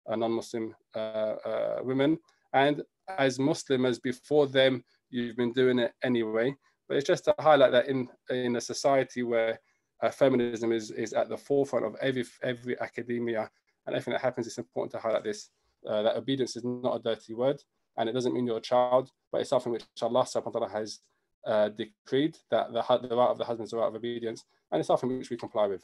uh, 0.09 0.17
non-Muslim 0.17 0.75
uh, 0.95 0.99
uh, 0.99 1.81
women. 1.83 2.19
And 2.53 2.83
as 3.19 3.39
Muslims 3.39 3.99
before 3.99 4.47
them, 4.47 4.85
you've 5.11 5.37
been 5.37 5.53
doing 5.53 5.79
it 5.79 5.93
anyway. 6.03 6.55
But 6.89 6.97
it's 6.97 7.07
just 7.07 7.25
to 7.27 7.35
highlight 7.39 7.73
that 7.73 7.89
in, 7.89 8.09
in 8.31 8.57
a 8.57 8.61
society 8.61 9.23
where 9.23 9.61
uh, 10.03 10.11
feminism 10.11 10.73
is, 10.73 10.91
is 10.91 11.13
at 11.13 11.29
the 11.29 11.37
forefront 11.37 11.87
of 11.87 11.97
every 12.01 12.25
every 12.43 12.79
academia 12.81 13.51
and 13.87 13.95
everything 13.95 14.13
that 14.13 14.21
happens. 14.21 14.47
It's 14.47 14.59
important 14.59 14.93
to 14.93 14.99
highlight 14.99 15.25
this 15.25 15.51
uh, 15.89 16.03
that 16.03 16.17
obedience 16.17 16.57
is 16.57 16.65
not 16.65 16.97
a 16.97 17.03
dirty 17.03 17.35
word, 17.35 17.63
and 17.97 18.09
it 18.09 18.13
doesn't 18.13 18.35
mean 18.35 18.47
you're 18.47 18.59
a 18.59 18.61
child, 18.61 19.11
but 19.31 19.41
it's 19.41 19.51
something 19.51 19.73
which 19.73 19.85
Allah 20.03 20.25
subhanahu 20.25 20.47
wa 20.47 20.51
ta'ala 20.53 20.71
has 20.71 21.01
uh, 21.47 21.69
decreed 21.69 22.37
that 22.51 22.73
the, 22.73 23.09
the 23.09 23.17
right 23.17 23.31
of 23.31 23.39
the 23.39 23.45
husband 23.45 23.67
is 23.67 23.71
the 23.71 23.77
right 23.77 23.89
of 23.89 23.95
obedience, 23.95 24.45
and 24.71 24.81
it's 24.81 24.89
something 24.89 25.19
which 25.19 25.31
we 25.31 25.37
comply 25.37 25.67
with. 25.67 25.83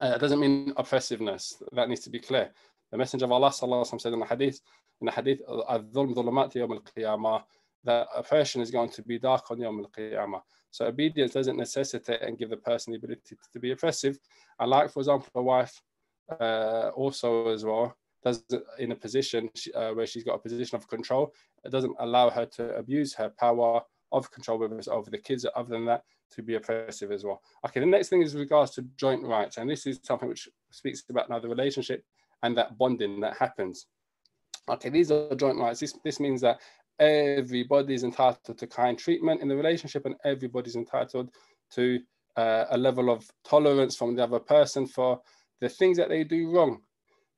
Uh, 0.00 0.12
it 0.16 0.20
doesn't 0.20 0.40
mean 0.40 0.72
oppressiveness. 0.76 1.62
That 1.72 1.88
needs 1.88 2.02
to 2.02 2.10
be 2.10 2.20
clear. 2.20 2.50
The 2.90 2.98
Messenger 2.98 3.26
of 3.26 3.32
Allah 3.32 3.50
sallallahu 3.50 4.00
said 4.00 4.12
in 4.12 4.20
the 4.20 4.26
hadith, 4.26 4.60
in 5.00 5.06
the 5.06 5.12
hadith, 5.12 5.40
that 7.84 8.06
oppression 8.14 8.60
is 8.60 8.70
going 8.70 8.90
to 8.90 9.02
be 9.02 9.18
dark 9.18 9.50
on 9.50 9.58
Yawm 9.58 9.78
al-Qiyamah. 9.78 10.42
So 10.70 10.86
obedience 10.86 11.32
doesn't 11.32 11.56
necessitate 11.56 12.22
and 12.22 12.38
give 12.38 12.50
the 12.50 12.56
person 12.56 12.92
the 12.92 12.98
ability 12.98 13.22
to, 13.28 13.36
to 13.52 13.58
be 13.58 13.72
oppressive. 13.72 14.18
And 14.58 14.70
like, 14.70 14.90
for 14.90 15.00
example, 15.00 15.30
a 15.34 15.42
wife 15.42 15.80
uh, 16.38 16.90
also 16.94 17.48
as 17.48 17.64
well 17.64 17.96
does 18.22 18.44
in 18.78 18.92
a 18.92 18.96
position 18.96 19.48
uh, 19.74 19.90
where 19.90 20.06
she's 20.06 20.24
got 20.24 20.34
a 20.34 20.38
position 20.38 20.76
of 20.76 20.88
control, 20.88 21.32
it 21.64 21.70
doesn't 21.70 21.96
allow 22.00 22.30
her 22.30 22.46
to 22.46 22.74
abuse 22.76 23.14
her 23.14 23.30
power 23.30 23.80
of 24.12 24.30
control 24.30 24.62
over 24.62 25.10
the 25.10 25.18
kids. 25.18 25.46
Other 25.54 25.70
than 25.70 25.86
that, 25.86 26.02
to 26.32 26.42
be 26.42 26.54
oppressive 26.54 27.10
as 27.12 27.24
well. 27.24 27.42
Okay, 27.66 27.80
the 27.80 27.86
next 27.86 28.08
thing 28.08 28.22
is 28.22 28.34
regards 28.34 28.72
to 28.72 28.82
joint 28.96 29.22
rights, 29.24 29.56
and 29.56 29.68
this 29.68 29.86
is 29.86 30.00
something 30.02 30.28
which 30.28 30.48
speaks 30.70 31.02
about 31.08 31.28
now 31.28 31.38
the 31.38 31.48
relationship 31.48 32.04
and 32.42 32.56
that 32.56 32.78
bonding 32.78 33.20
that 33.20 33.36
happens. 33.36 33.86
Okay, 34.68 34.88
these 34.88 35.10
are 35.10 35.34
joint 35.34 35.58
rights. 35.58 35.80
This, 35.80 35.94
this 36.04 36.20
means 36.20 36.40
that 36.42 36.60
everybody 36.98 37.94
is 37.94 38.04
entitled 38.04 38.58
to 38.58 38.66
kind 38.66 38.98
treatment 38.98 39.40
in 39.40 39.48
the 39.48 39.56
relationship 39.56 40.06
and 40.06 40.14
everybody's 40.24 40.76
entitled 40.76 41.30
to 41.72 41.98
uh, 42.36 42.66
a 42.70 42.78
level 42.78 43.10
of 43.10 43.28
tolerance 43.44 43.96
from 43.96 44.14
the 44.14 44.22
other 44.22 44.38
person 44.38 44.86
for 44.86 45.20
the 45.60 45.68
things 45.68 45.96
that 45.96 46.08
they 46.08 46.24
do 46.24 46.50
wrong, 46.50 46.80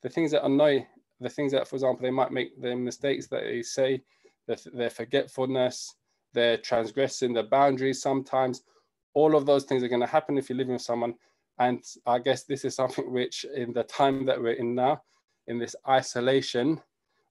the 0.02 0.08
things 0.08 0.30
that 0.32 0.44
annoy, 0.44 0.86
the 1.20 1.28
things 1.28 1.52
that, 1.52 1.68
for 1.68 1.76
example, 1.76 2.02
they 2.02 2.10
might 2.10 2.32
make 2.32 2.60
the 2.60 2.74
mistakes 2.74 3.26
that 3.28 3.42
they 3.44 3.62
say, 3.62 4.02
their, 4.46 4.56
their 4.72 4.90
forgetfulness, 4.90 5.94
they're 6.32 6.56
transgressing 6.56 7.32
the 7.32 7.42
boundaries 7.42 8.02
sometimes. 8.02 8.62
All 9.14 9.36
of 9.36 9.46
those 9.46 9.64
things 9.64 9.82
are 9.82 9.88
going 9.88 10.00
to 10.00 10.06
happen 10.06 10.38
if 10.38 10.48
you're 10.48 10.56
living 10.56 10.74
with 10.74 10.82
someone. 10.82 11.14
And 11.58 11.82
I 12.06 12.18
guess 12.18 12.44
this 12.44 12.64
is 12.64 12.74
something 12.74 13.12
which, 13.12 13.44
in 13.54 13.72
the 13.72 13.84
time 13.84 14.26
that 14.26 14.40
we're 14.40 14.52
in 14.52 14.74
now, 14.74 15.02
in 15.46 15.58
this 15.58 15.76
isolation, 15.88 16.80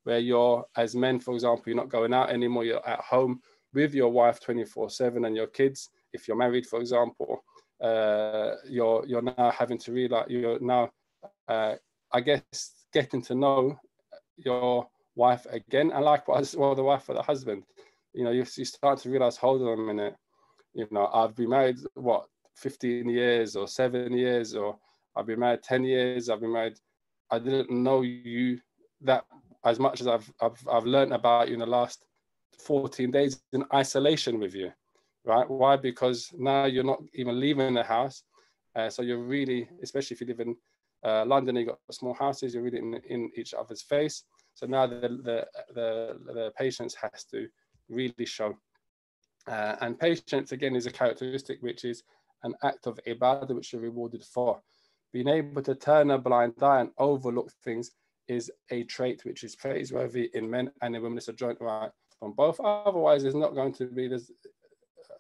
where 0.03 0.19
you're 0.19 0.65
as 0.77 0.95
men, 0.95 1.19
for 1.19 1.33
example, 1.33 1.63
you're 1.67 1.75
not 1.75 1.89
going 1.89 2.13
out 2.13 2.29
anymore, 2.29 2.63
you're 2.63 2.87
at 2.87 3.01
home 3.01 3.41
with 3.73 3.93
your 3.93 4.09
wife 4.09 4.39
24-7 4.41 5.25
and 5.25 5.35
your 5.35 5.47
kids, 5.47 5.89
if 6.13 6.27
you're 6.27 6.37
married, 6.37 6.65
for 6.65 6.79
example, 6.79 7.43
uh, 7.81 8.55
you're 8.67 9.03
you're 9.07 9.21
now 9.21 9.51
having 9.51 9.77
to 9.77 9.91
realize 9.91 10.25
you're 10.29 10.59
now 10.59 10.89
uh, 11.47 11.75
I 12.13 12.21
guess 12.21 12.71
getting 12.93 13.21
to 13.23 13.35
know 13.35 13.79
your 14.37 14.87
wife 15.15 15.45
again 15.49 15.91
and 15.91 16.05
likewise 16.05 16.55
well 16.57 16.75
the 16.75 16.83
wife 16.83 17.07
or 17.09 17.15
the 17.15 17.21
husband. 17.21 17.63
You 18.13 18.25
know, 18.25 18.31
you, 18.31 18.45
you 18.57 18.65
start 18.65 18.99
to 18.99 19.09
realize, 19.09 19.37
hold 19.37 19.61
on 19.61 19.79
a 19.79 19.81
minute, 19.81 20.15
you 20.73 20.87
know, 20.91 21.07
I've 21.13 21.35
been 21.35 21.49
married 21.49 21.77
what 21.93 22.25
15 22.57 23.09
years 23.09 23.55
or 23.55 23.67
seven 23.67 24.13
years, 24.13 24.53
or 24.55 24.77
I've 25.15 25.25
been 25.25 25.39
married 25.39 25.63
10 25.63 25.83
years, 25.83 26.29
I've 26.29 26.41
been 26.41 26.51
married, 26.51 26.77
I 27.29 27.39
didn't 27.39 27.71
know 27.71 28.01
you 28.01 28.59
that 29.01 29.23
as 29.65 29.79
much 29.79 30.01
as 30.01 30.07
I've, 30.07 30.31
I've, 30.41 30.67
I've 30.69 30.85
learned 30.85 31.13
about 31.13 31.47
you 31.47 31.53
in 31.53 31.59
the 31.59 31.65
last 31.65 32.05
14 32.65 33.11
days 33.11 33.41
in 33.53 33.63
isolation 33.73 34.39
with 34.39 34.53
you, 34.53 34.71
right? 35.25 35.49
Why? 35.49 35.77
Because 35.77 36.29
now 36.37 36.65
you're 36.65 36.83
not 36.83 37.01
even 37.13 37.39
leaving 37.39 37.73
the 37.73 37.83
house. 37.83 38.23
Uh, 38.75 38.89
so 38.89 39.01
you're 39.01 39.23
really, 39.23 39.69
especially 39.81 40.15
if 40.15 40.21
you 40.21 40.27
live 40.27 40.39
in 40.39 40.55
uh, 41.03 41.25
London, 41.25 41.55
you've 41.55 41.69
got 41.69 41.79
small 41.91 42.13
houses, 42.13 42.53
you're 42.53 42.63
really 42.63 42.79
in, 42.79 43.31
each 43.35 43.53
other's 43.53 43.81
face. 43.81 44.23
So 44.53 44.65
now 44.65 44.87
the, 44.87 44.99
the, 45.23 45.47
the, 45.73 46.19
the 46.25 46.51
patience 46.57 46.95
has 46.95 47.23
to 47.31 47.47
really 47.89 48.25
show. 48.25 48.57
Uh, 49.47 49.75
and 49.81 49.99
patience, 49.99 50.51
again, 50.51 50.75
is 50.75 50.85
a 50.85 50.91
characteristic 50.91 51.61
which 51.61 51.85
is 51.85 52.03
an 52.43 52.53
act 52.63 52.87
of 52.87 52.99
ibadah 53.07 53.55
which 53.55 53.73
you're 53.73 53.81
rewarded 53.81 54.23
for. 54.23 54.61
Being 55.13 55.27
able 55.27 55.61
to 55.63 55.75
turn 55.75 56.11
a 56.11 56.17
blind 56.17 56.53
eye 56.61 56.81
and 56.81 56.91
overlook 56.97 57.51
things 57.63 57.91
is 58.27 58.51
a 58.69 58.83
trait 58.83 59.25
which 59.25 59.43
is 59.43 59.55
praiseworthy 59.55 60.29
in 60.33 60.49
men 60.49 60.71
and 60.81 60.95
in 60.95 61.01
women. 61.01 61.17
It's 61.17 61.27
a 61.27 61.33
joint 61.33 61.57
right 61.59 61.89
from 62.19 62.33
both. 62.33 62.59
Otherwise, 62.59 63.23
there's 63.23 63.35
not 63.35 63.55
going 63.55 63.73
to 63.73 63.85
be 63.85 64.07
there's 64.07 64.31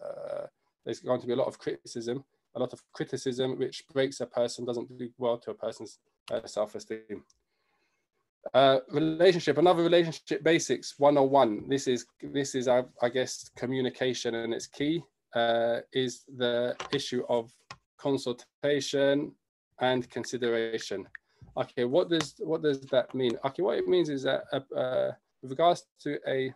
uh, 0.03 0.45
there's 0.85 0.99
going 0.99 1.21
to 1.21 1.27
be 1.27 1.33
a 1.33 1.35
lot 1.35 1.47
of 1.47 1.59
criticism, 1.59 2.23
a 2.55 2.59
lot 2.59 2.73
of 2.73 2.81
criticism 2.93 3.57
which 3.57 3.83
breaks 3.93 4.19
a 4.21 4.25
person, 4.25 4.65
doesn't 4.65 4.97
do 4.97 5.09
well 5.17 5.37
to 5.39 5.51
a 5.51 5.53
person's 5.53 5.99
uh, 6.31 6.45
self-esteem. 6.45 7.23
Uh, 8.53 8.79
relationship, 8.91 9.57
another 9.57 9.83
relationship 9.83 10.43
basics 10.43 10.95
101. 10.97 11.69
This 11.69 11.87
is 11.87 12.07
this 12.23 12.55
is 12.55 12.67
I, 12.67 12.83
I 13.01 13.09
guess 13.09 13.49
communication 13.55 14.33
and 14.33 14.53
its 14.53 14.65
key 14.65 15.03
uh, 15.35 15.81
is 15.93 16.23
the 16.37 16.75
issue 16.91 17.23
of 17.29 17.53
consultation 17.97 19.31
and 19.79 20.09
consideration 20.09 21.07
okay 21.57 21.83
what 21.83 22.09
does 22.09 22.35
what 22.39 22.61
does 22.61 22.81
that 22.81 23.13
mean 23.13 23.37
okay 23.45 23.61
what 23.61 23.77
it 23.77 23.87
means 23.87 24.09
is 24.09 24.23
that 24.23 24.43
uh, 24.53 24.75
uh, 24.75 25.11
with 25.41 25.51
regards 25.51 25.85
to 25.99 26.17
a 26.27 26.53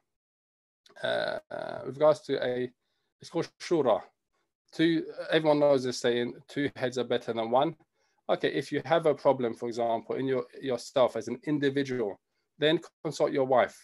uh, 1.03 1.39
with 1.85 1.95
regards 1.95 2.21
to 2.21 2.43
a 2.45 2.71
it's 3.19 3.29
called 3.29 3.49
shura 3.59 4.01
two 4.75 5.05
everyone 5.31 5.59
knows 5.59 5.83
the 5.83 5.93
saying 5.93 6.33
two 6.47 6.69
heads 6.75 6.97
are 6.97 7.03
better 7.03 7.33
than 7.33 7.49
one. 7.49 7.75
Okay 8.29 8.49
if 8.49 8.71
you 8.71 8.81
have 8.85 9.05
a 9.05 9.15
problem 9.15 9.53
for 9.53 9.67
example 9.67 10.15
in 10.15 10.25
your 10.25 10.45
yourself 10.61 11.15
as 11.15 11.27
an 11.27 11.39
individual 11.45 12.19
then 12.59 12.79
consult 13.03 13.31
your 13.31 13.45
wife. 13.45 13.77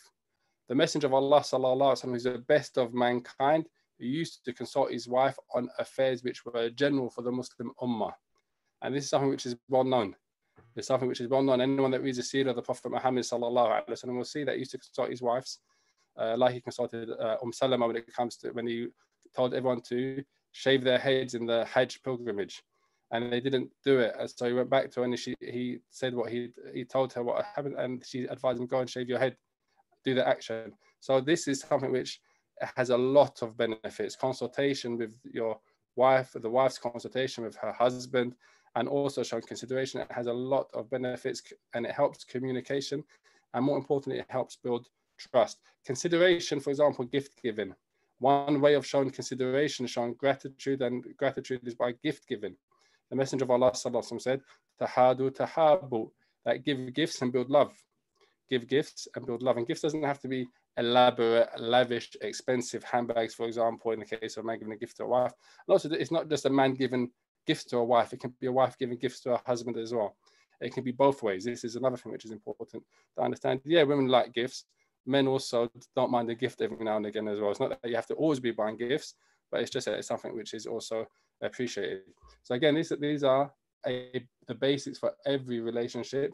The 0.70 0.76
messenger 0.76 1.08
of 1.08 1.14
allah 1.14 1.42
sallallahu 1.42 1.94
alaihi 1.94 2.12
who's 2.12 2.24
the 2.24 2.39
best 2.39 2.78
of 2.78 2.94
mankind 2.94 3.66
he 3.98 4.08
used 4.08 4.44
to 4.46 4.54
consult 4.54 4.92
his 4.92 5.08
wife 5.08 5.38
on 5.54 5.70
affairs 5.80 6.24
which 6.24 6.44
were 6.46 6.70
general 6.70 7.10
for 7.10 7.22
the 7.22 7.32
muslim 7.32 7.72
ummah. 7.82 8.14
And 8.82 8.96
this 8.96 9.06
is 9.06 9.10
something 9.12 9.30
which 9.30 9.46
is 9.46 9.56
well 9.70 9.84
known. 9.84 10.16
It's 10.76 10.88
something 10.88 11.08
which 11.08 11.22
is 11.22 11.28
well 11.28 11.44
known. 11.44 11.62
Anyone 11.62 11.92
that 11.92 12.02
reads 12.02 12.18
the 12.18 12.24
seerah 12.24 12.50
of 12.50 12.56
the 12.56 12.62
Prophet 12.62 12.92
Muhammad 12.92 13.24
sallallahu 13.24 13.70
alaihi 13.70 13.89
wasallam 13.89 14.18
will 14.18 14.26
see 14.26 14.44
that 14.44 14.54
he 14.54 14.60
used 14.60 14.72
to 14.72 14.78
consult 14.78 15.10
his 15.10 15.22
wives, 15.22 15.60
uh, 16.18 16.36
like 16.38 16.54
he 16.56 16.62
consulted 16.62 17.10
uh, 17.12 17.38
Umm 17.44 17.54
Salama 17.54 17.88
when 17.88 17.98
it 17.98 18.12
comes 18.14 18.38
to 18.38 18.50
when 18.52 18.66
he 18.66 18.88
told 19.36 19.54
everyone 19.54 19.82
to 19.82 20.24
shave 20.52 20.84
their 20.84 20.99
heads 20.99 21.34
in 21.34 21.45
the 21.45 21.66
Hajj 21.66 22.04
pilgrimage. 22.04 22.64
and 23.12 23.32
they 23.32 23.39
didn't 23.39 23.70
do 23.84 23.99
it. 23.99 24.16
So 24.36 24.47
he 24.47 24.54
went 24.54 24.70
back 24.70 24.89
to 24.91 25.02
her 25.02 25.06
and 25.06 25.20
she, 25.20 25.36
he 25.41 25.80
said 25.89 26.16
what 26.16 26.32
he 26.32 26.49
he 26.74 26.86
told 26.86 27.14
her 27.14 27.24
what 27.24 27.45
happened, 27.56 27.76
and 27.78 28.04
she 28.06 28.24
advised 28.24 28.60
him 28.60 28.68
go 28.68 28.80
and 28.80 28.89
shave 28.89 29.10
your 29.10 29.20
head, 29.20 29.36
do 30.04 30.14
the 30.16 30.28
action. 30.28 30.74
So 30.99 31.20
this 31.20 31.47
is 31.47 31.60
something 31.62 31.91
which 31.91 32.22
has 32.76 32.89
a 32.89 32.97
lot 32.97 33.41
of 33.41 33.58
benefits. 33.58 34.16
Consultation 34.16 34.97
with 34.97 35.20
your 35.24 35.60
wife, 35.95 36.32
the 36.34 36.49
wife's 36.49 36.78
consultation 36.78 37.43
with 37.43 37.56
her 37.58 37.74
husband, 37.74 38.36
and 38.76 38.88
also 38.88 39.24
showing 39.24 39.43
consideration. 39.43 39.99
It 40.02 40.12
has 40.12 40.28
a 40.28 40.34
lot 40.34 40.68
of 40.74 40.89
benefits 40.89 41.41
and 41.74 41.86
it 41.86 41.91
helps 41.91 42.24
communication, 42.24 43.04
and 43.54 43.66
more 43.66 43.78
importantly, 43.78 44.20
it 44.20 44.28
helps 44.30 44.56
build 44.56 44.88
trust. 45.18 45.60
Consideration, 45.86 46.60
for 46.62 46.70
example, 46.70 47.04
gift 47.06 47.41
giving. 47.43 47.76
One 48.22 48.62
way 48.62 48.76
of 48.76 48.86
showing 48.86 49.10
consideration, 49.10 49.88
showing 49.88 50.14
gratitude, 50.14 50.84
and 50.84 51.04
gratitude 51.18 51.62
is 51.66 51.74
by 51.74 51.94
gift 52.04 52.28
giving. 52.28 52.56
The 53.10 53.16
Messenger 53.16 53.46
of 53.46 53.50
Allah 53.50 53.74
said, 53.74 54.42
Tahadu 54.80 55.32
tahabu, 55.32 56.12
that 56.46 56.64
give 56.64 56.94
gifts 56.94 57.20
and 57.24 57.34
build 57.34 57.50
love. 57.50 57.74
Give 58.48 58.68
gifts 58.68 59.08
and 59.16 59.26
build 59.26 59.42
love. 59.42 59.58
And 59.58 59.66
gifts 59.66 59.82
doesn't 59.82 60.04
have 60.04 60.20
to 60.20 60.28
be 60.28 60.46
elaborate, 60.78 61.50
lavish, 61.60 62.16
expensive 62.22 62.84
handbags, 62.84 63.34
for 63.34 63.48
example, 63.48 63.92
in 63.92 64.02
the 64.02 64.06
case 64.06 64.38
of 64.38 64.44
a 64.44 64.48
man 64.48 64.60
giving 64.60 64.74
a 64.74 64.78
gift 64.78 64.98
to 64.98 65.06
a 65.06 65.08
wife. 65.08 65.34
And 65.68 65.74
also, 65.74 65.90
it's 65.90 66.12
not 66.12 66.30
just 66.30 66.46
a 66.46 66.52
man 66.52 66.76
giving 66.76 67.10
gifts 67.48 67.64
to 67.66 67.78
a 67.78 67.84
wife, 67.84 68.14
it 68.14 68.20
can 68.20 68.36
be 68.40 68.46
a 68.46 68.52
wife 68.52 68.78
giving 68.78 69.00
gifts 69.00 69.22
to 69.22 69.32
her 69.32 69.42
husband 69.48 69.78
as 69.78 69.96
well. 69.96 70.16
It 70.62 70.76
can 70.76 70.84
be 70.84 70.92
both 70.92 71.24
ways. 71.24 71.44
This 71.44 71.64
is 71.64 71.76
another 71.76 71.98
thing 71.98 72.12
which 72.12 72.26
is 72.26 72.32
important 72.32 72.84
to 73.16 73.24
understand. 73.24 73.62
Yeah, 73.66 73.82
women 73.82 74.10
like 74.10 74.32
gifts. 74.32 74.66
Men 75.06 75.28
also 75.28 75.70
don't 75.95 76.12
mind 76.12 76.30
a 76.30 76.36
gift 76.36 76.62
every 76.62 76.84
now 76.84 76.97
and 76.97 77.06
again 77.06 77.28
as 77.28 77.39
well. 77.39 77.52
It's 77.52 77.60
not 77.60 77.82
that 77.82 77.89
you 77.89 77.95
have 77.95 78.08
to 78.08 78.16
always 78.16 78.39
be 78.39 78.52
buying 78.52 78.78
gifts, 78.78 79.16
but 79.52 79.62
it's 79.62 79.72
just 79.72 79.88
it's 79.88 80.08
something 80.08 80.36
which 80.36 80.54
is 80.54 80.66
also 80.66 81.06
appreciated. 81.41 82.02
So 82.43 82.56
again, 82.56 82.76
these, 82.76 82.93
these 82.99 83.24
are 83.24 83.52
a, 83.88 84.24
the 84.47 84.56
basics 84.56 84.99
for 84.99 85.14
every 85.26 85.60
relationship. 85.60 86.32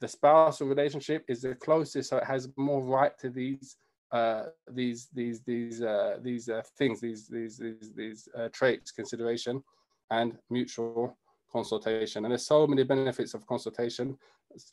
The 0.00 0.08
spousal 0.08 0.66
relationship 0.68 1.24
is 1.28 1.42
the 1.42 1.54
closest, 1.54 2.10
so 2.10 2.18
it 2.18 2.24
has 2.24 2.48
more 2.56 2.82
right 2.82 3.12
to 3.18 3.30
these 3.30 3.76
uh, 4.12 4.46
these 4.72 5.08
these 5.14 5.40
these 5.42 5.82
uh, 5.82 6.16
these 6.22 6.48
uh, 6.48 6.62
things, 6.76 7.00
these 7.00 7.28
these 7.28 7.58
these, 7.58 7.92
these 7.94 8.28
uh, 8.36 8.48
traits, 8.52 8.90
consideration, 8.90 9.62
and 10.10 10.36
mutual 10.50 11.16
consultation. 11.52 12.24
And 12.24 12.32
there's 12.32 12.46
so 12.46 12.66
many 12.66 12.82
benefits 12.82 13.34
of 13.34 13.46
consultation. 13.46 14.16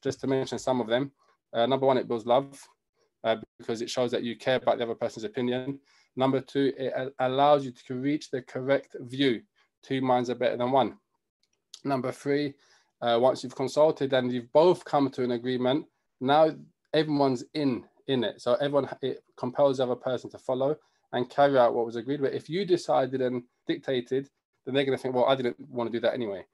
Just 0.04 0.20
to 0.22 0.28
mention 0.28 0.58
some 0.58 0.82
of 0.82 0.88
them. 0.88 1.12
Uh, 1.54 1.66
number 1.66 1.86
one, 1.86 1.98
it 1.98 2.08
builds 2.08 2.26
love 2.26 2.60
uh, 3.24 3.38
because 3.58 3.82
it 3.82 3.90
shows 3.90 4.12
that 4.12 4.24
you 4.24 4.36
care 4.36 4.56
about 4.56 4.78
the 4.78 4.84
other 4.84 4.96
person's 4.96 5.24
opinion. 5.24 5.80
Number 6.16 6.42
two, 6.42 6.74
it 6.78 7.14
allows 7.20 7.66
you 7.66 7.72
to 7.88 7.96
reach 7.96 8.32
the 8.32 8.42
correct 8.42 8.96
view 9.02 9.42
two 9.84 10.02
minds 10.02 10.30
are 10.30 10.36
better 10.36 10.58
than 10.58 10.72
one. 10.72 10.98
Number 11.84 12.12
three, 12.12 12.54
uh, 13.02 13.18
once 13.22 13.44
you've 13.44 13.56
consulted 13.56 14.14
and 14.14 14.32
you've 14.32 14.52
both 14.52 14.84
come 14.84 15.10
to 15.12 15.24
an 15.24 15.32
agreement, 15.32 15.86
now 16.20 16.50
everyone's 16.94 17.44
in 17.54 17.86
in 18.08 18.24
it. 18.24 18.42
So 18.42 18.56
everyone 18.56 18.90
it 19.02 19.24
compels 19.38 19.78
the 19.78 19.84
other 19.84 19.96
person 19.96 20.30
to 20.32 20.38
follow 20.38 20.76
and 21.14 21.30
carry 21.30 21.58
out 21.58 21.74
what 21.74 21.86
was 21.86 21.96
agreed. 21.96 22.22
But 22.22 22.34
if 22.34 22.50
you 22.50 22.66
decided 22.66 23.22
and 23.22 23.44
dictated, 23.68 24.30
then 24.66 24.74
they're 24.74 24.86
going 24.86 24.98
to 24.98 25.02
think, 25.02 25.16
well, 25.16 25.26
I 25.26 25.36
didn't 25.36 25.58
want 25.60 25.92
to 25.92 25.98
do 25.98 26.02
that 26.02 26.14
anyway. 26.14 26.46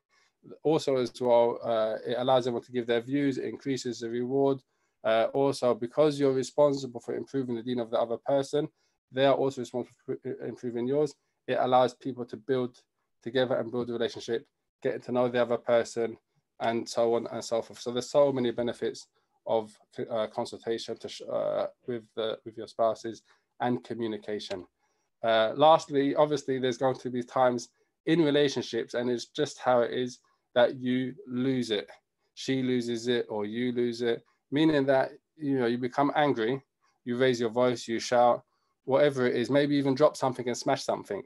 Also, 0.64 0.97
as 0.97 1.14
well, 1.22 1.59
uh, 1.64 1.95
it 2.05 2.16
allows 2.18 2.45
everyone 2.45 2.64
to 2.66 2.72
give 2.72 2.86
their 2.86 3.01
views. 3.01 3.38
It 3.38 3.45
increases 3.45 3.99
the 3.99 4.09
reward. 4.09 4.59
Uh, 5.03 5.27
also, 5.33 5.73
because 5.73 6.19
you're 6.19 6.33
responsible 6.33 6.99
for 7.01 7.15
improving 7.15 7.55
the 7.55 7.63
deen 7.63 7.79
of 7.79 7.91
the 7.91 7.99
other 7.99 8.17
person, 8.25 8.67
they 9.11 9.25
are 9.25 9.35
also 9.35 9.61
responsible 9.61 9.95
for 10.05 10.45
improving 10.45 10.87
yours. 10.87 11.13
It 11.47 11.57
allows 11.59 11.93
people 11.93 12.25
to 12.25 12.37
build 12.37 12.77
together 13.21 13.55
and 13.55 13.71
build 13.71 13.89
a 13.89 13.93
relationship, 13.93 14.45
getting 14.81 15.01
to 15.01 15.11
know 15.11 15.27
the 15.27 15.41
other 15.41 15.57
person, 15.57 16.17
and 16.61 16.87
so 16.87 17.15
on 17.15 17.27
and 17.27 17.43
so 17.43 17.61
forth. 17.61 17.79
So 17.79 17.91
there's 17.91 18.09
so 18.09 18.31
many 18.31 18.51
benefits 18.51 19.07
of 19.45 19.77
uh, 20.09 20.27
consultation 20.27 20.97
to, 20.97 21.27
uh, 21.27 21.67
with 21.87 22.03
the, 22.15 22.37
with 22.45 22.57
your 22.57 22.67
spouses 22.67 23.23
and 23.59 23.83
communication. 23.83 24.65
Uh, 25.23 25.53
lastly, 25.55 26.15
obviously, 26.15 26.59
there's 26.59 26.77
going 26.77 26.95
to 26.95 27.09
be 27.09 27.23
times 27.23 27.69
in 28.05 28.21
relationships, 28.23 28.93
and 28.93 29.09
it's 29.09 29.27
just 29.27 29.59
how 29.59 29.81
it 29.81 29.91
is 29.91 30.19
that 30.55 30.75
you 30.77 31.13
lose 31.27 31.71
it. 31.71 31.89
She 32.35 32.61
loses 32.61 33.07
it, 33.07 33.25
or 33.29 33.45
you 33.45 33.71
lose 33.71 34.01
it, 34.01 34.23
meaning 34.53 34.85
that 34.85 35.09
you 35.35 35.59
know 35.59 35.65
you 35.65 35.79
become 35.79 36.11
angry, 36.15 36.61
you 37.05 37.17
raise 37.17 37.39
your 37.39 37.49
voice, 37.49 37.87
you 37.87 37.99
shout, 37.99 38.43
whatever 38.85 39.25
it 39.25 39.35
is, 39.35 39.49
maybe 39.49 39.75
even 39.75 39.95
drop 39.95 40.15
something 40.15 40.47
and 40.47 40.57
smash 40.57 40.83
something. 40.83 41.23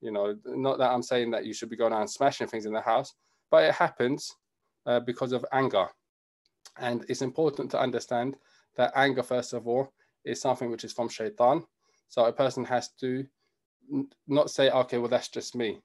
You 0.00 0.10
know, 0.10 0.34
not 0.46 0.78
that 0.78 0.90
I'm 0.90 1.02
saying 1.02 1.30
that 1.32 1.44
you 1.44 1.52
should 1.52 1.68
be 1.68 1.76
going 1.76 1.92
out 1.92 2.00
and 2.00 2.10
smashing 2.10 2.48
things 2.48 2.64
in 2.64 2.72
the 2.72 2.80
house, 2.80 3.12
but 3.50 3.64
it 3.64 3.74
happens 3.74 4.34
uh, 4.86 5.00
because 5.00 5.32
of 5.32 5.44
anger. 5.52 5.86
And 6.78 7.04
it's 7.08 7.22
important 7.22 7.70
to 7.72 7.80
understand 7.80 8.36
that 8.76 8.92
anger, 8.96 9.22
first 9.22 9.52
of 9.52 9.68
all, 9.68 9.92
is 10.24 10.40
something 10.40 10.70
which 10.70 10.84
is 10.84 10.94
from 10.94 11.10
shaitan. 11.10 11.62
So 12.08 12.24
a 12.24 12.32
person 12.32 12.64
has 12.64 12.88
to 13.00 13.24
not 14.26 14.50
say, 14.50 14.70
okay, 14.70 14.96
well, 14.96 15.08
that's 15.08 15.28
just 15.28 15.54
me, 15.54 15.82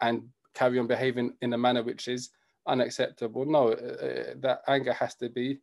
and 0.00 0.22
carry 0.54 0.78
on 0.78 0.86
behaving 0.86 1.32
in 1.42 1.52
a 1.52 1.58
manner 1.58 1.82
which 1.82 2.06
is 2.06 2.30
unacceptable. 2.68 3.44
No, 3.44 3.72
uh, 3.72 4.06
uh 4.06 4.34
that 4.36 4.60
anger 4.68 4.92
has 4.92 5.16
to 5.16 5.28
be 5.28 5.58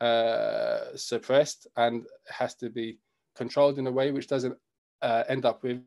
uh, 0.00 0.96
suppressed 0.96 1.66
and 1.76 2.06
has 2.28 2.54
to 2.56 2.70
be 2.70 2.98
controlled 3.36 3.78
in 3.78 3.86
a 3.86 3.92
way 3.92 4.10
which 4.10 4.26
doesn't 4.26 4.56
uh, 5.02 5.24
end 5.28 5.44
up 5.44 5.62
with 5.62 5.82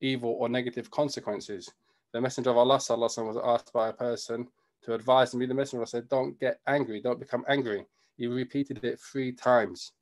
evil 0.00 0.36
or 0.38 0.48
negative 0.48 0.90
consequences. 0.90 1.70
The 2.12 2.20
Messenger 2.20 2.50
of 2.50 2.58
Allah 2.58 2.78
وسلم, 2.78 3.26
was 3.26 3.38
asked 3.42 3.72
by 3.72 3.88
a 3.88 3.92
person 3.92 4.48
to 4.82 4.94
advise 4.94 5.34
me. 5.34 5.46
The 5.46 5.54
Messenger 5.54 5.86
said, 5.86 6.08
Don't 6.08 6.38
get 6.38 6.60
angry, 6.66 7.00
don't 7.00 7.20
become 7.20 7.44
angry. 7.48 7.86
He 8.16 8.26
repeated 8.26 8.82
it 8.84 9.00
three 9.00 9.32
times. 9.32 9.92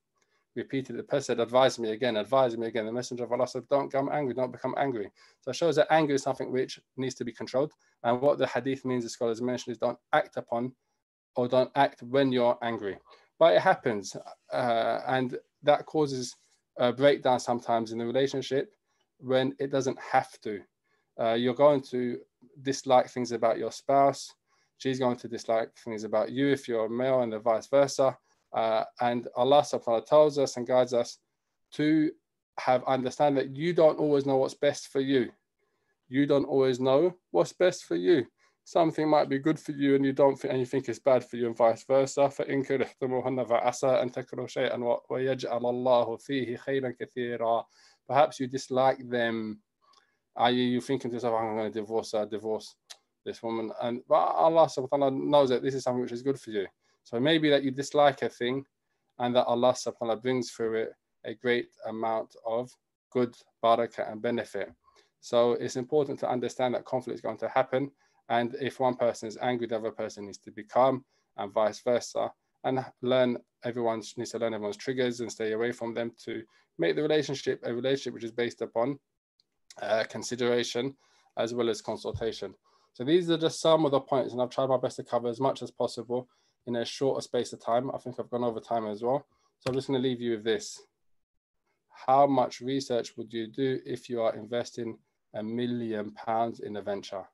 Repeated 0.55 0.97
the 0.97 1.03
person 1.03 1.37
said, 1.37 1.41
Advise 1.41 1.79
me 1.79 1.91
again, 1.91 2.17
advise 2.17 2.57
me 2.57 2.69
again. 2.69 2.87
The 2.87 2.93
Messenger 2.93 3.25
of 3.25 3.33
Allah 3.33 3.49
said, 3.49 3.69
Don't 3.69 3.91
become 3.91 4.11
angry, 4.13 4.35
don't 4.35 4.53
become 4.53 4.75
angry. 4.79 5.11
So 5.41 5.51
it 5.51 5.57
shows 5.57 5.77
that 5.77 5.89
anger 5.91 6.15
is 6.15 6.23
something 6.23 6.53
which 6.53 6.79
needs 6.97 7.15
to 7.17 7.25
be 7.25 7.33
controlled. 7.33 7.73
And 8.05 8.21
what 8.21 8.39
the 8.39 8.47
hadith 8.47 8.85
means, 8.85 9.05
the 9.05 9.11
scholars 9.11 9.43
mentioned, 9.43 9.73
is 9.73 9.79
don't 9.79 9.99
act 10.13 10.37
upon 10.37 10.73
or 11.35 11.49
don't 11.49 11.71
act 11.75 12.03
when 12.03 12.31
you're 12.31 12.59
angry. 12.63 12.99
But 13.40 13.56
it 13.56 13.62
happens, 13.62 14.16
uh, 14.52 15.00
and 15.08 15.38
that 15.64 15.86
causes 15.86 16.36
a 16.78 16.92
breakdown 16.92 17.40
sometimes 17.40 17.92
in 17.92 17.98
the 17.98 18.06
relationship 18.06 18.74
when 19.20 19.56
it 19.60 19.72
doesn't 19.72 19.98
have 20.00 20.40
to. 20.42 20.62
Uh, 21.20 21.34
you're 21.34 21.54
going 21.54 21.82
to 21.82 22.20
dislike 22.62 23.10
things 23.10 23.32
about 23.32 23.58
your 23.58 23.72
spouse. 23.72 24.34
She's 24.78 25.00
going 25.00 25.18
to 25.18 25.28
dislike 25.28 25.72
things 25.84 26.04
about 26.04 26.32
you 26.32 26.48
if 26.50 26.68
you're 26.68 26.86
a 26.86 26.90
male 26.90 27.22
and 27.22 27.34
the 27.34 27.40
vice 27.40 27.68
versa. 27.68 28.18
Uh, 28.54 28.84
and 29.02 29.28
Allah 29.36 29.62
subhanahu 29.62 29.88
wa 29.88 30.00
ta'ala 30.00 30.06
tells 30.06 30.38
us 30.40 30.58
and 30.58 30.66
guides 30.66 30.94
us 30.94 31.20
to 31.74 32.12
have 32.60 32.84
understand 32.86 33.38
that 33.38 33.56
you 33.56 33.74
don't 33.74 34.00
always 34.00 34.26
know 34.26 34.38
what's 34.38 34.54
best 34.54 34.88
for 34.88 35.00
you. 35.00 35.32
You 36.08 36.26
don't 36.26 36.46
always 36.46 36.80
know 36.80 37.16
what's 37.32 37.54
best 37.54 37.86
for 37.86 37.96
you 37.96 38.26
Something 38.69 39.09
might 39.09 39.29
be 39.29 39.39
good 39.39 39.61
for 39.61 39.73
you 39.73 39.95
and 39.95 40.05
you 40.05 40.13
don't 40.13 40.37
think 40.37 40.53
and 40.53 40.61
you 40.61 40.67
think 40.67 40.89
it's 40.89 40.99
bad 40.99 41.23
for 41.23 41.37
you 41.37 41.47
and 41.47 41.57
vice 41.57 41.85
versa. 41.85 42.29
فإن 42.29 42.65
كرهتموهن 42.65 43.45
فعسى 43.45 43.87
أن 43.87 44.11
تكرهوا 44.11 44.47
شيئا 44.47 45.01
ويجعل 45.11 45.67
الله 45.67 46.17
فيه 46.17 46.57
خيرا 46.57 46.95
كثيرا 47.01 47.65
Perhaps 48.09 48.41
you 48.41 48.47
dislike 48.47 49.09
them. 49.09 49.59
Are 50.37 50.51
you, 50.51 50.65
you 50.65 50.81
thinking 50.81 51.11
to 51.11 51.17
yourself, 51.17 51.35
I'm 51.35 51.57
going 51.57 51.73
to 51.73 51.81
divorce 51.81 52.13
her, 52.13 52.27
divorce 52.27 52.75
this 53.25 53.43
woman? 53.43 53.71
And 53.81 54.01
but 54.09 54.17
Allah 54.17 54.67
subhanahu 54.67 54.91
wa 54.91 54.99
ta'ala 54.99 55.11
knows 55.11 55.49
that 55.51 55.63
this 55.63 55.75
is 55.75 55.85
something 55.85 56.03
which 56.03 56.13
is 56.13 56.23
good 56.23 56.41
for 56.41 56.51
you. 56.51 56.67
So 57.05 57.21
maybe 57.21 57.51
that 57.51 57.63
you 57.63 57.71
dislike 57.71 58.23
a 58.23 58.29
thing 58.29 58.65
and 59.19 59.37
that 59.37 59.45
Allah 59.45 59.73
subhanahu 59.73 60.01
wa 60.01 60.07
ta'ala 60.07 60.21
brings 60.21 60.51
through 60.51 60.75
it 60.75 60.93
a 61.25 61.35
great 61.35 61.69
amount 61.87 62.37
of 62.47 62.71
good 63.11 63.35
barakah 63.63 64.11
and 64.11 64.21
benefit. 64.21 64.73
So 65.21 65.53
it's 65.53 65.77
important 65.77 66.19
to 66.21 66.29
understand 66.29 66.75
that 66.75 66.85
conflict 66.85 67.15
is 67.15 67.23
going 67.23 67.39
to 67.39 67.49
happen. 67.49 67.91
And 68.30 68.56
if 68.62 68.80
one 68.80 68.96
person 68.96 69.28
is 69.28 69.38
angry, 69.42 69.68
the 69.68 69.78
other 69.78 69.92
person 69.92 70.26
needs 70.26 70.38
to 70.40 70.52
be 70.52 70.64
calm 70.64 71.04
and 71.38 71.52
vice 71.52 71.82
versa. 71.82 72.32
And 72.64 72.86
learn 73.02 73.38
everyone 73.64 74.02
needs 74.18 74.32
to 74.32 74.40
learn 74.40 74.54
everyone's 74.54 74.78
triggers 74.78 75.20
and 75.20 75.32
stay 75.32 75.54
away 75.54 75.72
from 75.72 75.94
them 75.94 76.12
to 76.26 76.44
make 76.78 76.96
the 76.96 77.02
relationship 77.02 77.62
a 77.64 77.74
relationship 77.74 78.14
which 78.14 78.24
is 78.24 78.32
based 78.32 78.62
upon 78.62 79.00
uh, 79.82 80.04
consideration 80.10 80.96
as 81.38 81.54
well 81.54 81.70
as 81.70 81.82
consultation. 81.82 82.54
So 82.94 83.04
these 83.04 83.30
are 83.30 83.38
just 83.38 83.62
some 83.62 83.86
of 83.86 83.92
the 83.92 84.00
points, 84.00 84.34
and 84.34 84.42
I've 84.42 84.50
tried 84.50 84.68
my 84.68 84.78
best 84.78 84.98
to 84.98 85.04
cover 85.04 85.30
as 85.30 85.40
much 85.40 85.62
as 85.62 85.72
possible 85.72 86.28
in 86.68 86.76
a 86.76 86.86
shorter 86.86 87.22
space 87.22 87.54
of 87.54 87.62
time. 87.62 87.90
I 87.94 87.98
think 87.98 88.20
I've 88.20 88.30
gone 88.30 88.44
over 88.44 88.60
time 88.60 88.88
as 88.88 89.02
well. 89.02 89.26
So 89.60 89.70
I'm 89.70 89.74
just 89.74 89.88
going 89.88 90.02
to 90.02 90.08
leave 90.08 90.22
you 90.22 90.32
with 90.32 90.44
this. 90.44 90.82
How 92.08 92.28
much 92.28 92.62
research 92.62 93.16
would 93.18 93.32
you 93.32 93.48
do 93.48 93.80
if 93.86 94.10
you 94.10 94.22
are 94.22 94.36
investing 94.36 94.98
a 95.34 95.44
million 95.44 96.12
pounds 96.12 96.60
in 96.60 96.78
a 96.78 96.82
venture? 96.82 97.26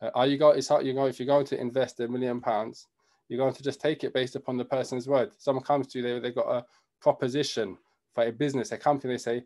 Uh, 0.00 0.10
are 0.14 0.26
you 0.26 0.38
going? 0.38 0.58
It's 0.58 0.68
how 0.68 0.80
you 0.80 0.94
go. 0.94 1.06
If 1.06 1.18
you're 1.18 1.26
going 1.26 1.46
to 1.46 1.60
invest 1.60 2.00
a 2.00 2.08
million 2.08 2.40
pounds, 2.40 2.88
you're 3.28 3.38
going 3.38 3.54
to 3.54 3.62
just 3.62 3.80
take 3.80 4.04
it 4.04 4.12
based 4.12 4.36
upon 4.36 4.56
the 4.56 4.64
person's 4.64 5.08
word. 5.08 5.32
Someone 5.38 5.64
comes 5.64 5.86
to 5.88 5.98
you, 5.98 6.04
they 6.04 6.18
they've 6.20 6.34
got 6.34 6.48
a 6.48 6.64
proposition 7.00 7.78
for 8.14 8.24
a 8.24 8.32
business, 8.32 8.72
a 8.72 8.78
company, 8.78 9.14
they 9.14 9.18
say, 9.18 9.44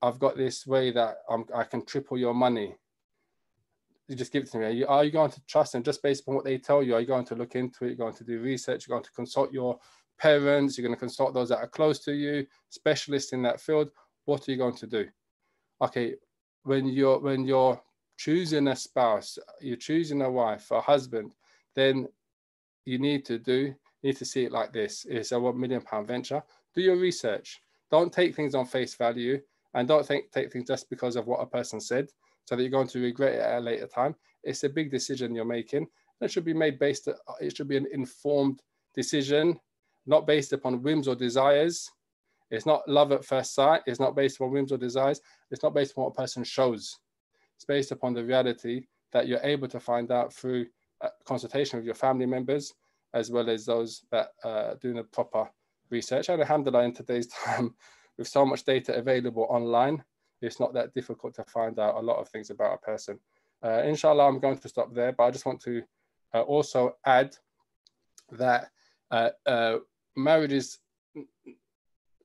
I've 0.00 0.18
got 0.18 0.36
this 0.36 0.66
way 0.66 0.90
that 0.92 1.18
I'm, 1.28 1.44
I 1.54 1.64
can 1.64 1.84
triple 1.84 2.16
your 2.16 2.34
money. 2.34 2.74
you 4.08 4.16
just 4.16 4.32
give 4.32 4.44
it 4.44 4.50
to 4.52 4.58
me. 4.58 4.64
Are 4.64 4.70
you, 4.70 4.86
are 4.86 5.04
you 5.04 5.10
going 5.10 5.30
to 5.30 5.40
trust 5.46 5.72
them 5.72 5.82
just 5.82 6.02
based 6.02 6.22
upon 6.22 6.36
what 6.36 6.44
they 6.44 6.58
tell 6.58 6.82
you? 6.82 6.94
Are 6.94 7.00
you 7.00 7.06
going 7.06 7.26
to 7.26 7.34
look 7.34 7.54
into 7.54 7.84
it? 7.84 7.88
You're 7.88 7.96
going 7.96 8.14
to 8.14 8.24
do 8.24 8.40
research. 8.40 8.86
You're 8.86 8.96
going 8.96 9.04
to 9.04 9.12
consult 9.12 9.52
your 9.52 9.78
parents. 10.18 10.78
You're 10.78 10.86
going 10.86 10.96
to 10.96 11.00
consult 11.00 11.34
those 11.34 11.50
that 11.50 11.58
are 11.58 11.68
close 11.68 11.98
to 12.00 12.12
you, 12.12 12.46
specialists 12.70 13.32
in 13.32 13.42
that 13.42 13.60
field. 13.60 13.90
What 14.24 14.48
are 14.48 14.52
you 14.52 14.56
going 14.56 14.76
to 14.76 14.86
do? 14.86 15.06
Okay, 15.82 16.14
when 16.64 16.86
you're 16.86 17.20
when 17.20 17.44
you're 17.46 17.80
choosing 18.18 18.68
a 18.68 18.76
spouse, 18.76 19.38
you're 19.60 19.76
choosing 19.76 20.20
a 20.20 20.30
wife, 20.30 20.70
a 20.70 20.80
husband, 20.80 21.32
then 21.74 22.06
you 22.84 22.98
need 22.98 23.24
to 23.24 23.38
do 23.38 23.74
need 24.02 24.16
to 24.16 24.24
see 24.24 24.44
it 24.44 24.52
like 24.52 24.72
this: 24.72 25.06
it's 25.08 25.32
a 25.32 25.40
one 25.40 25.58
million 25.58 25.80
pound 25.80 26.06
venture. 26.06 26.42
Do 26.74 26.82
your 26.82 26.96
research. 26.96 27.60
Don't 27.90 28.12
take 28.12 28.36
things 28.36 28.54
on 28.54 28.66
face 28.66 28.94
value, 28.94 29.40
and 29.74 29.88
don't 29.88 30.04
think, 30.04 30.30
take 30.30 30.52
things 30.52 30.68
just 30.68 30.90
because 30.90 31.16
of 31.16 31.26
what 31.26 31.40
a 31.40 31.46
person 31.46 31.80
said 31.80 32.08
so 32.44 32.56
that 32.56 32.62
you're 32.62 32.70
going 32.70 32.88
to 32.88 33.00
regret 33.00 33.34
it 33.34 33.40
at 33.40 33.58
a 33.58 33.60
later 33.60 33.86
time. 33.86 34.14
It's 34.42 34.64
a 34.64 34.68
big 34.68 34.90
decision 34.90 35.34
you're 35.34 35.44
making. 35.44 35.86
It 36.20 36.30
should 36.30 36.44
be 36.44 36.54
made 36.54 36.78
based, 36.78 37.08
it 37.40 37.56
should 37.56 37.68
be 37.68 37.76
an 37.76 37.86
informed 37.92 38.62
decision, 38.94 39.58
not 40.06 40.26
based 40.26 40.52
upon 40.52 40.82
whims 40.82 41.08
or 41.08 41.14
desires. 41.14 41.90
It's 42.50 42.66
not 42.66 42.88
love 42.88 43.12
at 43.12 43.24
first 43.24 43.54
sight. 43.54 43.82
It's 43.86 44.00
not 44.00 44.16
based 44.16 44.36
upon 44.36 44.52
whims 44.52 44.72
or 44.72 44.78
desires. 44.78 45.20
It's 45.50 45.62
not 45.62 45.74
based 45.74 45.92
upon 45.92 46.04
what 46.04 46.14
a 46.16 46.22
person 46.22 46.42
shows. 46.44 46.96
It's 47.58 47.64
based 47.64 47.90
upon 47.90 48.14
the 48.14 48.24
reality 48.24 48.86
that 49.10 49.26
you're 49.26 49.42
able 49.42 49.66
to 49.66 49.80
find 49.80 50.12
out 50.12 50.32
through 50.32 50.66
consultation 51.24 51.76
with 51.76 51.86
your 51.86 51.96
family 51.96 52.24
members, 52.24 52.72
as 53.14 53.32
well 53.32 53.50
as 53.50 53.66
those 53.66 54.04
that 54.12 54.28
are 54.44 54.76
doing 54.76 54.94
the 54.94 55.02
proper 55.02 55.50
research. 55.90 56.28
And 56.28 56.40
alhamdulillah, 56.40 56.84
in 56.84 56.94
today's 56.94 57.26
time, 57.44 57.74
with 58.16 58.28
so 58.28 58.46
much 58.46 58.64
data 58.64 58.94
available 58.94 59.48
online, 59.50 60.04
it's 60.40 60.60
not 60.60 60.72
that 60.74 60.94
difficult 60.94 61.34
to 61.34 61.44
find 61.44 61.80
out 61.80 61.96
a 61.96 62.00
lot 62.00 62.18
of 62.18 62.28
things 62.28 62.50
about 62.50 62.74
a 62.74 62.78
person. 62.78 63.18
Uh, 63.60 63.82
inshallah, 63.84 64.28
I'm 64.28 64.38
going 64.38 64.58
to 64.58 64.68
stop 64.68 64.94
there, 64.94 65.10
but 65.10 65.24
I 65.24 65.30
just 65.32 65.46
want 65.46 65.60
to 65.62 65.82
uh, 66.32 66.42
also 66.42 66.96
add 67.04 67.36
that 68.30 68.70
uh, 69.10 69.30
uh 69.46 69.78
marriages, 70.14 70.78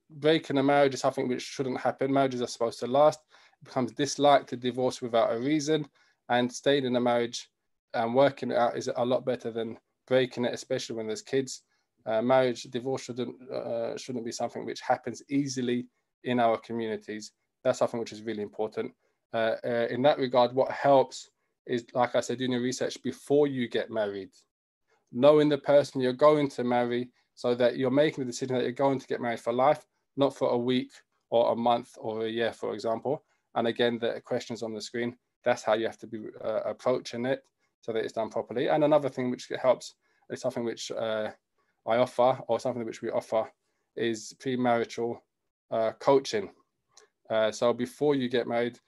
breaking 0.08 0.58
a 0.58 0.62
marriage 0.62 0.94
is 0.94 1.00
something 1.00 1.26
which 1.26 1.42
shouldn't 1.42 1.80
happen. 1.80 2.12
Marriages 2.12 2.40
are 2.40 2.46
supposed 2.46 2.78
to 2.80 2.86
last. 2.86 3.18
Becomes 3.64 3.92
disliked 3.92 4.48
to 4.50 4.56
divorce 4.56 5.00
without 5.00 5.32
a 5.32 5.38
reason, 5.38 5.86
and 6.28 6.52
staying 6.52 6.84
in 6.84 6.96
a 6.96 7.00
marriage 7.00 7.48
and 7.94 8.14
working 8.14 8.50
it 8.50 8.56
out 8.56 8.76
is 8.76 8.90
a 8.94 9.04
lot 9.04 9.24
better 9.24 9.50
than 9.50 9.78
breaking 10.06 10.44
it, 10.44 10.52
especially 10.52 10.96
when 10.96 11.06
there's 11.06 11.22
kids. 11.22 11.62
Uh, 12.06 12.20
marriage, 12.20 12.64
divorce 12.64 13.04
shouldn't 13.04 13.36
uh, 13.50 13.96
shouldn't 13.96 14.24
be 14.24 14.32
something 14.32 14.66
which 14.66 14.80
happens 14.80 15.22
easily 15.30 15.86
in 16.24 16.38
our 16.40 16.58
communities. 16.58 17.32
That's 17.62 17.78
something 17.78 17.98
which 17.98 18.12
is 18.12 18.22
really 18.22 18.42
important. 18.42 18.92
Uh, 19.32 19.56
uh, 19.64 19.86
in 19.90 20.02
that 20.02 20.18
regard, 20.18 20.54
what 20.54 20.70
helps 20.70 21.30
is, 21.66 21.84
like 21.94 22.14
I 22.14 22.20
said, 22.20 22.38
doing 22.38 22.52
your 22.52 22.60
research 22.60 23.02
before 23.02 23.46
you 23.46 23.68
get 23.68 23.90
married, 23.90 24.30
knowing 25.12 25.48
the 25.48 25.58
person 25.58 26.00
you're 26.00 26.12
going 26.12 26.48
to 26.50 26.64
marry, 26.64 27.08
so 27.34 27.54
that 27.54 27.76
you're 27.76 27.90
making 27.90 28.24
the 28.24 28.30
decision 28.30 28.56
that 28.56 28.62
you're 28.62 28.72
going 28.72 28.98
to 28.98 29.06
get 29.06 29.20
married 29.20 29.40
for 29.40 29.52
life, 29.52 29.84
not 30.16 30.36
for 30.36 30.50
a 30.50 30.58
week 30.58 30.90
or 31.30 31.52
a 31.52 31.56
month 31.56 31.90
or 31.96 32.26
a 32.26 32.28
year, 32.28 32.52
for 32.52 32.74
example. 32.74 33.24
And 33.54 33.66
again, 33.66 33.98
the 33.98 34.20
questions 34.24 34.62
on 34.62 34.74
the 34.74 34.80
screen. 34.80 35.16
That's 35.44 35.62
how 35.62 35.74
you 35.74 35.86
have 35.86 35.98
to 35.98 36.06
be 36.06 36.26
uh, 36.42 36.60
approaching 36.64 37.26
it, 37.26 37.44
so 37.82 37.92
that 37.92 38.04
it's 38.04 38.14
done 38.14 38.30
properly. 38.30 38.68
And 38.68 38.84
another 38.84 39.08
thing 39.08 39.30
which 39.30 39.50
helps 39.60 39.94
is 40.30 40.40
something 40.40 40.64
which 40.64 40.90
uh, 40.90 41.30
I 41.86 41.96
offer, 41.98 42.38
or 42.48 42.58
something 42.58 42.84
which 42.84 43.02
we 43.02 43.10
offer, 43.10 43.50
is 43.94 44.34
premarital 44.40 45.18
uh, 45.70 45.92
coaching. 45.98 46.50
Uh, 47.30 47.52
so 47.52 47.72
before 47.72 48.14
you 48.14 48.28
get 48.28 48.48
married, 48.48 48.78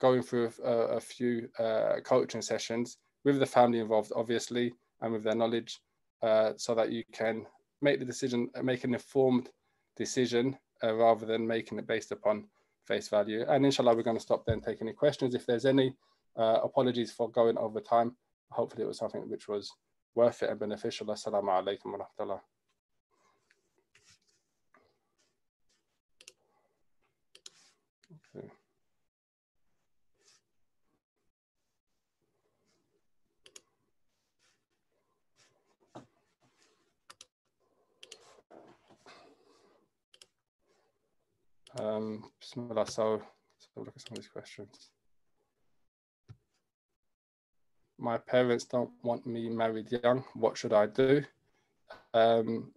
going 0.00 0.22
through 0.22 0.50
a, 0.64 0.70
a 0.70 1.00
few 1.00 1.48
uh, 1.58 1.96
coaching 2.04 2.42
sessions 2.42 2.98
with 3.24 3.38
the 3.38 3.46
family 3.46 3.78
involved, 3.78 4.12
obviously, 4.16 4.72
and 5.00 5.12
with 5.12 5.22
their 5.22 5.34
knowledge, 5.34 5.80
uh, 6.22 6.52
so 6.56 6.74
that 6.74 6.90
you 6.90 7.04
can 7.12 7.46
make 7.82 7.98
the 7.98 8.04
decision, 8.04 8.48
make 8.62 8.84
an 8.84 8.94
informed 8.94 9.50
decision 9.96 10.56
rather 10.82 11.26
than 11.26 11.46
making 11.46 11.78
it 11.78 11.86
based 11.86 12.12
upon 12.12 12.44
face 12.86 13.08
value. 13.08 13.44
And 13.48 13.64
inshallah, 13.64 13.94
we're 13.94 14.02
going 14.02 14.16
to 14.16 14.22
stop 14.22 14.44
then 14.46 14.60
taking 14.60 14.86
any 14.88 14.94
questions. 14.94 15.34
If 15.34 15.46
there's 15.46 15.66
any, 15.66 15.94
uh, 16.36 16.60
apologies 16.62 17.12
for 17.12 17.30
going 17.30 17.58
over 17.58 17.80
time. 17.80 18.16
Hopefully, 18.50 18.84
it 18.84 18.86
was 18.86 18.98
something 18.98 19.28
which 19.28 19.48
was 19.48 19.72
worth 20.14 20.42
it 20.42 20.50
and 20.50 20.60
beneficial. 20.60 21.06
Assalamu 21.06 21.50
alaikum 21.50 21.92
wa 21.92 21.98
rahmatullah. 22.04 22.40
Um, 41.78 42.24
Bismillah, 42.40 42.86
so, 42.86 43.22
so 43.58 43.80
look 43.80 43.92
at 43.94 44.00
some 44.00 44.12
of 44.12 44.16
these 44.16 44.28
questions. 44.28 44.90
My 47.98 48.18
parents 48.18 48.64
don't 48.64 48.90
want 49.02 49.26
me 49.26 49.48
married 49.50 49.92
young. 50.02 50.24
What 50.34 50.56
should 50.56 50.72
I 50.72 50.86
do? 50.86 51.24
Um, 52.14 52.72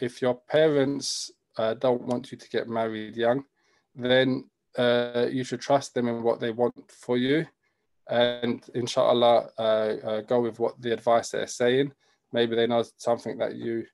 if 0.00 0.22
your 0.22 0.34
parents 0.34 1.30
uh, 1.58 1.74
don't 1.74 2.02
want 2.02 2.32
you 2.32 2.38
to 2.38 2.48
get 2.48 2.68
married 2.68 3.16
young, 3.16 3.44
then 3.94 4.48
uh, 4.76 5.26
you 5.30 5.44
should 5.44 5.60
trust 5.60 5.94
them 5.94 6.08
in 6.08 6.22
what 6.22 6.40
they 6.40 6.50
want 6.50 6.90
for 6.90 7.16
you. 7.16 7.46
And 8.08 8.64
inshallah, 8.74 9.50
uh, 9.58 9.62
uh 9.62 10.20
go 10.22 10.40
with 10.40 10.58
what 10.58 10.80
the 10.80 10.92
advice 10.92 11.30
they're 11.30 11.46
saying. 11.46 11.92
Maybe 12.32 12.56
they 12.56 12.66
know 12.66 12.84
something 12.96 13.36
that 13.38 13.56
you 13.56 13.84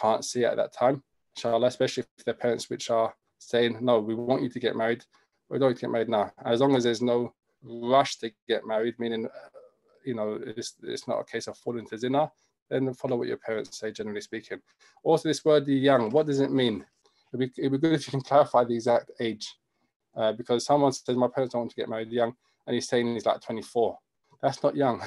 can't 0.00 0.24
see 0.24 0.44
at 0.44 0.56
that 0.56 0.72
time. 0.72 1.02
Inshallah, 1.36 1.66
especially 1.66 2.04
if 2.16 2.24
their 2.24 2.34
parents, 2.34 2.70
which 2.70 2.90
are 2.90 3.14
saying, 3.38 3.78
no, 3.80 4.00
we 4.00 4.14
want 4.14 4.42
you 4.42 4.48
to 4.48 4.60
get 4.60 4.76
married. 4.76 5.04
We 5.48 5.58
don't 5.58 5.68
want 5.68 5.76
to 5.76 5.80
get 5.80 5.90
married 5.90 6.08
now. 6.08 6.32
As 6.44 6.60
long 6.60 6.76
as 6.76 6.84
there's 6.84 7.02
no 7.02 7.34
rush 7.62 8.16
to 8.16 8.30
get 8.48 8.66
married, 8.66 8.94
meaning, 8.98 9.26
uh, 9.26 9.48
you 10.04 10.14
know, 10.14 10.38
it's, 10.44 10.74
it's 10.82 11.08
not 11.08 11.20
a 11.20 11.24
case 11.24 11.46
of 11.46 11.56
falling 11.58 11.86
to 11.86 11.98
zina, 11.98 12.30
then 12.70 12.92
follow 12.94 13.16
what 13.16 13.28
your 13.28 13.38
parents 13.38 13.78
say, 13.78 13.90
generally 13.90 14.20
speaking. 14.20 14.58
Also, 15.02 15.28
this 15.28 15.44
word, 15.44 15.66
the 15.66 15.74
young, 15.74 16.10
what 16.10 16.26
does 16.26 16.40
it 16.40 16.52
mean? 16.52 16.84
It'd 17.32 17.54
be, 17.54 17.62
it'd 17.62 17.72
be 17.72 17.78
good 17.78 17.94
if 17.94 18.06
you 18.06 18.10
can 18.10 18.20
clarify 18.20 18.64
the 18.64 18.74
exact 18.74 19.10
age. 19.20 19.54
Uh, 20.14 20.32
because 20.32 20.64
someone 20.64 20.92
says, 20.92 21.16
my 21.16 21.28
parents 21.28 21.52
don't 21.52 21.62
want 21.62 21.70
to 21.70 21.76
get 21.76 21.88
married 21.88 22.10
young, 22.10 22.34
and 22.66 22.74
he's 22.74 22.88
saying 22.88 23.12
he's 23.14 23.26
like 23.26 23.40
24. 23.40 23.96
That's 24.42 24.62
not 24.62 24.76
young. 24.76 25.00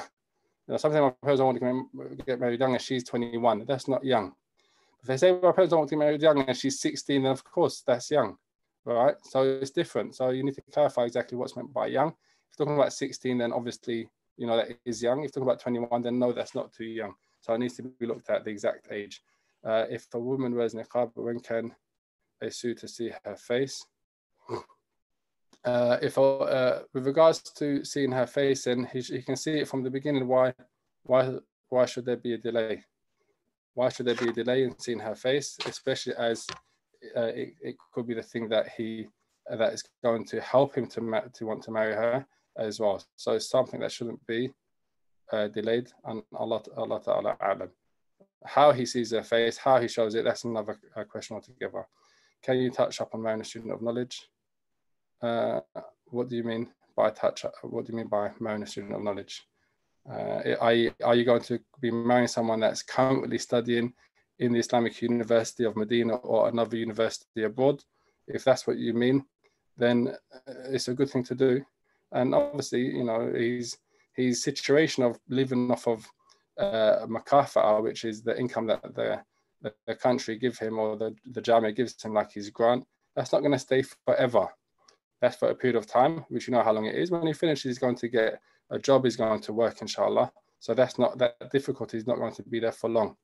You 0.67 0.73
know, 0.73 0.77
sometimes 0.77 1.01
my 1.01 1.09
parents 1.21 1.39
don't 1.39 1.59
want 1.59 2.17
to 2.19 2.23
get 2.23 2.39
married 2.39 2.59
young 2.59 2.73
and 2.73 2.82
she's 2.82 3.03
21. 3.03 3.65
That's 3.67 3.88
not 3.88 4.03
young. 4.03 4.34
If 5.02 5.08
they 5.08 5.18
say, 5.18 5.32
well, 5.32 5.54
parents 5.54 5.72
don't 5.72 5.80
want 5.80 5.89
to 5.89 5.95
get 5.95 5.99
married 5.99 6.22
young 6.22 6.41
and 6.41 6.56
she's 6.56 6.80
16, 6.80 7.24
then 7.24 7.32
of 7.32 7.43
course 7.43 7.82
that's 7.86 8.12
young, 8.12 8.38
right? 8.86 9.16
So 9.24 9.43
it's 9.43 9.72
different. 9.72 10.16
So 10.16 10.30
you 10.30 10.43
need 10.43 10.56
to 10.56 10.62
clarify 10.72 11.04
exactly 11.04 11.38
what's 11.38 11.56
meant 11.56 11.74
by 11.74 11.88
young. 11.88 12.10
If 12.10 12.60
you're 12.60 12.66
talking 12.66 12.80
about 12.80 12.93
16, 12.93 13.38
then 13.39 13.52
obviously, 13.52 14.10
you 14.38 14.45
know, 14.45 14.58
that 14.58 14.78
is 14.86 15.02
young. 15.02 15.20
If 15.20 15.24
you're 15.36 15.43
talking 15.43 15.49
about 15.49 15.60
21, 15.60 16.02
then 16.04 16.20
no, 16.20 16.32
that's 16.32 16.54
not 16.54 16.72
too 16.72 16.86
young. 16.86 17.16
So 17.39 17.54
it 17.54 17.58
needs 17.58 17.76
to 17.78 17.84
be 17.84 18.06
looked 18.06 18.30
at 18.30 18.45
the 18.45 18.52
exact 18.52 18.91
age. 18.91 19.24
Uh, 19.64 19.86
if 19.89 20.08
a 20.14 20.20
woman 20.20 20.56
wears 20.56 20.76
niqab, 20.76 21.12
when 21.16 21.39
can 21.39 21.74
they 22.39 22.52
sue 22.52 22.76
to 22.76 22.88
see 22.88 23.12
her 23.26 23.36
face? 23.36 23.86
Uh, 25.64 25.99
if 26.02 26.18
uh, 26.18 26.80
with 26.91 27.06
regards 27.06 27.39
to 27.43 27.86
seeing 27.86 28.12
her 28.12 28.26
face, 28.26 28.66
and 28.66 28.88
he, 28.88 28.99
he 28.99 29.22
can 29.22 29.36
see 29.36 29.60
it 29.60 29.68
from 29.68 29.84
the 29.84 29.91
beginning. 29.91 30.28
Why, 30.28 30.56
why, 31.04 31.36
why 31.70 31.86
should 31.86 32.04
there 32.06 32.18
be 32.18 32.34
a 32.34 32.38
delay? 32.39 32.84
Why 33.74 33.89
should 33.89 34.05
there 34.05 34.15
be 34.15 34.30
a 34.30 34.34
delay 34.34 34.63
in 34.63 34.78
seeing 34.80 34.99
her 34.99 35.15
face, 35.15 35.57
especially 35.65 36.13
as 36.15 36.45
uh, 37.15 37.22
it, 37.22 37.53
it, 37.61 37.76
could 37.93 38.07
be 38.07 38.13
the 38.13 38.22
thing 38.22 38.49
that 38.49 38.69
he 38.69 39.07
uh, 39.49 39.55
that 39.55 39.74
is 39.74 39.84
going 40.03 40.26
to 40.26 40.39
help 40.41 40.76
him 40.76 40.86
to 40.88 41.01
ma- 41.01 41.28
to 41.34 41.45
want 41.45 41.63
to 41.63 41.72
marry 41.72 41.93
her 41.93 42.26
as 42.57 42.80
well. 42.80 43.03
So 43.15 43.34
it's 43.34 43.49
something 43.49 43.80
that 43.80 43.91
shouldn't 43.91 44.26
be 44.28 44.51
uh, 45.32 45.47
delayed. 45.47 45.91
And 46.05 46.22
Allah, 46.36 46.61
Allah 46.78 47.01
Ta'ala 47.03 47.38
alam. 47.41 47.69
How 48.45 48.72
he 48.72 48.86
sees 48.86 49.11
her 49.11 49.24
face, 49.24 49.57
how 49.57 49.80
he 49.80 49.88
shows 49.88 50.15
it, 50.15 50.26
that's 50.26 50.43
another 50.43 50.80
uh, 50.95 51.03
question 51.03 51.36
altogether. 51.36 51.86
Can 52.43 52.57
you 52.57 52.72
touch 52.72 52.99
up 53.01 53.13
on 53.13 53.22
marrying 53.22 53.41
a 53.41 53.45
student 53.45 53.72
of 53.72 53.82
knowledge? 53.82 54.28
Uh, 55.22 55.61
what 56.05 56.28
do 56.28 56.36
you 56.36 56.43
mean 56.43 56.67
by 56.95 57.11
touch? 57.11 57.45
What 57.61 57.86
do 57.86 57.93
you 57.93 57.97
mean 57.97 58.07
by 58.07 58.32
marrying 58.39 58.63
a 58.63 58.67
student 58.67 58.95
of 58.95 59.03
knowledge? 59.03 59.43
Uh, 60.10 60.56
are, 60.60 60.74
you, 60.74 60.91
are 61.04 61.16
you 61.16 61.24
going 61.24 61.41
to 61.41 61.60
be 61.80 61.91
marrying 61.91 62.28
someone 62.28 62.60
that's 62.60 62.84
currently 62.84 63.38
studying 63.38 63.93
in 64.39 64.54
the 64.54 64.60
Islamic 64.60 65.02
University 65.02 65.64
of 65.64 65.76
Medina 65.76 66.16
or 66.16 66.49
another 66.49 66.78
university 66.78 67.43
abroad? 67.43 67.84
If 68.28 68.43
that's 68.43 68.66
what 68.66 68.78
you 68.78 68.93
mean, 68.93 69.26
then 69.78 70.16
uh, 70.34 70.54
it's 70.70 70.88
a 70.88 70.93
good 70.93 71.10
thing 71.10 71.24
to 71.26 71.36
do. 71.36 71.64
And 72.12 72.36
obviously, 72.36 72.82
you 72.82 73.04
know, 73.04 73.32
his 73.34 73.78
his 74.14 74.43
situation 74.43 75.04
of 75.04 75.20
living 75.30 75.72
off 75.72 75.88
of 75.88 76.06
uh, 76.58 77.06
makafa, 77.08 77.82
which 77.82 78.04
is 78.04 78.22
the 78.22 78.38
income 78.38 78.68
that 78.68 78.82
the, 78.93 79.22
the 79.88 79.95
country 79.95 80.38
give 80.38 80.58
him 80.58 80.80
or 80.80 80.97
the, 80.97 81.16
the 81.32 81.41
Jamia 81.41 81.76
gives 81.76 82.02
him, 82.04 82.14
like 82.14 82.32
his 82.32 82.49
grant, 82.49 82.86
that's 83.16 83.32
not 83.32 83.39
going 83.39 83.54
to 83.54 83.60
stay 83.60 83.84
forever. 84.06 84.47
That's 85.22 85.38
for 85.38 85.49
a 85.49 85.56
period 85.56 85.78
of 85.78 85.88
time, 85.88 86.26
which 86.30 86.47
you 86.47 86.54
know 86.54 86.64
how 86.64 86.74
long 86.74 86.86
it 86.86 86.95
is. 86.95 87.12
When 87.12 87.28
he 87.28 87.34
finishes, 87.34 87.64
he's 87.64 87.80
going 87.80 87.95
to 87.95 88.08
get 88.08 88.41
a 88.72 88.80
job 88.80 89.05
is 89.05 89.15
going 89.15 89.41
to 89.41 89.53
work, 89.53 89.82
inshallah. 89.82 90.32
So 90.59 90.74
that's 90.74 90.97
not 90.97 91.17
that 91.17 91.51
difficulty 91.51 91.97
is 91.97 92.07
not 92.07 92.17
going 92.17 92.34
to 92.34 92.43
be 92.43 92.59
there 92.59 92.72
for 92.72 92.89
long. 92.89 93.15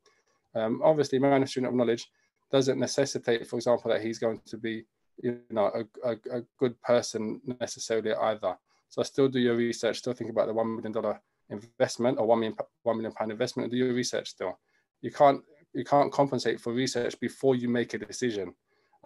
Um, 0.55 0.81
obviously, 0.83 1.19
man, 1.19 1.43
a 1.43 1.47
student 1.47 1.71
of 1.71 1.77
knowledge 1.77 2.09
doesn't 2.51 2.79
necessitate, 2.79 3.47
for 3.47 3.57
example, 3.57 3.91
that 3.91 4.01
he's 4.01 4.19
going 4.19 4.41
to 4.45 4.57
be, 4.57 4.85
you 5.21 5.39
know, 5.49 5.71
a, 6.03 6.09
a, 6.09 6.39
a 6.39 6.41
good 6.57 6.81
person 6.81 7.41
necessarily 7.59 8.13
either. 8.13 8.57
So 8.89 9.03
still 9.03 9.27
do 9.27 9.39
your 9.39 9.55
research, 9.55 9.99
still 9.99 10.13
think 10.13 10.31
about 10.31 10.47
the 10.47 10.53
one 10.53 10.75
million 10.75 10.91
dollar 10.91 11.21
investment 11.49 12.17
or 12.19 12.25
one 12.25 12.39
million 12.39 12.57
one 12.83 12.97
million 12.97 13.13
pound 13.13 13.31
investment, 13.31 13.65
and 13.65 13.71
do 13.71 13.77
your 13.77 13.93
research 13.93 14.29
still. 14.29 14.57
You 15.01 15.11
can't 15.11 15.41
you 15.73 15.83
can't 15.83 16.11
compensate 16.11 16.59
for 16.59 16.73
research 16.73 17.19
before 17.19 17.55
you 17.55 17.69
make 17.69 17.93
a 17.93 17.97
decision. 17.97 18.53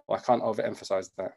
I 0.08 0.18
can't 0.18 0.42
overemphasize 0.42 1.10
that. 1.16 1.32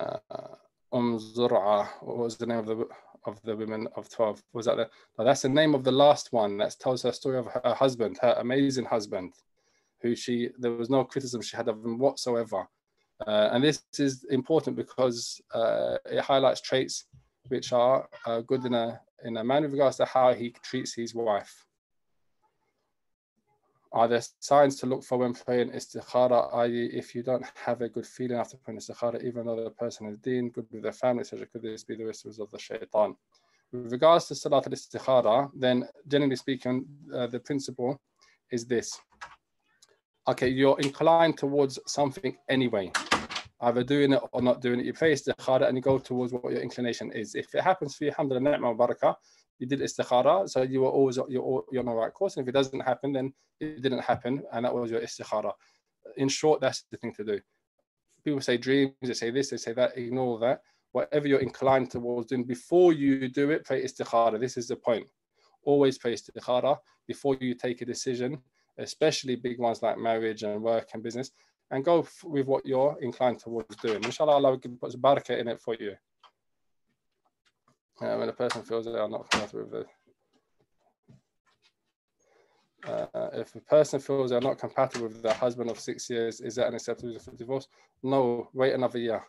Uh, 0.00 0.54
um 0.92 1.18
Zur'a, 1.18 1.86
what 2.00 2.18
was 2.18 2.36
the 2.36 2.46
name 2.46 2.58
of 2.58 2.66
the 2.66 2.86
of 3.28 3.40
the 3.42 3.56
women 3.56 3.86
of 3.96 4.08
12? 4.10 4.42
Was 4.52 4.66
that 4.66 4.76
the, 4.76 4.88
that's 5.24 5.42
the 5.42 5.48
name 5.48 5.74
of 5.74 5.84
the 5.84 5.92
last 5.92 6.32
one 6.32 6.56
that 6.58 6.76
tells 6.80 7.02
her 7.02 7.12
story 7.12 7.38
of 7.38 7.46
her 7.46 7.74
husband, 7.74 8.18
her 8.22 8.34
amazing 8.38 8.84
husband, 8.84 9.34
who 10.02 10.14
she, 10.14 10.50
there 10.58 10.72
was 10.72 10.90
no 10.90 11.04
criticism 11.04 11.42
she 11.42 11.56
had 11.56 11.68
of 11.68 11.84
him 11.84 11.98
whatsoever. 11.98 12.66
Uh, 13.26 13.50
and 13.52 13.62
this 13.62 13.82
is 13.98 14.24
important 14.30 14.76
because 14.76 15.40
uh, 15.54 15.96
it 16.06 16.20
highlights 16.20 16.60
traits 16.60 17.06
which 17.48 17.72
are 17.72 18.08
uh, 18.26 18.40
good 18.40 18.64
in 18.64 18.74
a, 18.74 19.00
in 19.24 19.36
a 19.36 19.44
man 19.44 19.62
with 19.62 19.72
regards 19.72 19.96
to 19.96 20.04
how 20.04 20.32
he 20.32 20.54
treats 20.62 20.94
his 20.94 21.14
wife. 21.14 21.67
Are 23.92 24.06
there 24.06 24.22
signs 24.40 24.76
to 24.80 24.86
look 24.86 25.02
for 25.02 25.18
when 25.18 25.32
praying 25.32 25.70
istikhara, 25.70 26.54
i.e., 26.56 26.90
if 26.92 27.14
you 27.14 27.22
don't 27.22 27.44
have 27.64 27.80
a 27.80 27.88
good 27.88 28.06
feeling 28.06 28.36
after 28.36 28.58
praying 28.58 28.78
istikhara, 28.80 29.24
even 29.24 29.46
though 29.46 29.64
the 29.64 29.70
person 29.70 30.06
is 30.08 30.18
deen, 30.18 30.50
good 30.50 30.66
with 30.70 30.82
their 30.82 30.92
family, 30.92 31.20
etc., 31.20 31.46
could 31.46 31.62
this 31.62 31.84
be 31.84 31.96
the 31.96 32.04
whispers 32.04 32.38
of 32.38 32.50
the 32.50 32.58
shaitan? 32.58 33.16
With 33.72 33.90
regards 33.90 34.26
to 34.26 34.34
salat 34.34 34.66
al 34.66 34.72
istikhara, 34.72 35.50
then 35.54 35.88
generally 36.06 36.36
speaking, 36.36 36.86
uh, 37.14 37.26
the 37.28 37.40
principle 37.40 37.98
is 38.50 38.66
this. 38.66 39.00
Okay, 40.26 40.48
you're 40.48 40.78
inclined 40.80 41.38
towards 41.38 41.78
something 41.86 42.36
anyway, 42.50 42.92
either 43.62 43.82
doing 43.82 44.12
it 44.12 44.22
or 44.32 44.42
not 44.42 44.60
doing 44.60 44.80
it. 44.80 44.86
You 44.86 44.92
pray 44.92 45.14
istikhara 45.14 45.66
and 45.66 45.78
you 45.78 45.82
go 45.82 45.98
towards 45.98 46.34
what 46.34 46.52
your 46.52 46.60
inclination 46.60 47.10
is. 47.12 47.34
If 47.34 47.54
it 47.54 47.62
happens 47.62 47.96
for 47.96 48.04
you, 48.04 48.10
alhamdulillah, 48.10 48.58
ni'mah 48.58 48.74
barakah, 48.74 49.14
you 49.58 49.66
did 49.66 49.80
istikhara, 49.80 50.48
so 50.48 50.62
you 50.62 50.82
were 50.82 50.88
always 50.88 51.16
you're, 51.16 51.64
you're 51.70 51.80
on 51.80 51.86
the 51.86 51.92
right 51.92 52.12
course. 52.12 52.36
And 52.36 52.44
if 52.44 52.48
it 52.48 52.52
doesn't 52.52 52.80
happen, 52.80 53.12
then 53.12 53.32
it 53.60 53.82
didn't 53.82 54.00
happen, 54.00 54.42
and 54.52 54.64
that 54.64 54.74
was 54.74 54.90
your 54.90 55.00
istikhara. 55.00 55.52
In 56.16 56.28
short, 56.28 56.60
that's 56.60 56.84
the 56.90 56.96
thing 56.96 57.12
to 57.14 57.24
do. 57.24 57.40
People 58.24 58.40
say 58.40 58.56
dreams, 58.56 58.92
they 59.02 59.14
say 59.14 59.30
this, 59.30 59.50
they 59.50 59.56
say 59.56 59.72
that. 59.72 59.96
Ignore 59.96 60.38
that. 60.40 60.60
Whatever 60.92 61.28
you're 61.28 61.40
inclined 61.40 61.90
towards 61.90 62.28
doing 62.28 62.44
before 62.44 62.92
you 62.92 63.28
do 63.28 63.50
it, 63.50 63.64
pray 63.64 63.84
istikhara. 63.84 64.40
This 64.40 64.56
is 64.56 64.68
the 64.68 64.76
point. 64.76 65.06
Always 65.64 65.98
pray 65.98 66.14
istikhara 66.14 66.78
before 67.06 67.36
you 67.40 67.54
take 67.54 67.82
a 67.82 67.84
decision, 67.84 68.38
especially 68.78 69.36
big 69.36 69.58
ones 69.58 69.82
like 69.82 69.98
marriage 69.98 70.44
and 70.44 70.62
work 70.62 70.88
and 70.94 71.02
business, 71.02 71.30
and 71.70 71.84
go 71.84 72.06
with 72.24 72.46
what 72.46 72.64
you're 72.64 72.96
inclined 73.02 73.38
towards 73.40 73.76
doing. 73.76 74.02
Inshallah, 74.04 74.32
Allah 74.32 74.50
will 74.50 74.58
put 74.58 74.92
barakah 75.00 75.38
in 75.38 75.48
it 75.48 75.60
for 75.60 75.74
you 75.78 75.94
uh, 78.00 78.16
when 78.16 78.28
a 78.28 78.32
person 78.32 78.62
feels 78.62 78.86
they 78.86 78.92
are 78.92 79.08
not 79.08 79.30
compatible 79.30 79.68
with 79.70 79.86
uh, 82.86 83.28
if 83.32 83.54
a 83.54 83.60
person 83.60 84.00
feels 84.00 84.30
they're 84.30 84.40
not 84.40 84.58
compatible 84.58 85.08
with 85.08 85.22
their 85.22 85.34
husband 85.34 85.70
of 85.70 85.78
six 85.78 86.08
years, 86.08 86.40
is 86.40 86.54
that 86.54 86.68
an 86.68 86.74
acceptable 86.74 87.16
divorce? 87.36 87.66
No, 88.02 88.48
wait 88.54 88.74
another 88.74 88.98
year. 88.98 89.22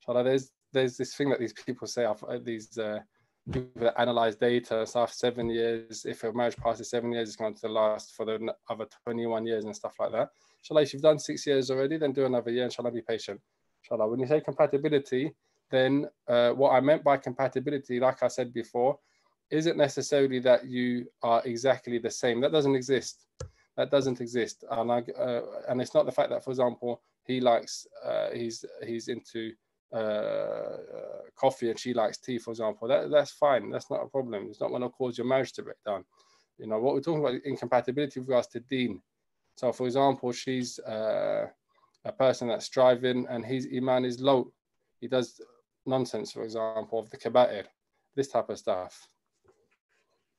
Inshallah, 0.00 0.24
there's 0.24 0.50
there's 0.72 0.96
this 0.96 1.14
thing 1.14 1.28
that 1.30 1.38
these 1.38 1.52
people 1.52 1.86
say, 1.86 2.04
uh, 2.04 2.14
these 2.42 2.78
uh, 2.78 2.98
people 3.50 3.82
that 3.82 4.00
analyze 4.00 4.36
data. 4.36 4.86
So 4.86 5.02
after 5.02 5.14
seven 5.14 5.50
years, 5.50 6.06
if 6.06 6.24
a 6.24 6.32
marriage 6.32 6.56
passes 6.56 6.90
seven 6.90 7.12
years, 7.12 7.28
it's 7.28 7.36
going 7.36 7.54
to 7.54 7.68
last 7.68 8.14
for 8.14 8.24
the 8.24 8.54
other 8.70 8.86
21 9.04 9.46
years 9.46 9.64
and 9.64 9.76
stuff 9.76 9.94
like 10.00 10.12
that. 10.12 10.28
Inshallah, 10.60 10.82
if 10.82 10.92
you've 10.92 11.02
done 11.02 11.18
six 11.18 11.46
years 11.46 11.70
already, 11.70 11.98
then 11.98 12.12
do 12.12 12.24
another 12.24 12.50
year. 12.50 12.64
Inshallah, 12.64 12.90
be 12.90 13.02
patient. 13.02 13.40
Inshallah, 13.84 14.08
when 14.08 14.20
you 14.20 14.26
say 14.26 14.40
compatibility, 14.40 15.32
then 15.72 16.06
uh, 16.28 16.50
what 16.50 16.70
I 16.70 16.80
meant 16.80 17.02
by 17.02 17.16
compatibility, 17.16 17.98
like 17.98 18.22
I 18.22 18.28
said 18.28 18.52
before, 18.54 18.98
isn't 19.50 19.76
necessarily 19.76 20.38
that 20.40 20.66
you 20.66 21.06
are 21.22 21.42
exactly 21.44 21.98
the 21.98 22.10
same. 22.10 22.40
That 22.40 22.52
doesn't 22.52 22.76
exist. 22.76 23.26
That 23.76 23.90
doesn't 23.90 24.20
exist. 24.20 24.64
And, 24.70 24.92
I, 24.92 24.98
uh, 25.18 25.42
and 25.68 25.80
it's 25.80 25.94
not 25.94 26.06
the 26.06 26.12
fact 26.12 26.30
that, 26.30 26.44
for 26.44 26.50
example, 26.50 27.02
he 27.24 27.40
likes, 27.40 27.86
uh, 28.04 28.28
he's, 28.32 28.64
he's 28.86 29.08
into 29.08 29.52
uh, 29.92 29.96
uh, 29.96 30.78
coffee 31.36 31.70
and 31.70 31.78
she 31.78 31.92
likes 31.92 32.18
tea, 32.18 32.38
for 32.38 32.50
example. 32.50 32.88
That, 32.88 33.10
that's 33.10 33.32
fine. 33.32 33.70
That's 33.70 33.90
not 33.90 34.04
a 34.04 34.08
problem. 34.08 34.46
It's 34.48 34.60
not 34.60 34.70
going 34.70 34.82
to 34.82 34.88
cause 34.88 35.18
your 35.18 35.26
marriage 35.26 35.52
to 35.54 35.62
break 35.62 35.82
down. 35.84 36.04
You 36.58 36.66
know, 36.66 36.78
what 36.78 36.94
we're 36.94 37.00
talking 37.00 37.20
about 37.20 37.42
incompatibility 37.44 38.20
with 38.20 38.28
regards 38.28 38.48
to 38.48 38.60
deen. 38.60 39.02
So, 39.56 39.72
for 39.72 39.86
example, 39.86 40.32
she's 40.32 40.78
uh, 40.78 41.46
a 42.04 42.12
person 42.12 42.48
that's 42.48 42.68
driving 42.68 43.26
and 43.28 43.44
his 43.44 43.68
iman 43.74 44.04
is 44.04 44.20
low. 44.20 44.52
He 45.00 45.08
does 45.08 45.40
nonsense, 45.86 46.32
for 46.32 46.42
example, 46.44 46.98
of 46.98 47.10
the 47.10 47.16
kaba'ir, 47.16 47.64
this 48.14 48.28
type 48.28 48.48
of 48.50 48.58
stuff. 48.58 49.06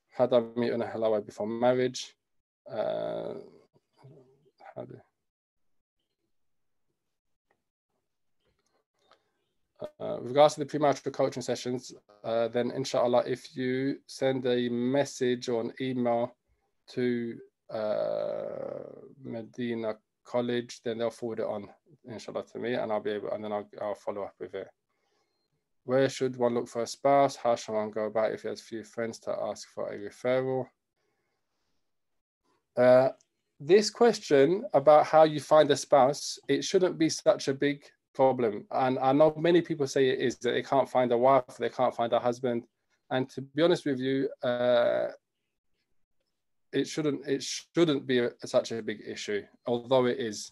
Had 0.09 0.33
I 0.33 0.41
meet 0.55 0.71
in 0.71 0.81
a 0.81 0.85
halal 0.85 1.25
before 1.25 1.47
marriage? 1.47 2.15
Uh, 2.69 3.35
how 4.75 4.85
do, 4.85 4.99
Uh, 9.99 10.17
with 10.21 10.29
regards 10.29 10.53
to 10.55 10.63
the 10.63 10.65
premarital 10.65 11.11
coaching 11.11 11.43
sessions, 11.43 11.93
uh, 12.23 12.47
then 12.47 12.71
inshallah, 12.71 13.23
if 13.27 13.55
you 13.55 13.97
send 14.07 14.45
a 14.45 14.69
message 14.69 15.49
or 15.49 15.61
an 15.61 15.73
email 15.81 16.35
to 16.87 17.37
uh, 17.69 18.83
Medina 19.23 19.95
College, 20.23 20.81
then 20.83 20.97
they'll 20.97 21.09
forward 21.09 21.39
it 21.39 21.45
on, 21.45 21.67
inshallah, 22.05 22.45
to 22.45 22.59
me, 22.59 22.75
and 22.75 22.91
I'll 22.91 23.01
be 23.01 23.11
able, 23.11 23.31
and 23.31 23.43
then 23.43 23.51
I'll, 23.51 23.69
I'll 23.81 23.95
follow 23.95 24.23
up 24.23 24.35
with 24.39 24.53
it. 24.55 24.69
Where 25.85 26.07
should 26.09 26.37
one 26.37 26.53
look 26.53 26.67
for 26.67 26.81
a 26.81 26.87
spouse? 26.87 27.35
How 27.35 27.55
should 27.55 27.73
one 27.73 27.91
go 27.91 28.05
about 28.05 28.31
if 28.31 28.43
he 28.43 28.47
has 28.47 28.61
few 28.61 28.83
friends 28.83 29.19
to 29.19 29.31
ask 29.31 29.67
for 29.69 29.91
a 29.91 29.97
referral? 29.97 30.65
Uh, 32.77 33.09
this 33.59 33.89
question 33.89 34.63
about 34.73 35.05
how 35.05 35.23
you 35.23 35.39
find 35.39 35.69
a 35.71 35.77
spouse, 35.77 36.39
it 36.47 36.63
shouldn't 36.63 36.97
be 36.97 37.09
such 37.09 37.47
a 37.47 37.53
big 37.53 37.83
problem. 38.13 38.65
And 38.71 38.97
I 38.99 39.11
know 39.11 39.33
many 39.37 39.61
people 39.61 39.87
say 39.87 40.09
it 40.09 40.19
is 40.19 40.37
that 40.39 40.51
they 40.51 40.63
can't 40.63 40.89
find 40.89 41.11
a 41.11 41.17
wife, 41.17 41.57
they 41.59 41.69
can't 41.69 41.95
find 41.95 42.13
a 42.13 42.19
husband. 42.19 42.63
And 43.09 43.29
to 43.31 43.41
be 43.41 43.61
honest 43.61 43.85
with 43.85 43.99
you, 43.99 44.29
uh, 44.41 45.07
it 46.71 46.87
shouldn't 46.87 47.27
it 47.27 47.43
shouldn't 47.43 48.07
be 48.07 48.19
a, 48.19 48.31
such 48.45 48.71
a 48.71 48.81
big 48.81 49.01
issue, 49.05 49.43
although 49.67 50.05
it 50.05 50.19
is. 50.19 50.51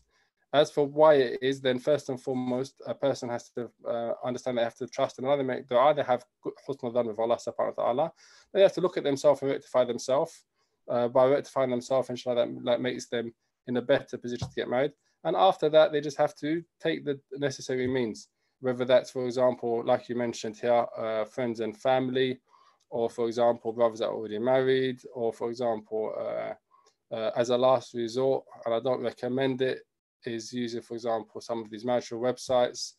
As 0.54 0.70
for 0.70 0.86
why 0.86 1.14
it 1.16 1.39
is, 1.41 1.62
then 1.62 1.80
first 1.80 2.10
and 2.10 2.20
foremost, 2.20 2.82
a 2.86 2.93
person 2.93 3.30
has 3.30 3.49
to 3.52 3.70
uh, 3.88 4.14
understand 4.24 4.58
they 4.58 4.64
have 4.64 4.76
to 4.76 4.88
trust 4.88 5.18
in 5.18 5.26
Allah. 5.26 5.43
They 5.43 5.76
either 5.76 6.04
have 6.04 6.26
husn 6.68 7.08
with 7.08 7.20
Allah 7.20 7.38
subhanahu 7.38 7.78
wa 7.78 7.84
ta'ala. 7.84 8.12
They 8.54 8.62
have 8.62 8.74
to 8.74 8.82
look 8.82 8.97
at 8.97 9.06
themselves 9.06 9.41
and 9.41 9.52
rectify 9.52 9.86
themselves. 9.86 10.43
Uh, 10.89 11.08
by 11.08 11.26
rectifying 11.26 11.70
themselves, 11.70 12.10
inshallah, 12.10 12.47
that, 12.47 12.66
that 12.66 12.82
makes 12.82 13.08
them 13.08 13.34
in 13.68 13.78
a 13.78 13.82
better 13.82 14.18
position 14.18 14.49
to 14.49 14.56
get 14.56 14.68
married. 14.68 14.91
And 15.24 15.36
after 15.38 15.70
that, 15.70 15.91
they 15.91 16.02
just 16.02 16.18
have 16.18 16.36
to 16.38 16.64
take 16.82 17.06
the 17.06 17.20
necessary 17.38 17.88
means, 17.88 18.28
whether 18.60 18.84
that's, 18.84 19.12
for 19.12 19.26
example, 19.26 19.84
like 19.86 20.10
you 20.10 20.16
mentioned 20.16 20.58
here, 20.58 20.86
uh, 20.97 21.24
friends 21.26 21.60
and 21.62 21.78
family, 21.78 22.41
or 22.89 23.10
for 23.10 23.28
example, 23.28 23.72
brothers 23.72 23.99
that 23.99 24.08
are 24.08 24.16
already 24.16 24.39
married, 24.39 24.99
or 25.14 25.32
for 25.32 25.49
example, 25.49 26.14
uh, 26.20 27.16
uh, 27.16 27.32
as 27.38 27.49
a 27.49 27.58
last 27.58 27.93
resort, 27.93 28.43
and 28.66 28.74
I 28.74 28.80
don't 28.80 29.02
recommend 29.02 29.62
it, 29.62 29.84
is 30.28 30.53
using, 30.53 30.82
for 30.82 30.95
example, 30.95 31.41
some 31.41 31.61
of 31.61 31.69
these 31.69 31.86
matrimonial 31.86 32.34
websites, 32.34 32.93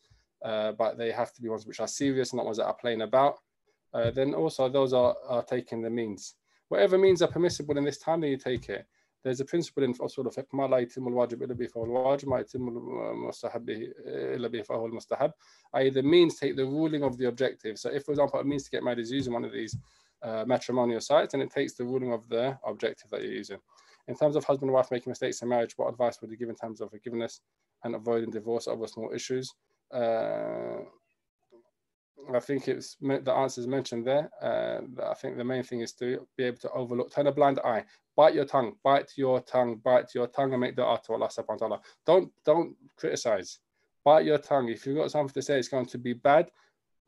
uh, 0.45 0.73
but 0.73 0.99
they 0.99 1.11
have 1.11 1.33
to 1.33 1.43
be 1.43 1.49
ones 1.49 1.67
which 1.67 1.81
are 1.81 1.89
serious, 1.89 2.35
not 2.35 2.45
ones 2.45 2.59
that 2.59 2.67
are 2.67 2.75
playing 2.75 3.03
about. 3.03 3.39
Uh, 3.95 4.11
then 4.11 4.35
also 4.35 4.69
those 4.69 4.93
are, 4.93 5.15
are 5.29 5.43
taking 5.43 5.83
the 5.83 5.91
means. 5.91 6.35
Whatever 6.69 6.99
means 6.99 7.23
are 7.23 7.29
permissible 7.29 7.77
in 7.77 7.85
this 7.85 7.99
time, 7.99 8.21
then 8.21 8.31
you 8.31 8.37
take 8.37 8.69
it. 8.69 8.87
There's 9.23 9.41
a 9.41 9.45
principle 9.45 9.85
in 9.85 9.95
sort 9.95 10.27
of 10.27 10.37
ما 10.53 10.69
لا 10.69 10.79
يتم 10.79 11.09
الواجب 11.09 11.43
إلا 11.43 11.55
به 11.55 11.67
فهو 11.67 11.85
الواجب 11.85 12.29
ما 12.29 12.39
the 15.91 16.03
means 16.03 16.39
take 16.41 16.57
the 16.57 16.65
ruling 16.65 17.05
of 17.05 17.17
the 17.19 17.27
objective. 17.27 17.79
So 17.79 17.91
if, 17.91 18.05
for 18.05 18.13
example, 18.13 18.41
a 18.41 18.45
means 18.45 18.65
to 18.65 18.71
get 18.71 18.83
married 18.83 18.99
is 18.99 19.13
using 19.13 19.33
one 19.33 19.45
of 19.45 19.53
these 19.53 19.77
uh, 20.23 20.45
matrimonial 20.47 21.01
sites, 21.01 21.35
and 21.35 21.43
it 21.43 21.51
takes 21.51 21.75
the 21.75 21.85
ruling 21.85 22.13
of 22.13 22.29
the 22.29 22.59
objective 22.67 23.11
that 23.11 23.23
you're 23.23 23.33
using 23.33 23.59
in 24.09 24.17
terms 24.17 24.37
of 24.37 24.45
husband 24.45 24.69
and 24.69 24.75
wife 24.75 24.91
making 24.91 25.11
mistakes 25.11 25.43
in 25.43 25.49
marriage, 25.49 25.75
what 25.77 25.89
advice 25.89 26.21
would 26.21 26.31
you 26.31 26.37
give 26.37 26.49
in 26.49 26.57
terms 26.57 26.81
of 26.81 26.91
forgiveness 26.91 27.41
and 27.85 27.95
avoiding 27.95 28.31
divorce 28.31 28.69
over 28.69 28.87
small 28.87 29.11
issues? 29.15 29.55
Uh, 29.93 30.79
I 32.33 32.41
think 32.41 32.69
it's 32.69 32.97
the 33.01 33.33
answers 33.33 33.67
mentioned 33.67 34.07
there. 34.07 34.31
Uh, 34.41 34.81
I 35.11 35.15
think 35.15 35.37
the 35.37 35.45
main 35.45 35.63
thing 35.63 35.81
is 35.81 35.93
to 35.95 36.27
be 36.37 36.45
able 36.45 36.59
to 36.59 36.71
overlook, 36.71 37.13
turn 37.13 37.27
a 37.27 37.33
blind 37.33 37.59
eye, 37.65 37.85
bite 38.17 38.35
your 38.35 38.45
tongue, 38.45 38.75
bite 38.85 39.13
your 39.17 39.41
tongue, 39.41 39.77
bite 39.77 40.15
your 40.15 40.29
tongue, 40.29 40.53
and 40.53 40.61
make 40.61 40.77
the 40.77 40.83
to 40.83 41.13
Allah 41.13 41.29
subhanahu 41.29 41.49
wa 41.49 41.57
ta'ala. 41.57 41.81
Don't 42.07 42.31
don't 42.45 42.77
criticize. 42.97 43.59
Bite 44.05 44.25
your 44.25 44.39
tongue. 44.39 44.69
If 44.69 44.87
you've 44.87 44.97
got 44.97 45.11
something 45.11 45.35
to 45.35 45.43
say, 45.43 45.59
it's 45.59 45.69
going 45.69 45.87
to 45.87 45.99
be 45.99 46.13
bad. 46.13 46.51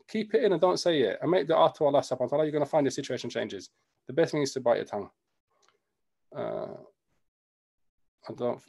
keep 0.08 0.34
it 0.34 0.44
in 0.44 0.52
and 0.52 0.60
don't 0.60 0.78
say 0.78 1.00
it. 1.00 1.18
And 1.20 1.30
make 1.30 1.46
the 1.46 1.54
to 1.54 1.84
Allah 1.84 2.00
subhanahu 2.00 2.20
wa 2.20 2.26
ta'ala, 2.26 2.44
you're 2.44 2.52
going 2.52 2.64
to 2.64 2.70
find 2.70 2.84
your 2.84 2.90
situation 2.90 3.30
changes. 3.30 3.70
The 4.06 4.12
best 4.12 4.32
thing 4.32 4.42
is 4.42 4.52
to 4.52 4.60
bite 4.60 4.76
your 4.76 4.84
tongue. 4.84 5.10
Uh, 6.36 6.76
I 8.28 8.32
don't. 8.36 8.60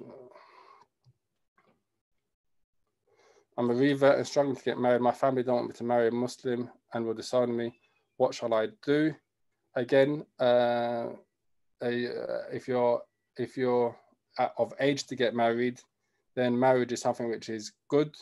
I'm 3.57 3.69
a 3.69 3.73
revert 3.73 4.17
and 4.17 4.27
struggling 4.27 4.55
to 4.55 4.63
get 4.63 4.77
married. 4.77 5.01
My 5.01 5.11
family 5.11 5.43
don't 5.43 5.55
want 5.55 5.67
me 5.67 5.73
to 5.73 5.83
marry 5.83 6.09
a 6.09 6.11
Muslim 6.11 6.69
and 6.93 7.05
will 7.05 7.13
disown 7.13 7.55
me. 7.55 7.79
What 8.17 8.35
shall 8.35 8.53
I 8.53 8.67
do? 8.85 9.13
Again, 9.75 10.25
uh, 10.39 11.07
a, 11.81 11.83
uh, 11.83 12.43
if 12.51 12.67
you're 12.67 13.01
if 13.37 13.57
you're 13.57 13.95
of 14.57 14.73
age 14.79 15.05
to 15.07 15.15
get 15.15 15.33
married, 15.33 15.79
then 16.35 16.59
marriage 16.59 16.91
is 16.91 17.01
something 17.01 17.29
which 17.29 17.49
is 17.49 17.71
good. 17.89 18.13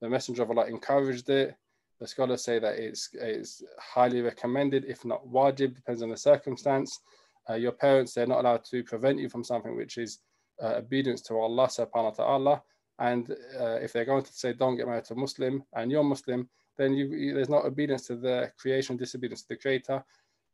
The 0.00 0.08
Messenger 0.08 0.42
of 0.42 0.50
Allah 0.50 0.66
encouraged 0.66 1.28
it. 1.28 1.54
The 2.00 2.06
scholars 2.06 2.44
say 2.44 2.58
that 2.58 2.78
it's, 2.78 3.10
it's 3.12 3.62
highly 3.80 4.22
recommended, 4.22 4.84
if 4.84 5.04
not 5.04 5.26
wajib, 5.26 5.74
depends 5.74 6.02
on 6.02 6.10
the 6.10 6.16
circumstance. 6.16 7.00
Uh, 7.48 7.54
your 7.54 7.72
parents, 7.72 8.14
they're 8.14 8.26
not 8.26 8.40
allowed 8.40 8.64
to 8.64 8.82
prevent 8.84 9.18
you 9.18 9.28
from 9.28 9.44
something 9.44 9.76
which 9.76 9.98
is 9.98 10.18
uh, 10.62 10.74
obedience 10.76 11.22
to 11.22 11.34
Allah 11.34 11.66
subhanahu 11.66 12.18
wa 12.18 12.24
ta'ala. 12.24 12.62
And 12.98 13.30
uh, 13.58 13.78
if 13.80 13.92
they're 13.92 14.04
going 14.04 14.24
to 14.24 14.32
say, 14.32 14.52
don't 14.52 14.76
get 14.76 14.86
married 14.86 15.04
to 15.04 15.14
a 15.14 15.16
Muslim 15.16 15.62
and 15.74 15.90
you're 15.90 16.02
Muslim, 16.02 16.48
then 16.76 16.94
you, 16.94 17.06
you, 17.06 17.34
there's 17.34 17.48
not 17.48 17.64
obedience 17.64 18.06
to 18.08 18.16
the 18.16 18.52
creation, 18.58 18.96
disobedience 18.96 19.42
to 19.42 19.48
the 19.50 19.56
Creator. 19.56 20.04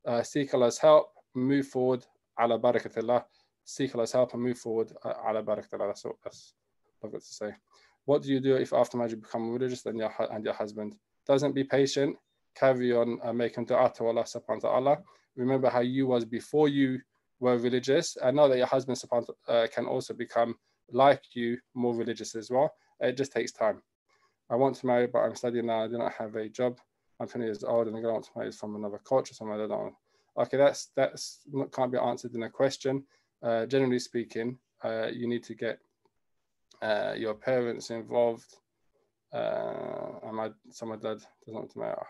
Uh, 0.07 0.23
seek 0.23 0.53
Allah's 0.55 0.79
help, 0.79 1.13
move 1.35 1.67
forward, 1.67 2.05
ala 2.41 2.59
barakatillah. 2.59 3.25
Seek 3.65 3.95
Allah's 3.95 4.13
help 4.13 4.35
and 4.35 4.43
move 4.43 4.59
forward, 4.59 4.93
uh, 5.05 5.15
ala 5.27 5.43
barakatillah. 5.43 5.89
That's 5.89 6.05
what 6.05 6.17
that's 6.23 6.55
I've 7.03 7.13
to 7.13 7.21
say. 7.21 7.53
What 8.05 8.23
do 8.23 8.31
you 8.31 8.41
do 8.41 8.57
if 8.57 8.73
after 8.73 8.97
marriage 8.97 9.13
you 9.13 9.19
become 9.19 9.51
religious 9.51 9.85
and 9.87 9.99
your, 9.99 10.13
and 10.31 10.45
your 10.45 10.55
husband 10.55 10.97
doesn't 11.27 11.55
be 11.55 11.65
patient? 11.65 12.17
Carry 12.55 12.93
on 12.93 13.19
uh, 13.23 13.33
making 13.33 13.65
dua 13.65 13.93
to 13.97 14.07
Allah 14.07 14.25
subhanahu 14.25 14.63
wa 14.63 14.71
ta'ala. 14.71 14.99
Remember 15.37 15.69
how 15.69 15.81
you 15.81 16.07
was 16.07 16.25
before 16.25 16.69
you 16.69 17.01
were 17.41 17.59
religious 17.59 18.17
and 18.23 18.37
know 18.37 18.49
that 18.49 18.59
your 18.59 18.67
husband 18.67 19.01
uh, 19.49 19.67
can 19.73 19.87
also 19.87 20.15
become 20.15 20.57
like 20.93 21.23
you, 21.35 21.59
more 21.75 21.95
religious 21.95 22.35
as 22.35 22.51
well. 22.51 22.75
It 23.01 23.17
just 23.17 23.33
takes 23.33 23.53
time. 23.53 23.83
I 24.51 24.57
want 24.57 24.77
to 24.77 24.87
marry, 24.87 25.07
but 25.07 25.21
I'm 25.21 25.35
studying 25.35 25.67
now. 25.67 25.85
I 25.85 25.89
do 25.89 25.99
not 25.99 26.13
have 26.13 26.37
a 26.37 26.49
job. 26.49 26.79
I'm 27.21 27.29
20 27.29 27.45
years 27.45 27.65
old 27.65 27.89
and 27.89 27.97
I 27.97 28.01
want 28.01 28.25
to 28.25 28.31
marry 28.37 28.53
from 28.53 28.77
another 28.77 28.99
culture, 28.99 29.35
somewhere 29.35 29.63
I 29.63 29.69
don't. 29.69 29.95
Okay, 30.37 30.57
that's 30.57 30.91
that's 30.97 31.41
not, 31.53 31.73
can't 31.73 31.93
be 31.93 31.99
answered 31.99 32.35
in 32.35 32.43
a 32.43 32.51
question. 32.51 33.05
Uh, 33.43 33.67
generally 33.67 33.99
speaking, 33.99 34.59
uh, 34.83 35.07
you 35.13 35.29
need 35.29 35.45
to 35.45 35.55
get 35.55 35.79
uh, 36.83 37.15
your 37.17 37.35
parents 37.35 37.91
involved. 37.91 38.57
Uh, 39.33 40.19
and 40.25 40.37
my, 40.37 40.51
so 40.71 40.87
my 40.87 40.97
dad 40.97 41.19
doesn't 41.47 41.77
matter. 41.77 42.07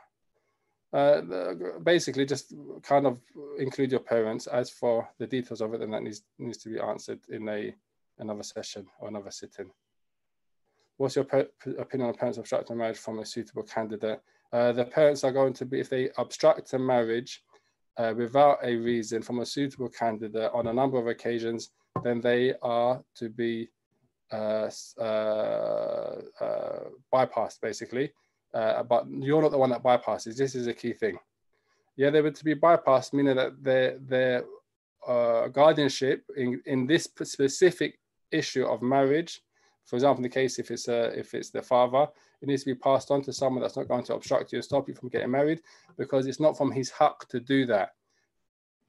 Uh, 0.95 1.55
basically, 1.83 2.25
just 2.25 2.55
kind 2.83 3.05
of 3.05 3.19
include 3.59 3.91
your 3.91 4.01
parents. 4.01 4.47
As 4.47 4.71
for 4.71 5.09
the 5.19 5.27
details 5.27 5.61
of 5.61 5.75
it, 5.75 5.81
then 5.81 5.91
that 5.91 6.05
needs 6.05 6.23
needs 6.39 6.59
to 6.59 6.69
be 6.69 6.79
answered 6.79 7.19
in 7.29 7.49
a 7.49 7.75
another 8.19 8.45
session 8.45 8.87
or 9.01 9.09
another 9.09 9.33
sitting. 9.33 9.71
What's 10.97 11.17
your 11.17 11.27
opinion 11.79 12.09
on 12.09 12.15
parents 12.15 12.39
obstructing 12.39 12.77
marriage 12.77 12.99
from 12.99 13.19
a 13.19 13.27
suitable 13.27 13.65
candidate? 13.65 14.21
Uh, 14.53 14.71
the 14.71 14.85
parents 14.85 15.25
are 15.25 15.33
going 15.33 15.53
to 15.55 15.67
be, 15.67 15.81
if 15.81 15.91
they 15.91 16.11
obstruct 16.17 16.73
a 16.75 16.79
marriage 16.79 17.43
uh, 17.97 18.15
without 18.17 18.59
a 18.63 18.77
reason 18.77 19.21
from 19.21 19.41
a 19.41 19.47
suitable 19.47 19.89
candidate 19.89 20.53
on 20.55 20.69
a 20.69 20.73
number 20.73 20.97
of 20.97 21.09
occasions, 21.09 21.71
then 22.05 22.21
they 22.21 22.55
are 22.63 23.03
to 23.17 23.29
be 23.29 23.69
uh, 24.31 24.71
uh, 25.01 26.21
bypassed, 27.13 27.61
basically. 27.61 28.13
Uh, 28.55 28.85
but 28.85 29.05
you're 29.11 29.43
not 29.43 29.51
the 29.51 29.59
one 29.59 29.71
that 29.71 29.83
bypasses. 29.83 30.37
This 30.37 30.55
is 30.55 30.69
a 30.69 30.73
key 30.73 30.93
thing. 30.93 31.19
Yeah, 31.97 32.11
they 32.11 32.23
were 32.23 32.31
to 32.31 32.45
be 32.45 32.55
bypassed, 32.55 33.13
meaning 33.13 33.37
that 33.37 33.63
their 33.63 33.99
their 33.99 34.45
guardianship 35.53 36.25
in, 36.37 36.63
in 36.65 36.87
this 36.87 37.05
specific 37.05 37.99
issue 38.31 38.65
of 38.65 38.81
marriage. 38.81 39.43
For 39.85 39.97
example, 39.97 40.19
in 40.19 40.31
the 40.31 40.41
case 40.41 40.59
if 40.59 40.71
it's 40.71 40.89
a, 40.89 41.19
if 41.19 41.35
it's 41.35 41.51
the 41.51 41.61
father, 41.61 42.07
it 42.41 42.49
needs 42.49 42.63
to 42.63 42.73
be 42.75 42.81
passed 42.89 43.11
on 43.11 43.23
to 43.23 43.33
someone 43.33 43.61
that's 43.61 43.77
not 43.77 43.89
going 43.89 44.05
to 44.05 44.15
obstruct 44.15 44.53
you 44.53 44.59
and 44.59 44.65
stop 44.65 44.89
you 44.89 44.95
from 44.95 45.11
getting 45.11 45.31
married, 45.31 45.61
because 45.99 46.27
it's 46.27 46.41
not 46.41 46.57
from 46.57 46.71
his 46.73 46.91
haq 46.91 47.29
to 47.29 47.41
do 47.41 47.67
that. 47.67 47.91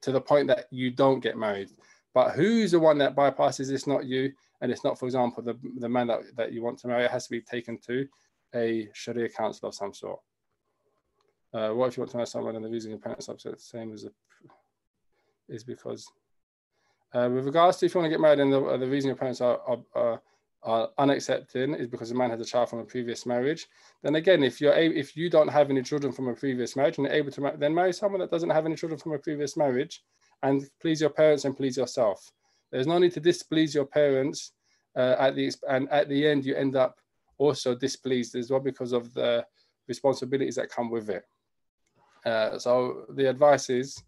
To 0.01 0.11
the 0.11 0.22
point 0.22 0.47
that 0.47 0.68
you 0.70 0.91
don't 0.91 1.20
get 1.20 1.38
married. 1.38 1.70
But 2.13 2.32
who's 2.36 2.72
the 2.72 2.80
one 2.80 2.99
that 2.99 3.16
bypasses? 3.16 3.72
It's 3.72 3.88
not 3.88 4.05
you, 4.05 4.32
and 4.61 4.72
it's 4.72 4.84
not, 4.84 4.97
for 4.99 5.05
example, 5.05 5.41
the 5.43 5.57
the 5.80 5.89
man 5.89 6.07
that, 6.07 6.22
that 6.38 6.53
you 6.53 6.61
want 6.61 6.78
to 6.80 6.88
marry. 6.88 7.05
It 7.05 7.11
has 7.11 7.26
to 7.26 7.32
be 7.32 7.41
taken 7.41 7.80
to 7.88 8.07
a 8.56 8.89
Sharia 8.93 9.30
council 9.30 9.70
of 9.70 9.76
some 9.76 9.93
sort. 9.93 10.20
Uh, 11.53 11.70
what 11.70 11.88
if 11.88 11.97
you 11.97 12.01
want 12.01 12.12
to 12.12 12.18
marry 12.18 12.28
someone 12.28 12.56
and 12.56 12.66
the 12.66 12.70
reason 12.70 12.91
your 12.91 12.99
parents 12.99 13.30
upset 13.30 13.53
the 13.53 13.60
same 13.60 13.93
as 13.93 14.03
a 14.06 14.10
is 15.47 15.64
because 15.64 16.08
uh, 17.14 17.30
with 17.32 17.45
regards 17.45 17.78
to 17.78 17.86
if 17.86 17.93
you 17.93 18.01
want 18.01 18.08
to 18.08 18.14
get 18.14 18.20
married 18.20 18.39
and 18.39 18.51
the, 18.51 18.62
uh, 18.62 18.78
the 18.78 18.88
reason 18.88 19.08
your 19.08 19.16
parents 19.16 19.39
are, 19.39 19.60
are, 19.95 20.22
are, 20.64 20.89
unaccepting 20.99 21.80
is 21.80 21.88
because 21.88 22.10
the 22.10 22.16
man 22.16 22.32
has 22.32 22.41
a 22.41 22.45
child 22.45 22.68
from 22.68 22.80
a 22.80 22.84
previous 22.84 23.26
marriage, 23.26 23.68
then 24.01 24.16
again, 24.16 24.43
if 24.43 24.60
you're 24.60 24.74
able, 24.74 24.97
if 24.97 25.16
you 25.16 25.30
don't 25.30 25.47
have 25.47 25.70
any 25.70 25.82
children 25.82 26.12
from 26.12 26.28
a 26.28 26.34
previous 26.34 26.76
marriage 26.76 26.97
and 26.97 27.06
you're 27.06 27.16
able 27.16 27.32
to 27.32 27.39
ma- 27.39 27.56
then 27.56 27.74
marry 27.74 27.93
someone 27.93 28.20
that 28.20 28.32
doesn't 28.32 28.49
have 28.49 28.66
any 28.66 28.76
children 28.76 28.99
from 28.99 29.14
a 29.14 29.20
previous 29.20 29.56
marriage, 29.56 30.03
and 30.43 30.68
please 30.82 30.99
your 30.99 31.12
parents 31.12 31.45
and 31.45 31.56
please 31.56 31.78
yourself. 31.78 32.32
There's 32.72 32.88
no 32.88 32.97
need 32.97 33.14
to 33.14 33.20
displease 33.20 33.76
your 33.76 33.86
parents 33.86 34.53
uh, 34.97 35.16
at 35.20 35.36
the 35.36 35.51
and 35.70 35.88
at 35.89 36.10
the 36.10 36.28
end 36.28 36.45
you 36.45 36.56
end 36.56 36.76
up 36.76 36.97
also 37.38 37.75
displeased 37.75 38.36
as 38.36 38.49
well 38.49 38.59
because 38.59 38.93
of 38.93 39.13
the 39.13 39.45
responsibilities 39.88 40.55
that 40.55 40.69
come 40.69 40.89
with 40.89 41.09
it. 41.09 41.25
Uh, 42.25 42.57
so 42.57 43.05
the 43.09 43.29
advice 43.29 43.69
is 43.69 44.03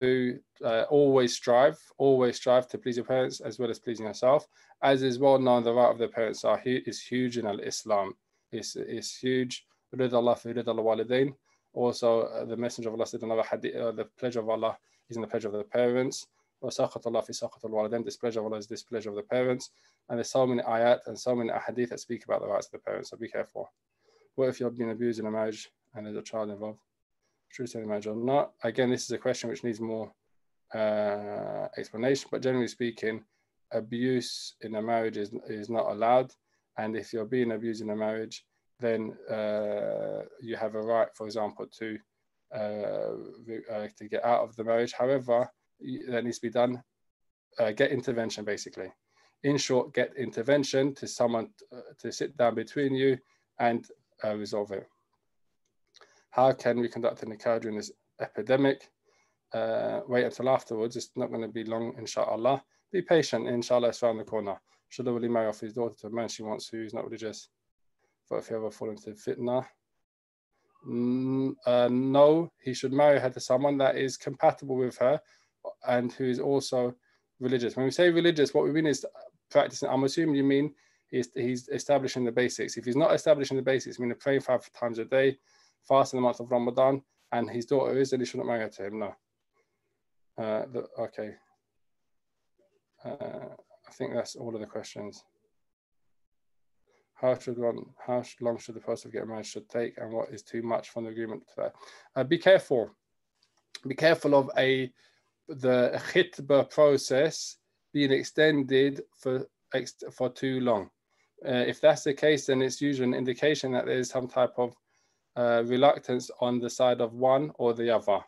to 0.00 0.38
uh, 0.64 0.84
always 0.88 1.34
strive, 1.34 1.78
always 1.98 2.36
strive 2.36 2.66
to 2.68 2.78
please 2.78 2.96
your 2.96 3.04
parents 3.04 3.40
as 3.40 3.58
well 3.58 3.70
as 3.70 3.78
pleasing 3.78 4.06
yourself. 4.06 4.46
As 4.82 5.02
is 5.02 5.18
well 5.18 5.38
known, 5.38 5.64
the 5.64 5.72
right 5.72 5.90
of 5.90 5.98
the 5.98 6.08
parents 6.08 6.44
are 6.44 6.60
is 6.64 7.00
huge 7.00 7.38
in 7.38 7.46
Islam. 7.60 8.14
It's, 8.52 8.76
it's 8.76 9.18
huge. 9.18 9.66
Also, 11.74 12.22
uh, 12.22 12.44
the 12.44 12.56
Messenger 12.56 12.88
of 12.88 12.94
Allah 12.94 13.06
said 13.06 13.22
another 13.22 13.42
hadith, 13.42 13.74
uh, 13.74 13.92
the 13.92 14.04
pleasure 14.04 14.40
of 14.40 14.48
Allah 14.48 14.78
is 15.08 15.16
in 15.16 15.22
the 15.22 15.28
pleasure 15.28 15.48
of 15.48 15.54
the 15.54 15.64
parents. 15.64 16.26
Displeasure 16.68 18.40
of 18.40 18.46
Allah 18.46 18.58
is 18.58 18.66
displeasure 18.66 19.10
of 19.10 19.16
the 19.16 19.22
parents. 19.22 19.70
And 20.08 20.18
there's 20.18 20.30
so 20.30 20.46
many 20.46 20.62
ayat 20.62 21.00
and 21.06 21.18
so 21.18 21.34
many 21.34 21.50
hadith 21.66 21.90
that 21.90 22.00
speak 22.00 22.24
about 22.24 22.40
the 22.40 22.48
rights 22.48 22.66
of 22.66 22.72
the 22.72 22.78
parents, 22.78 23.10
so 23.10 23.16
be 23.16 23.28
careful. 23.28 23.72
What 24.34 24.48
if 24.48 24.60
you've 24.60 24.76
been 24.76 24.90
abused 24.90 25.20
in 25.20 25.26
a 25.26 25.30
marriage 25.30 25.70
and 25.94 26.06
there's 26.06 26.16
a 26.16 26.22
child 26.22 26.50
involved? 26.50 26.80
should 27.52 27.66
truth 27.66 27.72
telling 27.72 27.88
marriage 27.88 28.06
or 28.06 28.16
not. 28.16 28.52
Again, 28.62 28.90
this 28.90 29.04
is 29.04 29.10
a 29.10 29.18
question 29.18 29.50
which 29.50 29.62
needs 29.62 29.80
more 29.80 30.10
uh, 30.74 31.68
explanation, 31.76 32.28
but 32.30 32.42
generally 32.42 32.68
speaking, 32.68 33.24
abuse 33.72 34.54
in 34.62 34.74
a 34.74 34.82
marriage 34.82 35.18
is, 35.18 35.32
is 35.48 35.68
not 35.68 35.90
allowed. 35.90 36.32
And 36.78 36.96
if 36.96 37.12
you're 37.12 37.26
being 37.26 37.52
abused 37.52 37.82
in 37.82 37.90
a 37.90 37.96
marriage, 37.96 38.44
then 38.80 39.14
uh, 39.30 40.22
you 40.40 40.56
have 40.56 40.74
a 40.74 40.80
right, 40.80 41.08
for 41.14 41.26
example, 41.26 41.66
to 41.78 41.98
uh, 42.54 43.16
uh 43.72 43.88
to 43.96 44.08
get 44.10 44.24
out 44.24 44.42
of 44.42 44.54
the 44.56 44.64
marriage. 44.64 44.92
However, 44.92 45.50
that 46.08 46.24
needs 46.24 46.38
to 46.38 46.46
be 46.46 46.50
done. 46.50 46.82
Uh, 47.58 47.72
get 47.72 47.90
intervention, 47.90 48.44
basically. 48.44 48.92
In 49.44 49.58
short, 49.58 49.92
get 49.92 50.16
intervention 50.16 50.94
to 50.94 51.06
someone 51.06 51.50
uh, 51.72 51.80
to 51.98 52.12
sit 52.12 52.36
down 52.36 52.54
between 52.54 52.94
you 52.94 53.18
and 53.58 53.86
resolve 54.24 54.70
it. 54.72 54.86
How 56.30 56.52
can 56.52 56.80
we 56.80 56.88
conduct 56.88 57.22
an 57.22 57.30
nikah 57.30 57.60
during 57.60 57.76
this 57.76 57.92
epidemic? 58.20 58.88
Uh, 59.52 60.00
wait 60.08 60.24
until 60.24 60.48
afterwards. 60.48 60.96
It's 60.96 61.10
not 61.14 61.28
going 61.28 61.42
to 61.42 61.48
be 61.48 61.64
long, 61.64 61.94
inshallah. 61.98 62.62
Be 62.90 63.02
patient, 63.02 63.48
inshallah, 63.48 63.88
it's 63.88 64.02
around 64.02 64.18
the 64.18 64.24
corner. 64.24 64.56
Should 64.88 65.06
wali 65.06 65.28
marry 65.28 65.48
off 65.48 65.60
his 65.60 65.72
daughter 65.72 65.94
to 66.00 66.06
a 66.06 66.10
man 66.10 66.28
she 66.28 66.42
wants 66.42 66.68
who's 66.68 66.94
not 66.94 67.04
religious? 67.04 67.48
But 68.28 68.36
if 68.36 68.50
you 68.50 68.56
ever 68.56 68.70
fall 68.70 68.90
into 68.90 69.10
fitna, 69.10 69.66
mm, 70.86 71.54
uh, 71.66 71.88
no, 71.90 72.50
he 72.62 72.72
should 72.72 72.92
marry 72.92 73.18
her 73.18 73.30
to 73.30 73.40
someone 73.40 73.76
that 73.78 73.96
is 73.96 74.16
compatible 74.16 74.76
with 74.76 74.96
her 74.98 75.20
and 75.86 76.12
who 76.12 76.24
is 76.24 76.38
also 76.38 76.94
religious. 77.40 77.76
When 77.76 77.84
we 77.84 77.90
say 77.90 78.10
religious, 78.10 78.54
what 78.54 78.64
we 78.64 78.72
mean 78.72 78.86
is 78.86 79.04
practicing. 79.50 79.88
I'm 79.88 80.04
assuming 80.04 80.36
you 80.36 80.44
mean 80.44 80.74
he's, 81.08 81.28
he's 81.34 81.68
establishing 81.68 82.24
the 82.24 82.32
basics. 82.32 82.76
If 82.76 82.84
he's 82.84 82.96
not 82.96 83.14
establishing 83.14 83.56
the 83.56 83.62
basics, 83.62 83.98
meaning 83.98 84.16
praying 84.18 84.40
five 84.40 84.68
times 84.72 84.98
a 84.98 85.04
day, 85.04 85.38
fast 85.86 86.12
in 86.12 86.18
the 86.18 86.22
month 86.22 86.40
of 86.40 86.50
Ramadan, 86.50 87.02
and 87.32 87.50
his 87.50 87.66
daughter 87.66 87.98
is, 87.98 88.10
then 88.10 88.20
he 88.20 88.26
shouldn't 88.26 88.48
marry 88.48 88.60
her 88.60 88.68
to 88.68 88.86
him. 88.86 88.98
No. 88.98 89.14
Uh, 90.38 90.64
the, 90.72 90.86
okay. 90.98 91.34
Uh, 93.04 93.48
I 93.88 93.92
think 93.92 94.14
that's 94.14 94.36
all 94.36 94.54
of 94.54 94.60
the 94.60 94.66
questions. 94.66 95.24
How 97.14 97.38
should 97.38 97.58
one? 97.58 97.84
How 98.04 98.24
long 98.40 98.58
should 98.58 98.74
the 98.74 98.80
process 98.80 99.06
of 99.06 99.12
getting 99.12 99.28
married 99.28 99.46
should 99.46 99.68
take, 99.68 99.96
and 99.98 100.12
what 100.12 100.30
is 100.30 100.42
too 100.42 100.62
much 100.62 100.90
from 100.90 101.04
the 101.04 101.10
agreement 101.10 101.46
to 101.48 101.54
that? 101.56 101.74
Uh, 102.16 102.24
be 102.24 102.38
careful. 102.38 102.90
Be 103.86 103.94
careful 103.94 104.34
of 104.34 104.50
a 104.56 104.92
the 105.60 106.00
khitbah 106.12 106.70
process 106.70 107.56
being 107.92 108.12
extended 108.12 109.02
for 109.18 109.46
for 110.12 110.28
too 110.28 110.60
long. 110.60 110.90
Uh, 111.46 111.64
if 111.66 111.80
that's 111.80 112.04
the 112.04 112.14
case, 112.14 112.46
then 112.46 112.62
it's 112.62 112.80
usually 112.80 113.08
an 113.08 113.14
indication 113.14 113.72
that 113.72 113.86
there's 113.86 114.10
some 114.10 114.28
type 114.28 114.52
of 114.58 114.74
uh, 115.36 115.62
reluctance 115.66 116.30
on 116.40 116.60
the 116.60 116.70
side 116.70 117.00
of 117.00 117.14
one 117.14 117.50
or 117.54 117.74
the 117.74 117.90
other. 117.90 118.20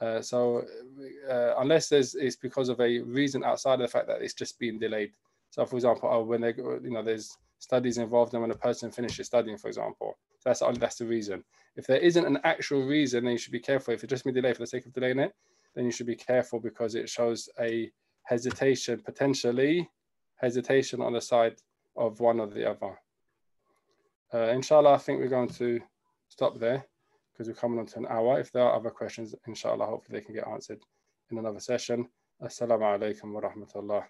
Uh, 0.00 0.20
so 0.20 0.62
uh, 1.30 1.54
unless 1.58 1.88
there's 1.88 2.14
it's 2.14 2.36
because 2.36 2.68
of 2.68 2.80
a 2.80 3.00
reason 3.00 3.42
outside 3.44 3.74
of 3.74 3.80
the 3.80 3.88
fact 3.88 4.06
that 4.06 4.22
it's 4.22 4.34
just 4.34 4.58
been 4.58 4.78
delayed. 4.78 5.12
So 5.50 5.64
for 5.64 5.76
example, 5.76 6.08
oh, 6.12 6.22
when 6.22 6.40
they 6.40 6.54
you 6.56 6.90
know 6.90 7.02
there's 7.02 7.36
studies 7.58 7.98
involved 7.98 8.34
and 8.34 8.42
when 8.42 8.50
a 8.50 8.56
person 8.56 8.90
finishes 8.90 9.26
studying, 9.26 9.56
for 9.56 9.68
example, 9.68 10.18
that's 10.44 10.62
that's 10.78 10.96
the 10.96 11.06
reason. 11.06 11.42
If 11.76 11.86
there 11.86 11.98
isn't 11.98 12.26
an 12.26 12.38
actual 12.44 12.84
reason, 12.84 13.24
then 13.24 13.32
you 13.32 13.38
should 13.38 13.52
be 13.52 13.60
careful. 13.60 13.94
If 13.94 14.04
it's 14.04 14.10
just 14.10 14.24
been 14.24 14.34
delayed 14.34 14.56
for 14.56 14.62
the 14.62 14.66
sake 14.66 14.86
of 14.86 14.92
delaying 14.92 15.18
it, 15.18 15.34
then 15.74 15.84
you 15.84 15.90
should 15.90 16.06
be 16.06 16.16
careful 16.16 16.60
because 16.60 16.94
it 16.94 17.08
shows 17.08 17.48
a 17.60 17.90
hesitation, 18.24 19.00
potentially 19.04 19.88
hesitation 20.36 21.00
on 21.00 21.12
the 21.12 21.20
side 21.20 21.56
of 21.96 22.20
one 22.20 22.40
or 22.40 22.46
the 22.46 22.68
other. 22.68 22.98
Uh, 24.32 24.48
inshallah, 24.52 24.94
I 24.94 24.98
think 24.98 25.20
we're 25.20 25.28
going 25.28 25.48
to 25.50 25.80
stop 26.28 26.58
there 26.58 26.84
because 27.32 27.48
we're 27.48 27.54
coming 27.54 27.78
on 27.78 27.86
to 27.86 27.98
an 27.98 28.06
hour. 28.08 28.40
If 28.40 28.52
there 28.52 28.62
are 28.62 28.76
other 28.76 28.90
questions, 28.90 29.34
inshallah, 29.46 29.86
hopefully 29.86 30.18
they 30.18 30.24
can 30.24 30.34
get 30.34 30.48
answered 30.48 30.80
in 31.30 31.38
another 31.38 31.60
session. 31.60 32.08
Assalamu 32.42 32.98
alaikum 32.98 33.32
wa 33.32 33.40
rahmatullah. 33.40 34.04